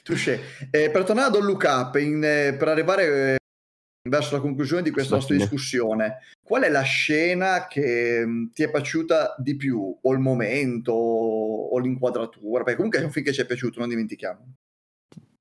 Touché. 0.02 0.40
Eh, 0.70 0.90
per 0.90 1.04
tornare 1.04 1.36
a 1.36 1.40
Look 1.40 1.62
Up, 1.66 1.94
in, 1.96 2.22
eh, 2.24 2.54
per 2.58 2.68
arrivare 2.68 3.34
eh, 3.34 3.38
verso 4.08 4.36
la 4.36 4.40
conclusione 4.40 4.82
di 4.82 4.90
questa 4.90 5.16
nostra 5.16 5.34
la 5.34 5.42
discussione, 5.42 6.18
qual 6.42 6.62
è 6.62 6.68
la 6.68 6.82
scena 6.82 7.66
che 7.66 8.24
mh, 8.24 8.52
ti 8.52 8.62
è 8.62 8.70
piaciuta 8.70 9.34
di 9.38 9.56
più? 9.56 9.98
O 10.00 10.12
il 10.12 10.18
momento, 10.18 10.92
o, 10.92 11.78
l'inquadratura? 11.78 12.62
Perché 12.62 12.76
comunque 12.76 13.00
è 13.00 13.04
un 13.04 13.10
film 13.10 13.24
che 13.24 13.32
ci 13.32 13.42
è 13.42 13.46
piaciuto, 13.46 13.78
non 13.78 13.88
dimentichiamo. 13.88 14.54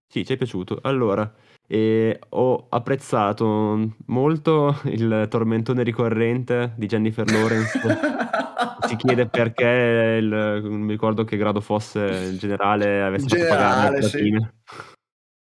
Sì, 0.07 0.25
ci 0.25 0.33
è 0.33 0.37
piaciuto. 0.37 0.79
Allora, 0.81 1.31
eh, 1.67 2.19
ho 2.29 2.67
apprezzato 2.69 3.95
molto 4.07 4.81
il 4.85 5.27
tormentone 5.29 5.83
ricorrente 5.83 6.73
di 6.75 6.87
Jennifer 6.87 7.29
Lawrence. 7.31 7.79
si 8.87 8.95
chiede 8.95 9.27
perché 9.27 10.17
il, 10.19 10.27
non 10.27 10.81
mi 10.81 10.91
ricordo 10.91 11.23
che 11.23 11.37
grado 11.37 11.61
fosse 11.61 11.99
il 11.99 12.39
generale 12.39 13.03
avesse 13.03 13.25
Il 13.25 13.31
fatto 13.31 13.47
pagare 13.47 13.99
generale, 13.99 13.99
le 13.99 14.07
sì. 14.07 14.47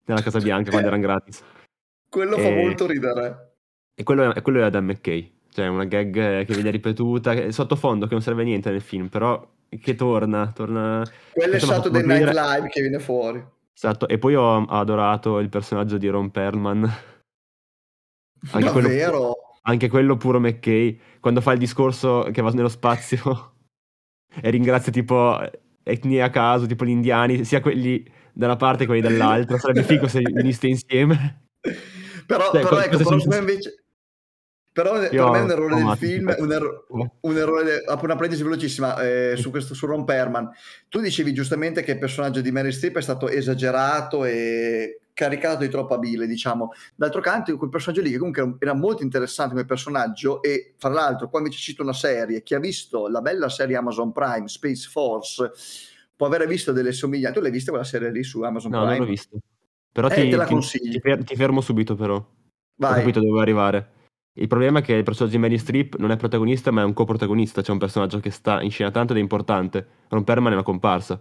nella 0.04 0.22
Casa 0.22 0.38
Bianca 0.40 0.70
quando 0.70 0.88
erano 0.88 1.02
gratis. 1.02 1.42
Quello 2.10 2.36
fa 2.36 2.48
E- 2.48 2.56
molto 2.62 2.86
ridere. 2.86 3.54
E 3.94 4.02
quello, 4.02 4.32
è- 4.32 4.42
quello 4.42 4.58
è 4.58 4.62
Adam 4.62 4.84
McKay, 4.86 5.32
cioè 5.50 5.68
una 5.68 5.84
gag 5.84 6.44
che 6.44 6.54
viene 6.54 6.70
ripetuta, 6.70 7.34
che- 7.34 7.52
sottofondo 7.52 8.06
che 8.06 8.12
non 8.14 8.22
serve 8.22 8.42
a 8.42 8.44
niente 8.44 8.70
nel 8.70 8.80
film, 8.80 9.08
però 9.08 9.48
che 9.80 9.94
torna, 9.94 10.50
torna... 10.52 11.04
Quello 11.32 11.52
è 11.52 11.54
Insomma, 11.54 11.74
Saturday 11.74 12.02
Night 12.04 12.18
dire- 12.18 12.32
Live 12.32 12.68
che 12.68 12.80
viene 12.80 12.98
fuori. 12.98 13.44
Esatto, 13.72 14.08
e 14.08 14.18
poi 14.18 14.34
ho 14.34 14.64
adorato 14.64 15.38
il 15.38 15.48
personaggio 15.48 15.96
di 15.96 16.08
Ron 16.08 16.30
Perlman. 16.30 16.82
Anche 18.52 18.70
quello- 18.70 18.88
Davvero? 18.88 19.34
Anche 19.62 19.88
quello 19.88 20.16
puro 20.16 20.40
McKay, 20.40 20.98
quando 21.20 21.40
fa 21.42 21.52
il 21.52 21.58
discorso 21.58 22.26
che 22.32 22.40
va 22.42 22.50
nello 22.50 22.68
spazio 22.70 23.52
e 24.40 24.50
ringrazia 24.50 24.90
tipo 24.90 25.38
etnie 25.82 26.22
a 26.22 26.30
caso, 26.30 26.66
tipo 26.66 26.84
gli 26.84 26.90
indiani, 26.90 27.44
sia 27.44 27.60
quelli 27.60 28.02
da 28.32 28.46
una 28.46 28.56
parte 28.56 28.84
e 28.84 28.86
quelli 28.86 29.02
dall'altra. 29.02 29.58
Sarebbe 29.58 29.82
figo 29.84 30.08
se 30.08 30.20
veniste 30.32 30.66
insieme. 30.66 31.44
Però, 32.30 32.50
Cioè, 32.52 32.62
però 32.62 32.78
ecco, 32.80 32.96
però 32.96 33.16
per 33.16 33.26
me 33.26 33.36
invece... 33.36 33.74
Però 34.72 34.92
per 34.92 35.12
Io 35.12 35.30
me 35.30 35.38
è 35.38 35.42
un 35.42 35.50
errore 35.50 35.74
del 35.74 35.96
film, 35.96 36.34
un, 36.38 36.52
erro- 36.52 36.86
un 37.22 37.36
errore, 37.36 37.82
apro 37.84 38.04
una 38.04 38.14
parentesi 38.14 38.44
velocissima 38.44 39.02
eh, 39.02 39.34
su 39.36 39.50
questo 39.50 39.74
su 39.74 39.84
Ron 39.84 40.04
Perman. 40.04 40.48
Tu 40.88 41.00
dicevi 41.00 41.34
giustamente 41.34 41.82
che 41.82 41.92
il 41.92 41.98
personaggio 41.98 42.40
di 42.40 42.52
Mary 42.52 42.70
Streep 42.70 42.98
è 42.98 43.02
stato 43.02 43.28
esagerato 43.28 44.24
e 44.24 45.00
caricato 45.12 45.64
di 45.64 45.68
troppa 45.68 45.98
bile, 45.98 46.28
diciamo. 46.28 46.72
D'altro 46.94 47.20
canto, 47.20 47.56
quel 47.56 47.68
personaggio 47.68 48.00
lì, 48.00 48.12
che 48.12 48.18
comunque 48.18 48.54
era 48.60 48.72
molto 48.72 49.02
interessante 49.02 49.54
come 49.54 49.66
personaggio, 49.66 50.40
e 50.40 50.74
fra 50.78 50.90
l'altro, 50.90 51.28
qua 51.28 51.40
invece 51.40 51.58
cito 51.58 51.82
una 51.82 51.92
serie, 51.92 52.44
chi 52.44 52.54
ha 52.54 52.60
visto 52.60 53.08
la 53.08 53.20
bella 53.20 53.48
serie 53.48 53.76
Amazon 53.76 54.12
Prime, 54.12 54.46
Space 54.46 54.88
Force, 54.88 55.50
può 56.14 56.28
aver 56.28 56.46
visto 56.46 56.70
delle 56.70 56.92
somiglianze. 56.92 57.36
Tu 57.36 57.42
l'hai 57.42 57.50
vista 57.50 57.70
quella 57.70 57.84
serie 57.84 58.12
lì 58.12 58.22
su 58.22 58.40
Amazon 58.42 58.70
No, 58.70 58.82
Prime? 58.82 58.98
non 58.98 59.04
l'ho 59.04 59.10
visto. 59.10 59.36
Però 59.92 60.08
Eh, 60.08 60.14
ti, 60.14 60.28
te 60.30 60.36
la 60.36 60.44
ti- 60.44 60.52
consiglio. 60.52 60.92
ti 60.92 61.00
fer- 61.00 61.24
ti 61.24 61.36
fermo 61.36 61.60
subito, 61.60 61.94
però. 61.94 62.16
Ho 62.16 62.26
Vai. 62.76 62.94
capito 63.00 63.20
dove 63.20 63.40
arrivare. 63.40 63.90
Il 64.38 64.46
problema 64.46 64.78
è 64.78 64.82
che 64.82 64.94
il 64.94 65.02
personaggio 65.02 65.34
di 65.34 65.40
Mary 65.42 65.58
Streep 65.58 65.96
non 65.96 66.12
è 66.12 66.16
protagonista, 66.16 66.70
ma 66.70 66.82
è 66.82 66.84
un 66.84 66.92
coprotagonista. 66.94 67.62
C'è 67.62 67.72
un 67.72 67.78
personaggio 67.78 68.20
che 68.20 68.30
sta 68.30 68.62
in 68.62 68.70
scena 68.70 68.90
tanto 68.90 69.12
ed 69.12 69.18
è 69.18 69.22
importante. 69.22 69.86
Ron 70.08 70.24
Perlman 70.24 70.52
è 70.52 70.54
una 70.54 70.62
comparsa. 70.64 71.20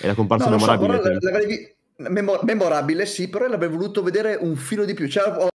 È 0.00 0.06
la 0.06 0.14
comparsa 0.14 0.50
No, 0.50 0.58
so, 0.58 0.66
memorabile. 0.70 1.14
l- 1.14 1.18
l'avrei 1.22 1.46
vi- 1.46 1.74
memo- 2.08 2.38
memorabile, 2.42 3.06
sì, 3.06 3.28
però 3.28 3.48
l'avrei 3.48 3.70
voluto 3.70 4.02
vedere 4.02 4.36
un 4.38 4.54
filo 4.56 4.84
di 4.84 4.94
più. 4.94 5.08
Cioè, 5.08 5.32
ho- 5.44 5.48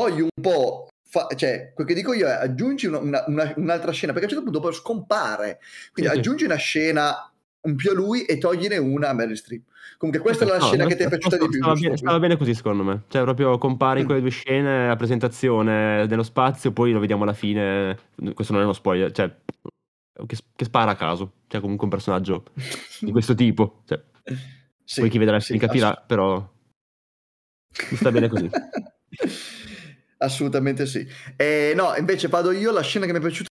voglio 0.00 0.28
un 0.34 0.42
po'. 0.42 0.86
fa- 1.12 1.28
cioè, 1.36 1.72
quel 1.74 1.86
che 1.86 1.92
dico 1.92 2.14
io 2.14 2.26
è 2.26 2.30
aggiungi 2.30 2.86
una- 2.86 2.96
una- 3.00 3.24
una- 3.26 3.52
un'altra 3.56 3.90
scena, 3.92 4.12
perché 4.14 4.28
a 4.28 4.30
un 4.30 4.34
certo 4.36 4.50
punto 4.50 4.66
poi 4.66 4.72
scompare. 4.72 5.58
Quindi 5.92 6.10
Sì, 6.10 6.16
sì. 6.16 6.20
aggiungi 6.20 6.44
una 6.44 6.54
scena 6.54 7.31
un 7.62 7.76
più 7.76 7.90
a 7.90 7.94
lui 7.94 8.24
e 8.24 8.38
togliene 8.38 8.76
una 8.78 9.10
a 9.10 9.12
Meryl 9.12 9.36
Streep. 9.36 9.62
Comunque, 9.98 10.22
questa 10.24 10.44
è 10.44 10.48
la 10.48 10.58
No, 10.58 10.66
scena 10.66 10.82
no, 10.82 10.88
che 10.88 10.96
ti 10.96 11.02
è 11.04 11.08
piaciuta 11.08 11.36
di 11.36 11.48
più. 11.48 11.58
Stava 11.58 11.74
bene, 11.74 11.96
stava 11.96 12.18
bene 12.18 12.36
così, 12.36 12.54
secondo 12.54 12.82
me. 12.82 13.02
Cioè, 13.08 13.22
proprio 13.22 13.56
compari 13.58 14.02
Mm. 14.02 14.04
quelle 14.06 14.20
due 14.20 14.30
scene, 14.30 14.86
la 14.88 14.96
presentazione 14.96 16.06
dello 16.08 16.24
spazio, 16.24 16.72
poi 16.72 16.90
lo 16.92 16.98
vediamo 16.98 17.22
alla 17.22 17.34
fine. 17.34 17.96
Questo 18.34 18.52
non 18.52 18.62
è 18.62 18.64
uno 18.64 18.72
spoiler, 18.72 19.12
cioè, 19.12 19.32
che, 20.26 20.36
che 20.56 20.64
spara 20.64 20.90
a 20.92 20.96
caso. 20.96 21.32
Cioè, 21.46 21.60
comunque 21.60 21.84
un 21.84 21.92
personaggio 21.92 22.44
di 23.00 23.12
questo 23.12 23.34
tipo. 23.34 23.82
Cioè, 23.86 24.02
Sì, 24.84 25.00
poi 25.00 25.10
chi 25.10 25.18
vedrà 25.18 25.38
sì, 25.38 25.56
capirà, 25.56 25.94
però 25.94 26.50
sta 27.94 28.10
bene 28.10 28.28
così. 28.28 28.50
Assolutamente 30.18 30.86
sì. 30.86 31.06
Eh, 31.36 31.72
no, 31.76 31.94
invece 31.96 32.28
vado 32.28 32.50
io, 32.52 32.72
la 32.72 32.82
scena 32.82 33.06
che 33.06 33.12
mi 33.12 33.18
è 33.18 33.20
piaciuta 33.20 33.50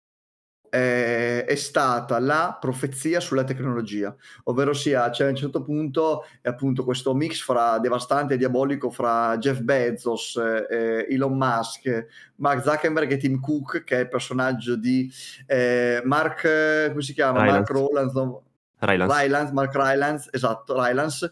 eh, 0.71 1.14
è 1.45 1.55
stata 1.55 2.19
la 2.19 2.57
profezia 2.59 3.19
sulla 3.19 3.43
tecnologia, 3.43 4.15
ovvero 4.43 4.73
sia 4.73 5.09
c'è 5.09 5.25
a 5.25 5.29
un 5.29 5.35
certo 5.35 5.61
punto 5.61 6.25
è 6.41 6.49
appunto 6.49 6.83
questo 6.83 7.13
mix 7.13 7.41
fra 7.41 7.79
devastante 7.79 8.33
e 8.33 8.37
diabolico 8.37 8.89
fra 8.89 9.37
Jeff 9.37 9.59
Bezos, 9.59 10.35
eh, 10.69 11.07
Elon 11.09 11.37
Musk, 11.37 12.05
Mark 12.35 12.63
Zuckerberg 12.63 13.11
e 13.11 13.17
Tim 13.17 13.39
Cook, 13.39 13.83
che 13.83 13.97
è 13.97 13.99
il 14.01 14.09
personaggio 14.09 14.75
di 14.75 15.11
eh, 15.45 16.01
Mark, 16.03 16.89
come 16.89 17.01
si 17.01 17.13
chiama? 17.13 17.43
Mark 17.43 17.69
Rylance. 17.69 17.73
Rowlands, 17.73 18.13
no? 18.13 18.43
Rylance. 18.79 19.21
Rylance, 19.21 19.53
Mark 19.53 19.75
Rylance, 19.75 20.29
esatto, 20.31 20.75
Rylance, 20.75 21.31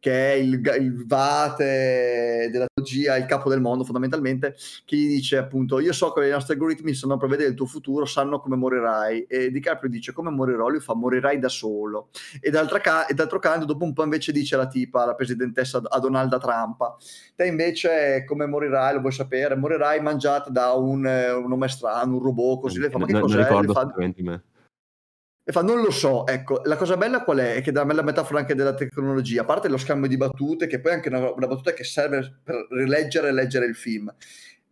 che 0.00 0.32
è 0.32 0.34
il, 0.34 0.60
il 0.80 1.06
vate 1.06 2.48
della 2.50 2.66
tecnologia, 2.66 3.16
il 3.16 3.26
capo 3.26 3.48
del 3.48 3.60
mondo 3.60 3.84
fondamentalmente, 3.84 4.56
che 4.84 4.96
gli 4.96 5.06
dice 5.06 5.36
appunto 5.36 5.78
io 5.78 5.92
so 5.92 6.12
che 6.12 6.26
i 6.26 6.30
nostri 6.30 6.54
algoritmi 6.54 6.94
sanno 6.94 7.16
prevedere 7.16 7.50
il 7.50 7.54
tuo 7.54 7.66
futuro, 7.66 8.06
sanno 8.06 8.40
come 8.40 8.56
morirai 8.56 9.24
e 9.28 9.50
DiCaprio 9.50 9.90
dice 9.90 10.12
come 10.12 10.30
morirò, 10.30 10.68
lui 10.68 10.80
fa 10.80 10.94
morirai 10.94 11.38
da 11.38 11.48
solo 11.48 12.08
e, 12.40 12.50
ca- 12.50 13.06
e 13.06 13.14
d'altro 13.14 13.38
canto 13.38 13.66
dopo 13.66 13.84
un 13.84 13.92
po' 13.92 14.02
invece 14.02 14.32
dice 14.32 14.56
la 14.56 14.66
tipa, 14.66 15.04
la 15.04 15.14
presidentessa 15.14 15.82
a 15.86 15.98
Donalda 16.00 16.38
Trump 16.38 16.96
te 17.36 17.46
invece 17.46 18.24
come 18.26 18.46
morirai, 18.46 18.94
lo 18.94 19.00
vuoi 19.00 19.12
sapere, 19.12 19.56
morirai 19.56 20.00
mangiata 20.00 20.50
da 20.50 20.72
un, 20.72 21.06
eh, 21.06 21.30
un 21.30 21.48
nome 21.48 21.68
strano, 21.68 22.16
un 22.16 22.22
robot 22.22 22.60
così, 22.62 22.78
le 22.78 22.90
fa 22.90 22.98
ma 22.98 23.06
che 23.06 23.12
non, 23.12 23.20
non 23.22 23.30
cos'è? 23.30 23.42
ricordo 23.42 23.72
Le 23.72 23.72
fa-. 23.72 24.42
E 25.42 25.52
fa, 25.52 25.62
non 25.62 25.80
lo 25.80 25.90
so, 25.90 26.26
ecco, 26.26 26.60
la 26.64 26.76
cosa 26.76 26.96
bella 26.96 27.24
qual 27.24 27.38
è? 27.38 27.54
È 27.54 27.62
che 27.62 27.72
dà 27.72 27.84
la 27.84 28.02
metafora 28.02 28.40
anche 28.40 28.54
della 28.54 28.74
tecnologia, 28.74 29.42
a 29.42 29.44
parte 29.44 29.68
lo 29.68 29.78
scambio 29.78 30.08
di 30.08 30.16
battute, 30.16 30.66
che 30.66 30.80
poi 30.80 30.92
è 30.92 30.94
anche 30.94 31.08
una, 31.08 31.32
una 31.32 31.46
battuta 31.46 31.72
che 31.72 31.82
serve 31.82 32.40
per 32.42 32.66
rileggere 32.70 33.28
e 33.28 33.32
leggere 33.32 33.66
il 33.66 33.74
film. 33.74 34.14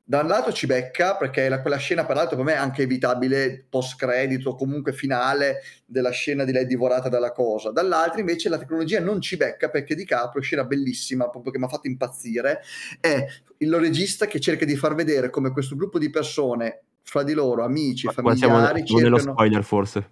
Da 0.04 0.20
un 0.20 0.28
lato 0.28 0.52
ci 0.52 0.66
becca, 0.66 1.16
perché 1.16 1.48
la- 1.48 1.60
quella 1.60 1.76
scena, 1.76 2.06
peraltro, 2.06 2.36
per 2.36 2.44
me 2.44 2.52
è 2.52 2.56
anche 2.56 2.82
evitabile 2.82 3.66
post-credito, 3.68 4.54
comunque 4.54 4.92
finale 4.92 5.62
della 5.84 6.10
scena 6.10 6.44
di 6.44 6.52
lei 6.52 6.64
divorata 6.64 7.08
dalla 7.08 7.32
cosa. 7.32 7.72
Dall'altro, 7.72 8.20
invece, 8.20 8.48
la 8.48 8.56
tecnologia 8.58 9.00
non 9.00 9.20
ci 9.20 9.36
becca, 9.36 9.68
perché 9.68 9.94
Di 9.94 10.06
Caprio, 10.06 10.40
scena 10.40 10.64
bellissima, 10.64 11.28
proprio 11.28 11.52
che 11.52 11.58
mi 11.58 11.64
ha 11.64 11.68
fatto 11.68 11.88
impazzire, 11.88 12.60
è 13.00 13.26
il 13.58 13.74
regista 13.74 14.26
che 14.26 14.40
cerca 14.40 14.64
di 14.64 14.76
far 14.76 14.94
vedere 14.94 15.28
come 15.28 15.50
questo 15.50 15.76
gruppo 15.76 15.98
di 15.98 16.08
persone, 16.08 16.84
fra 17.02 17.22
di 17.22 17.32
loro, 17.32 17.64
amici, 17.64 18.06
Ma 18.06 18.12
siamo, 18.12 18.28
familiari, 18.28 18.86
siamo 18.86 19.02
nello 19.02 19.16
cercano... 19.16 19.36
spoiler, 19.36 19.64
forse. 19.64 20.10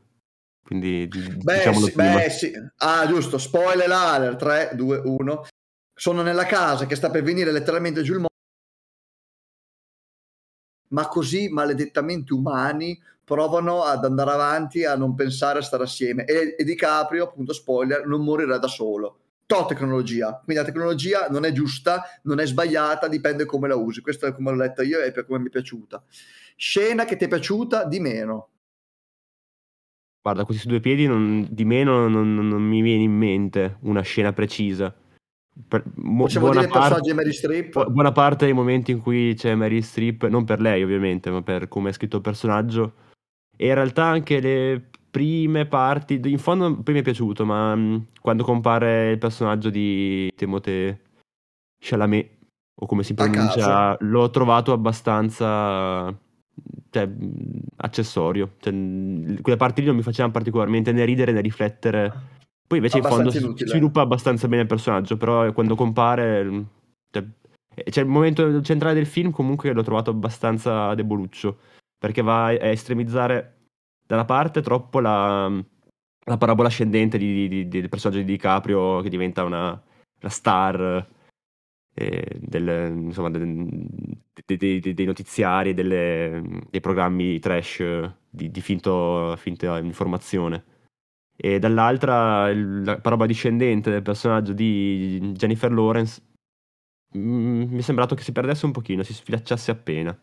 Quindi 0.66 1.08
Beh, 1.12 1.72
sì, 1.72 1.92
prima. 1.92 2.14
beh, 2.14 2.28
sì. 2.28 2.52
Ah, 2.78 3.06
giusto, 3.06 3.38
spoiler 3.38 3.88
alert, 3.88 4.36
3, 4.36 4.70
2, 4.74 5.00
1. 5.04 5.46
Sono 5.94 6.22
nella 6.22 6.44
casa 6.44 6.86
che 6.86 6.96
sta 6.96 7.08
per 7.08 7.22
venire 7.22 7.52
letteralmente 7.52 8.02
giù 8.02 8.14
il 8.14 8.18
mondo, 8.18 8.34
ma 10.88 11.06
così 11.06 11.48
maledettamente 11.48 12.32
umani 12.32 13.00
provano 13.22 13.84
ad 13.84 14.04
andare 14.04 14.30
avanti, 14.32 14.84
a 14.84 14.96
non 14.96 15.14
pensare 15.14 15.60
a 15.60 15.62
stare 15.62 15.84
assieme. 15.84 16.24
E, 16.24 16.56
e 16.58 16.64
Di 16.64 16.74
Caprio, 16.74 17.24
appunto, 17.24 17.52
spoiler, 17.52 18.04
non 18.04 18.24
morirà 18.24 18.58
da 18.58 18.68
solo. 18.68 19.20
To 19.46 19.66
tecnologia, 19.66 20.40
quindi 20.42 20.60
la 20.60 20.68
tecnologia 20.68 21.28
non 21.30 21.44
è 21.44 21.52
giusta, 21.52 22.02
non 22.22 22.40
è 22.40 22.46
sbagliata, 22.46 23.06
dipende 23.06 23.44
come 23.44 23.68
la 23.68 23.76
usi. 23.76 24.00
Questo 24.00 24.26
è 24.26 24.32
come 24.32 24.50
l'ho 24.50 24.56
letta 24.56 24.82
io 24.82 25.00
e 25.00 25.12
per 25.12 25.26
come 25.26 25.38
mi 25.38 25.46
è 25.46 25.50
piaciuta. 25.50 26.02
Scena 26.56 27.04
che 27.04 27.14
ti 27.16 27.26
è 27.26 27.28
piaciuta 27.28 27.84
di 27.84 28.00
meno. 28.00 28.48
Guarda, 30.26 30.44
su 30.52 30.66
due 30.66 30.80
piedi 30.80 31.06
non- 31.06 31.46
di 31.48 31.64
meno 31.64 32.08
non, 32.08 32.34
non- 32.34 32.60
mi 32.62 32.82
viene 32.82 33.04
in 33.04 33.12
mente 33.12 33.76
una 33.82 34.00
scena 34.00 34.32
precisa. 34.32 34.92
Per- 35.68 35.84
mo- 35.94 36.24
Possiamo 36.24 36.46
buona, 36.46 36.60
dire 36.62 36.72
parte, 36.72 37.00
di 37.00 37.12
Mary 37.12 37.32
Streep? 37.32 37.72
bu- 37.72 37.92
buona 37.92 38.10
parte 38.10 38.44
dei 38.44 38.52
momenti 38.52 38.90
in 38.90 39.00
cui 39.00 39.34
c'è 39.34 39.54
Mary 39.54 39.80
Streep, 39.80 40.26
non 40.26 40.44
per 40.44 40.60
lei 40.60 40.82
ovviamente, 40.82 41.30
ma 41.30 41.42
per 41.42 41.68
come 41.68 41.90
è 41.90 41.92
scritto 41.92 42.16
il 42.16 42.22
personaggio. 42.22 42.94
E 43.56 43.68
in 43.68 43.74
realtà 43.74 44.04
anche 44.06 44.40
le 44.40 44.90
prime 45.08 45.64
parti, 45.66 46.20
in 46.24 46.38
fondo 46.38 46.74
poi 46.82 46.94
mi 46.94 47.00
è 47.00 47.04
piaciuto, 47.04 47.44
ma 47.46 47.76
mh, 47.76 48.06
quando 48.20 48.42
compare 48.42 49.12
il 49.12 49.18
personaggio 49.18 49.70
di 49.70 50.28
Timothée 50.34 51.02
Chalamet, 51.78 52.30
o 52.80 52.86
come 52.86 53.04
si 53.04 53.14
pronuncia, 53.14 53.96
l'ho 54.00 54.28
trovato 54.30 54.72
abbastanza 54.72 56.12
cioè, 56.90 57.06
mh, 57.06 57.60
accessorio. 57.76 58.54
Cioè, 58.58 58.72
mh, 58.72 59.40
quelle 59.42 59.58
parti 59.58 59.80
lì 59.80 59.86
non 59.86 59.96
mi 59.96 60.02
facevano 60.02 60.32
particolarmente 60.32 60.92
né 60.92 61.04
ridere 61.04 61.32
né 61.32 61.40
riflettere. 61.40 62.12
Poi 62.66 62.78
invece 62.78 62.98
in 62.98 63.04
fondo 63.04 63.30
inutile. 63.30 63.68
sviluppa 63.68 64.00
abbastanza 64.00 64.48
bene 64.48 64.62
il 64.62 64.68
personaggio, 64.68 65.16
però 65.16 65.52
quando 65.52 65.74
compare... 65.74 66.42
mh, 66.42 66.66
Cioè, 67.10 67.24
c'è 67.90 68.00
il 68.00 68.06
momento 68.06 68.62
centrale 68.62 68.94
del 68.94 69.06
film 69.06 69.30
comunque 69.30 69.70
l'ho 69.72 69.82
trovato 69.82 70.10
abbastanza 70.10 70.94
deboluccio, 70.94 71.58
perché 71.98 72.22
va 72.22 72.46
a 72.46 72.52
estremizzare 72.52 73.54
da 74.06 74.14
una 74.14 74.24
parte 74.24 74.62
troppo 74.62 74.98
la, 74.98 75.46
la 76.24 76.36
parabola 76.38 76.68
ascendente 76.68 77.18
di- 77.18 77.48
di- 77.48 77.68
di- 77.68 77.68
del 77.68 77.88
personaggio 77.90 78.20
di 78.20 78.26
DiCaprio 78.32 79.02
che 79.02 79.10
diventa 79.10 79.44
una, 79.44 79.68
una 79.68 80.30
star 80.30 81.06
eh, 81.98 82.38
del- 82.38 82.92
insomma, 82.94 83.30
de- 83.30 83.78
de- 84.44 84.80
de- 84.80 84.94
dei 84.94 85.06
notiziari, 85.06 85.72
delle- 85.72 86.42
dei 86.68 86.80
programmi 86.80 87.38
trash 87.38 87.80
eh, 87.80 88.14
di, 88.28 88.50
di 88.50 88.60
finto- 88.60 89.34
finta 89.38 89.78
informazione. 89.78 90.64
E 91.34 91.58
dall'altra 91.58 92.52
la 92.54 92.98
parola 93.00 93.24
discendente 93.26 93.90
del 93.90 94.02
personaggio 94.02 94.52
di 94.52 95.32
Jennifer 95.34 95.72
Lawrence 95.72 96.20
mm, 97.16 97.62
mi 97.72 97.78
è 97.78 97.82
sembrato 97.82 98.14
che 98.14 98.22
si 98.22 98.32
perdesse 98.32 98.66
un 98.66 98.72
pochino, 98.72 99.02
si 99.02 99.14
sfilacciasse 99.14 99.70
appena, 99.70 100.18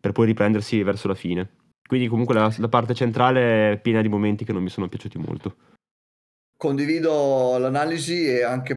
per 0.00 0.12
poi 0.12 0.26
riprendersi 0.26 0.82
verso 0.84 1.08
la 1.08 1.14
fine. 1.16 1.50
Quindi 1.88 2.06
comunque 2.06 2.34
la, 2.34 2.54
la 2.58 2.68
parte 2.68 2.94
centrale 2.94 3.72
è 3.72 3.80
piena 3.80 4.02
di 4.02 4.08
momenti 4.08 4.44
che 4.44 4.52
non 4.52 4.62
mi 4.62 4.68
sono 4.68 4.88
piaciuti 4.88 5.18
molto. 5.18 5.56
Condivido 6.56 7.56
l'analisi 7.58 8.26
e 8.26 8.42
anche 8.42 8.74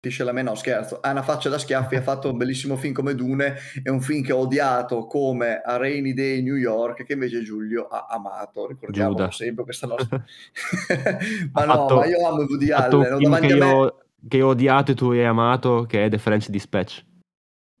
dice 0.00 0.22
la 0.22 0.30
me 0.30 0.42
no 0.42 0.54
scherzo 0.54 1.00
ha 1.00 1.10
una 1.10 1.22
faccia 1.22 1.48
da 1.48 1.58
schiaffi 1.58 1.96
ha 1.96 2.02
fatto 2.02 2.30
un 2.30 2.36
bellissimo 2.36 2.76
film 2.76 2.92
come 2.94 3.16
Dune 3.16 3.56
è 3.82 3.88
un 3.88 4.00
film 4.00 4.22
che 4.22 4.32
ho 4.32 4.38
odiato 4.38 5.06
come 5.06 5.60
A 5.60 5.76
Rainy 5.76 6.14
Day 6.14 6.38
in 6.38 6.44
New 6.44 6.54
York 6.54 7.02
che 7.04 7.14
invece 7.14 7.42
Giulio 7.42 7.88
ha 7.88 8.06
amato 8.08 8.68
ricordiamo 8.68 9.10
Giuda. 9.10 9.30
sempre 9.32 9.64
questa 9.64 9.86
nostra 9.90 10.22
ma 11.52 11.64
no 11.64 11.72
fatto- 11.72 11.96
ma 11.96 12.06
io 12.06 12.26
amo 12.28 12.44
Woody 12.44 12.70
Allen 12.70 13.04
film 13.18 13.22
davanti 13.22 13.46
che 13.48 13.54
me 13.54 13.66
io, 13.66 13.98
che 14.28 14.42
ho 14.42 14.48
odiato 14.48 14.90
e 14.92 14.94
tu 14.94 15.10
hai 15.10 15.24
amato, 15.24 15.84
che 15.88 16.04
è 16.04 16.08
The 16.08 16.18
French 16.18 16.48
Dispatch. 16.48 17.04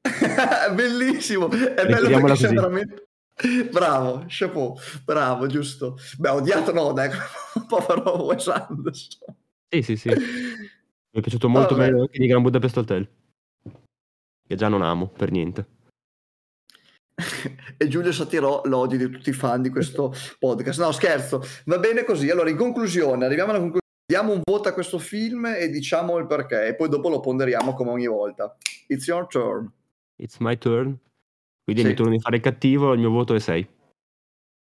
bellissimo 0.74 1.48
è 1.50 1.86
bello 1.86 2.08
perché 2.08 2.20
così. 2.20 2.46
veramente 2.54 3.08
bravo 3.70 4.24
chapeau 4.26 4.76
bravo 5.04 5.46
giusto 5.46 5.96
beh 6.18 6.28
odiato 6.30 6.72
no 6.72 6.92
dai 6.92 7.10
povero 7.68 8.24
Wes 8.24 8.48
Anderson 8.48 9.34
Sì, 9.70 9.82
sì, 9.82 9.96
sì. 9.96 10.08
Mi 11.18 11.24
è 11.24 11.28
piaciuto 11.28 11.48
molto 11.48 11.74
Vabbè. 11.74 11.90
meglio 11.90 12.02
anche 12.02 12.18
di 12.18 12.26
Gran 12.28 12.42
Budapest 12.42 12.76
Hotel. 12.76 13.08
Che 14.46 14.54
già 14.54 14.68
non 14.68 14.82
amo 14.82 15.08
per 15.08 15.32
niente. 15.32 15.66
e 17.76 17.88
Giulio 17.88 18.12
Satirò 18.12 18.62
l'odio 18.66 18.98
di 18.98 19.10
tutti 19.10 19.30
i 19.30 19.32
fan 19.32 19.60
di 19.60 19.68
questo 19.68 20.14
podcast. 20.38 20.78
No, 20.78 20.92
scherzo, 20.92 21.42
va 21.64 21.78
bene 21.78 22.04
così. 22.04 22.30
Allora, 22.30 22.50
in 22.50 22.56
conclusione, 22.56 23.24
arriviamo 23.24 23.50
alla 23.50 23.58
conclusione. 23.58 23.86
Diamo 24.06 24.32
un 24.32 24.40
voto 24.44 24.68
a 24.68 24.72
questo 24.72 24.98
film 25.00 25.44
e 25.46 25.68
diciamo 25.70 26.16
il 26.18 26.26
perché, 26.26 26.68
e 26.68 26.74
poi 26.76 26.88
dopo 26.88 27.08
lo 27.08 27.18
ponderiamo 27.18 27.74
come 27.74 27.90
ogni 27.90 28.06
volta. 28.06 28.56
It's 28.86 29.06
your 29.08 29.26
turn. 29.26 29.70
It's 30.16 30.38
my 30.38 30.56
turn. 30.56 30.96
Quindi 31.64 31.82
è 31.82 31.84
il 31.84 31.86
Sì. 31.86 31.86
mio 31.86 31.94
turno 31.96 32.12
di 32.12 32.20
fare 32.20 32.36
il 32.36 32.42
cattivo, 32.42 32.92
il 32.92 33.00
mio 33.00 33.10
voto 33.10 33.34
è 33.34 33.40
6. 33.40 33.68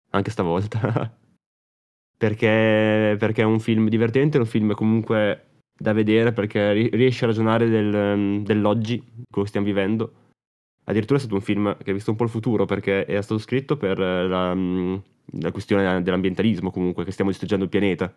Anche 0.10 0.32
stavolta. 0.32 0.80
perché, 2.18 3.16
perché 3.20 3.42
è 3.44 3.46
un 3.46 3.60
film 3.60 3.88
divertente, 3.90 4.38
è 4.38 4.42
un 4.42 4.48
film 4.48 4.74
comunque 4.74 5.47
da 5.78 5.94
vedere 5.94 6.34
perché 6.34 6.74
ri- 6.74 6.90
riesce 6.92 7.24
a 7.26 7.28
ragionare 7.28 7.70
del, 7.70 7.94
ehm, 7.94 8.44
dell'oggi, 8.44 8.98
quello 9.00 9.44
che 9.44 9.48
stiamo 9.48 9.66
vivendo. 9.68 10.14
Addirittura 10.86 11.18
è 11.18 11.22
stato 11.22 11.36
un 11.36 11.42
film 11.42 11.76
che 11.78 11.92
ha 11.92 11.94
visto 11.94 12.12
un 12.12 12.18
po' 12.18 12.24
il 12.24 12.30
futuro 12.30 12.66
perché 12.66 13.06
è 13.06 13.22
stato 13.22 13.40
scritto 13.40 13.76
per 13.78 14.00
eh, 14.00 14.28
la, 14.28 14.56
mm, 14.56 14.96
la 15.42 15.52
questione 15.52 16.02
dell'ambientalismo 16.02 16.72
comunque, 16.72 17.04
che 17.04 17.12
stiamo 17.12 17.30
distruggendo 17.30 17.66
il 17.66 17.70
pianeta. 17.70 18.14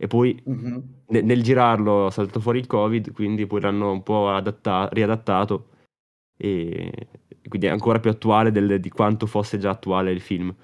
E 0.00 0.06
poi 0.06 0.40
Mhm. 0.44 0.82
ne- 1.08 1.22
nel 1.22 1.42
girarlo 1.42 2.06
è 2.08 2.10
saltato 2.10 2.40
fuori 2.40 2.58
il 2.60 2.66
Covid, 2.66 3.12
quindi 3.12 3.46
poi 3.46 3.60
l'hanno 3.62 3.90
un 3.90 4.02
po' 4.02 4.28
adatta- 4.30 4.88
riadattato 4.92 5.70
e 6.36 6.92
quindi 7.48 7.66
è 7.66 7.70
ancora 7.70 7.98
più 7.98 8.10
attuale 8.10 8.52
del- 8.52 8.78
di 8.80 8.90
quanto 8.90 9.26
fosse 9.26 9.58
già 9.58 9.70
attuale 9.70 10.12
il 10.12 10.20
film. 10.20 10.54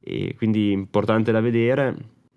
E 0.00 0.34
quindi 0.36 0.70
importante 0.70 1.32
da 1.32 1.40
vedere. 1.40 1.96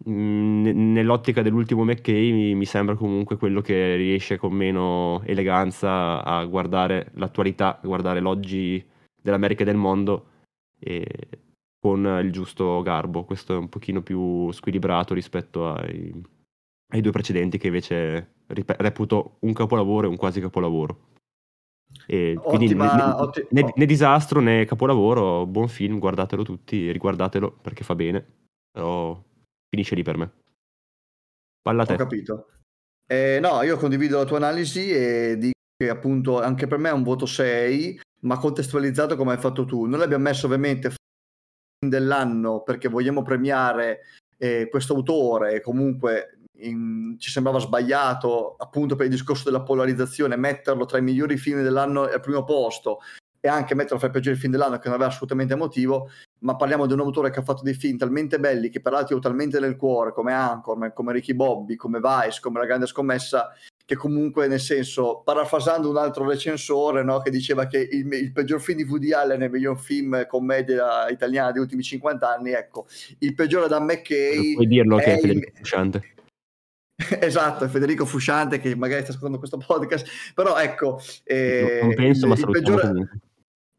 Mm, 0.09 0.61
ne- 0.63 0.73
Nell'ottica 0.73 1.41
dell'ultimo 1.41 1.83
McKay 1.83 2.53
mi, 2.53 2.65
sembra 2.65 2.95
comunque 2.95 3.37
quello 3.37 3.61
che 3.61 3.95
riesce 3.95 4.37
con 4.37 4.53
meno 4.53 5.21
eleganza 5.25 6.23
a 6.23 6.43
guardare 6.45 7.11
l'attualità, 7.15 7.79
a 7.79 7.85
guardare 7.87 8.19
l'oggi 8.19 8.83
dell'America 9.21 9.61
e 9.61 9.65
del 9.65 9.75
mondo 9.75 10.25
e 10.79 11.05
con 11.79 12.05
il 12.23 12.31
giusto 12.31 12.81
garbo. 12.81 13.23
Questo 13.25 13.53
è 13.53 13.57
un 13.57 13.69
pochino 13.69 14.01
più 14.01 14.51
squilibrato 14.51 15.13
rispetto 15.13 15.71
ai, 15.73 16.11
ai 16.93 17.01
due 17.01 17.11
precedenti 17.11 17.57
che 17.57 17.67
invece 17.67 18.33
rip- 18.47 18.75
reputo 18.79 19.37
un 19.39 19.53
capolavoro 19.53 20.07
e 20.07 20.09
un 20.09 20.17
quasi 20.17 20.41
capolavoro. 20.41 21.09
E 22.07 22.39
quindi 22.41 22.65
Ottima- 22.65 22.95
né, 22.95 23.13
otti- 23.21 23.47
né- 23.51 23.73
né 23.75 23.85
disastro 23.85 24.39
né 24.39 24.65
capolavoro, 24.65 25.45
buon 25.45 25.67
film, 25.67 25.99
guardatelo 25.99 26.43
tutti, 26.43 26.91
riguardatelo 26.91 27.51
perché 27.61 27.83
fa 27.83 27.95
bene, 27.95 28.25
però 28.71 29.21
finisce 29.71 29.95
lì 29.95 30.03
per 30.03 30.17
me. 30.17 30.31
Palla 31.61 31.81
a 31.81 31.85
Ho 31.85 31.87
te. 31.87 31.95
capito. 31.95 32.47
Eh, 33.07 33.39
no, 33.41 33.61
io 33.63 33.77
condivido 33.77 34.17
la 34.17 34.25
tua 34.25 34.37
analisi 34.37 34.91
e 34.91 35.37
dico 35.37 35.53
che 35.77 35.89
appunto 35.89 36.41
anche 36.41 36.67
per 36.67 36.77
me 36.77 36.89
è 36.89 36.93
un 36.93 37.03
voto 37.03 37.25
6, 37.25 38.01
ma 38.21 38.37
contestualizzato 38.37 39.15
come 39.15 39.31
hai 39.31 39.37
fatto 39.39 39.65
tu. 39.65 39.85
Noi 39.85 39.99
l'abbiamo 39.99 40.23
messo 40.23 40.45
ovviamente 40.45 40.93
dell'anno 41.83 42.61
perché 42.61 42.89
vogliamo 42.89 43.23
premiare 43.23 44.01
eh, 44.37 44.67
questo 44.69 44.93
autore 44.93 45.53
e 45.55 45.61
comunque 45.61 46.39
in- 46.59 47.15
ci 47.17 47.31
sembrava 47.31 47.59
sbagliato 47.59 48.55
appunto 48.57 48.95
per 48.95 49.05
il 49.05 49.11
discorso 49.11 49.45
della 49.45 49.63
polarizzazione 49.63 50.35
metterlo 50.35 50.85
tra 50.85 50.99
i 50.99 51.01
migliori 51.01 51.37
film 51.37 51.63
dell'anno 51.63 52.03
al 52.03 52.19
primo 52.19 52.43
posto 52.43 52.99
e 53.43 53.49
anche 53.49 53.75
metterlo 53.75 53.97
fra 53.99 54.07
i 54.07 54.11
peggiori 54.11 54.37
film 54.37 54.51
dell'anno 54.51 54.77
che 54.77 54.87
non 54.87 54.93
aveva 54.95 55.09
assolutamente 55.09 55.55
motivo 55.55 56.09
ma 56.43 56.55
parliamo 56.55 56.85
di 56.85 56.93
un 56.93 56.99
autore 56.99 57.31
che 57.31 57.39
ha 57.39 57.43
fatto 57.43 57.63
dei 57.63 57.73
film 57.73 57.97
talmente 57.97 58.39
belli 58.39 58.69
che 58.69 58.81
peraltro 58.81 59.13
io 59.15 59.19
ho 59.19 59.23
talmente 59.23 59.59
nel 59.59 59.75
cuore 59.75 60.13
come 60.13 60.31
Anchorman, 60.33 60.93
come 60.93 61.11
Ricky 61.11 61.33
Bobby, 61.33 61.75
come 61.75 61.99
Vice, 61.99 62.39
come 62.39 62.59
La 62.59 62.65
Grande 62.65 62.85
Scommessa 62.85 63.51
che 63.83 63.95
comunque 63.97 64.47
nel 64.47 64.59
senso, 64.61 65.21
parafrasando 65.25 65.89
un 65.89 65.97
altro 65.97 66.25
recensore 66.25 67.03
no, 67.03 67.19
che 67.19 67.29
diceva 67.29 67.65
che 67.67 67.79
il, 67.91 68.09
il 68.13 68.31
peggior 68.31 68.61
film 68.61 68.77
di 68.77 68.83
Woody 68.83 69.11
Allen 69.11 69.41
è 69.41 69.45
il 69.45 69.51
miglior 69.51 69.77
film 69.77 70.25
commedia 70.27 71.09
italiana 71.09 71.51
degli 71.51 71.61
ultimi 71.63 71.83
50 71.83 72.33
anni, 72.33 72.51
ecco, 72.51 72.85
il 73.19 73.33
peggiore 73.33 73.67
da 73.67 73.81
McKay 73.81 74.53
Puoi 74.53 74.67
dirlo 74.67 74.95
che 74.97 75.03
è 75.03 75.13
il- 75.15 75.19
Federico 75.19 75.51
Frusciante. 75.55 76.03
esatto, 77.19 77.65
è 77.65 77.67
Federico 77.67 78.05
Fusciante 78.05 78.59
che 78.59 78.75
magari 78.75 79.01
sta 79.01 79.11
ascoltando 79.11 79.39
questo 79.39 79.57
podcast, 79.57 80.07
però 80.33 80.57
ecco, 80.57 81.01
eh, 81.25 81.79
non 81.81 81.93
penso, 81.93 82.25
il- 82.27 82.31
ma 82.31 82.37
il 82.37 82.49
peggiore- 82.49 82.87
comunque. 82.87 83.19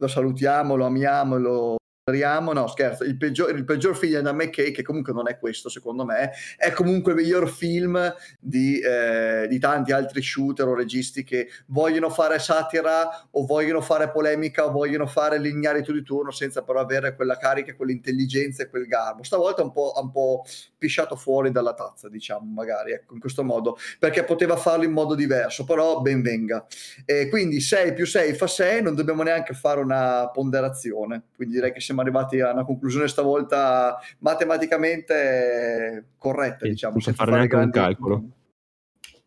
Lo 0.03 0.09
salutiamo, 0.09 0.75
lo 0.75 0.85
amiamo, 0.85 1.39
lo. 1.39 1.77
No, 2.05 2.67
scherzo, 2.67 3.05
il 3.05 3.17
peggior, 3.17 3.55
il 3.55 3.65
peggior 3.65 3.95
film 3.95 4.23
da 4.23 4.33
McKay, 4.33 4.73
che 4.73 4.83
comunque 4.83 5.13
non 5.13 5.29
è 5.29 5.39
questo, 5.39 5.69
secondo 5.69 6.05
me, 6.05 6.33
è 6.57 6.73
comunque 6.73 7.13
il 7.13 7.19
miglior 7.19 7.49
film 7.49 8.13
di, 8.41 8.81
eh, 8.81 9.47
di 9.49 9.61
tanti 9.61 9.93
altri 9.93 10.21
shooter 10.21 10.67
o 10.67 10.75
registi 10.75 11.23
che 11.23 11.49
vogliono 11.67 12.11
fare 12.11 12.41
satira 12.41 13.29
o 13.31 13.47
vogliono 13.47 13.81
fare 13.81 14.11
polemica 14.11 14.67
o 14.67 14.73
vogliono 14.73 15.07
fare 15.07 15.39
l'ignarito 15.39 15.93
di 15.93 16.03
turno 16.03 16.33
senza 16.33 16.63
però 16.63 16.81
avere 16.81 17.15
quella 17.15 17.37
carica, 17.37 17.73
quell'intelligenza 17.77 18.65
e 18.65 18.69
quel 18.69 18.89
garbo. 18.89 19.23
Stavolta 19.23 19.63
un 19.63 19.71
po', 19.71 19.93
un 20.03 20.11
po' 20.11 20.43
pisciato 20.77 21.15
fuori 21.15 21.53
dalla 21.53 21.75
tazza, 21.75 22.09
diciamo, 22.09 22.51
magari, 22.53 22.91
ecco, 22.91 23.15
in 23.15 23.21
questo 23.21 23.45
modo, 23.45 23.79
perché 24.01 24.25
poteva 24.25 24.57
farlo 24.57 24.83
in 24.83 24.91
modo 24.91 25.15
diverso, 25.15 25.63
però 25.65 26.01
ben 26.01 26.21
venga. 26.21 26.67
E 27.05 27.29
quindi 27.29 27.61
6 27.61 27.93
più 27.93 28.07
6 28.07 28.35
fa 28.35 28.49
6, 28.49 28.83
non 28.83 28.97
dobbiamo 28.97 29.23
neanche 29.23 29.55
fare 29.55 29.79
una 29.79 30.29
ponderazione. 30.31 31.23
Quindi 31.37 31.55
direi 31.55 31.73
che 31.73 31.79
siamo 31.79 31.92
arrivati 32.01 32.41
a 32.41 32.53
una 32.53 32.65
conclusione 32.65 33.09
stavolta 33.09 33.99
matematicamente 34.19 36.05
corretta, 36.19 36.65
Sì, 36.65 36.71
diciamo. 36.71 36.99
senza 37.01 37.25
fare 37.25 37.37
neanche 37.37 37.55
un 37.55 37.61
grandi- 37.71 37.79
calcolo. 37.79 38.25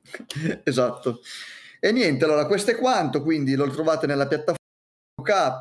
esatto. 0.63 1.19
E 1.79 1.91
niente, 1.91 2.25
allora 2.25 2.45
questo 2.47 2.71
è 2.71 2.75
quanto, 2.75 3.21
quindi 3.21 3.55
lo 3.55 3.69
trovate 3.69 4.07
nella 4.07 4.27
piattaforma 4.27 4.63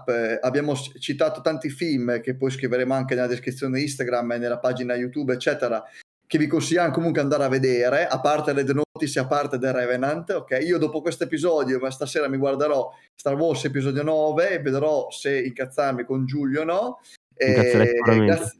eh, 0.06 0.38
abbiamo 0.42 0.74
citato 0.74 1.40
tanti 1.40 1.70
film 1.70 2.20
che 2.20 2.34
poi 2.34 2.50
scriveremo 2.50 2.92
anche 2.92 3.14
nella 3.14 3.26
descrizione 3.26 3.80
Instagram 3.80 4.32
e 4.32 4.38
nella 4.38 4.58
pagina 4.58 4.94
YouTube, 4.94 5.32
eccetera, 5.32 5.82
che 6.26 6.38
vi 6.38 6.46
consigliamo 6.46 6.92
comunque 6.92 7.20
andare 7.20 7.44
a 7.44 7.48
vedere, 7.48 8.06
a 8.06 8.20
parte 8.20 8.52
le 8.52 8.64
The 8.64 8.72
Notice 8.74 9.18
e 9.18 9.22
a 9.22 9.26
parte 9.26 9.58
The 9.58 9.72
Revenant, 9.72 10.30
ok? 10.30 10.58
Io 10.62 10.78
dopo 10.78 11.00
questo 11.00 11.24
episodio, 11.24 11.78
ma 11.78 11.90
stasera 11.90 12.28
mi 12.28 12.36
guarderò 12.38 12.90
Star 13.14 13.34
Wars 13.34 13.64
episodio 13.64 14.02
9 14.02 14.50
e 14.50 14.58
vedrò 14.60 15.10
se 15.10 15.42
incazzarmi 15.42 16.04
con 16.04 16.24
Giulio 16.26 16.62
o 16.62 16.64
no. 16.64 17.00
E- 17.36 17.52
grazie- 18.26 18.58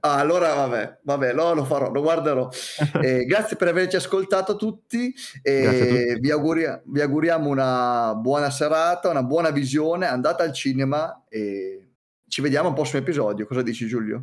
Ah, 0.00 0.16
allora 0.20 0.54
vabbè, 0.54 1.00
vabbè, 1.02 1.34
lo, 1.34 1.52
lo 1.52 1.64
farò, 1.64 1.90
lo 1.92 2.00
guarderò. 2.00 2.48
Eh, 3.02 3.24
grazie 3.26 3.56
per 3.56 3.68
averci 3.68 3.96
ascoltato 3.96 4.56
tutti 4.56 5.12
e. 5.42 6.16
Vi, 6.18 6.30
auguria- 6.30 6.80
vi 6.86 7.00
auguriamo 7.02 7.48
una 7.50 8.14
buona 8.16 8.48
serata, 8.50 9.10
una 9.10 9.22
buona 9.22 9.50
visione, 9.50 10.06
andate 10.06 10.42
al 10.42 10.52
cinema 10.54 11.24
e 11.28 11.90
ci 12.26 12.40
vediamo 12.40 12.68
al 12.68 12.74
prossimo 12.74 13.00
episodio. 13.02 13.46
Cosa 13.46 13.60
dici 13.62 13.86
Giulio? 13.86 14.22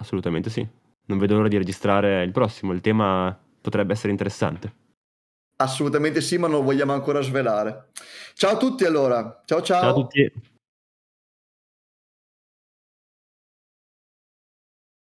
Assolutamente 0.00 0.50
sì. 0.50 0.66
Non 1.08 1.18
vedo 1.18 1.36
l'ora 1.36 1.48
di 1.48 1.56
registrare 1.56 2.22
il 2.22 2.32
prossimo, 2.32 2.72
il 2.72 2.82
tema 2.82 3.36
potrebbe 3.60 3.92
essere 3.92 4.10
interessante. 4.12 4.72
Assolutamente 5.56 6.20
sì, 6.20 6.36
ma 6.36 6.48
non 6.48 6.58
lo 6.58 6.64
vogliamo 6.64 6.92
ancora 6.92 7.20
svelare. 7.22 7.88
Ciao 8.34 8.52
a 8.52 8.56
tutti 8.58 8.84
allora, 8.84 9.42
ciao 9.44 9.62
ciao. 9.62 9.80
Ciao 9.80 9.90
a 9.90 9.94
tutti. 9.94 10.32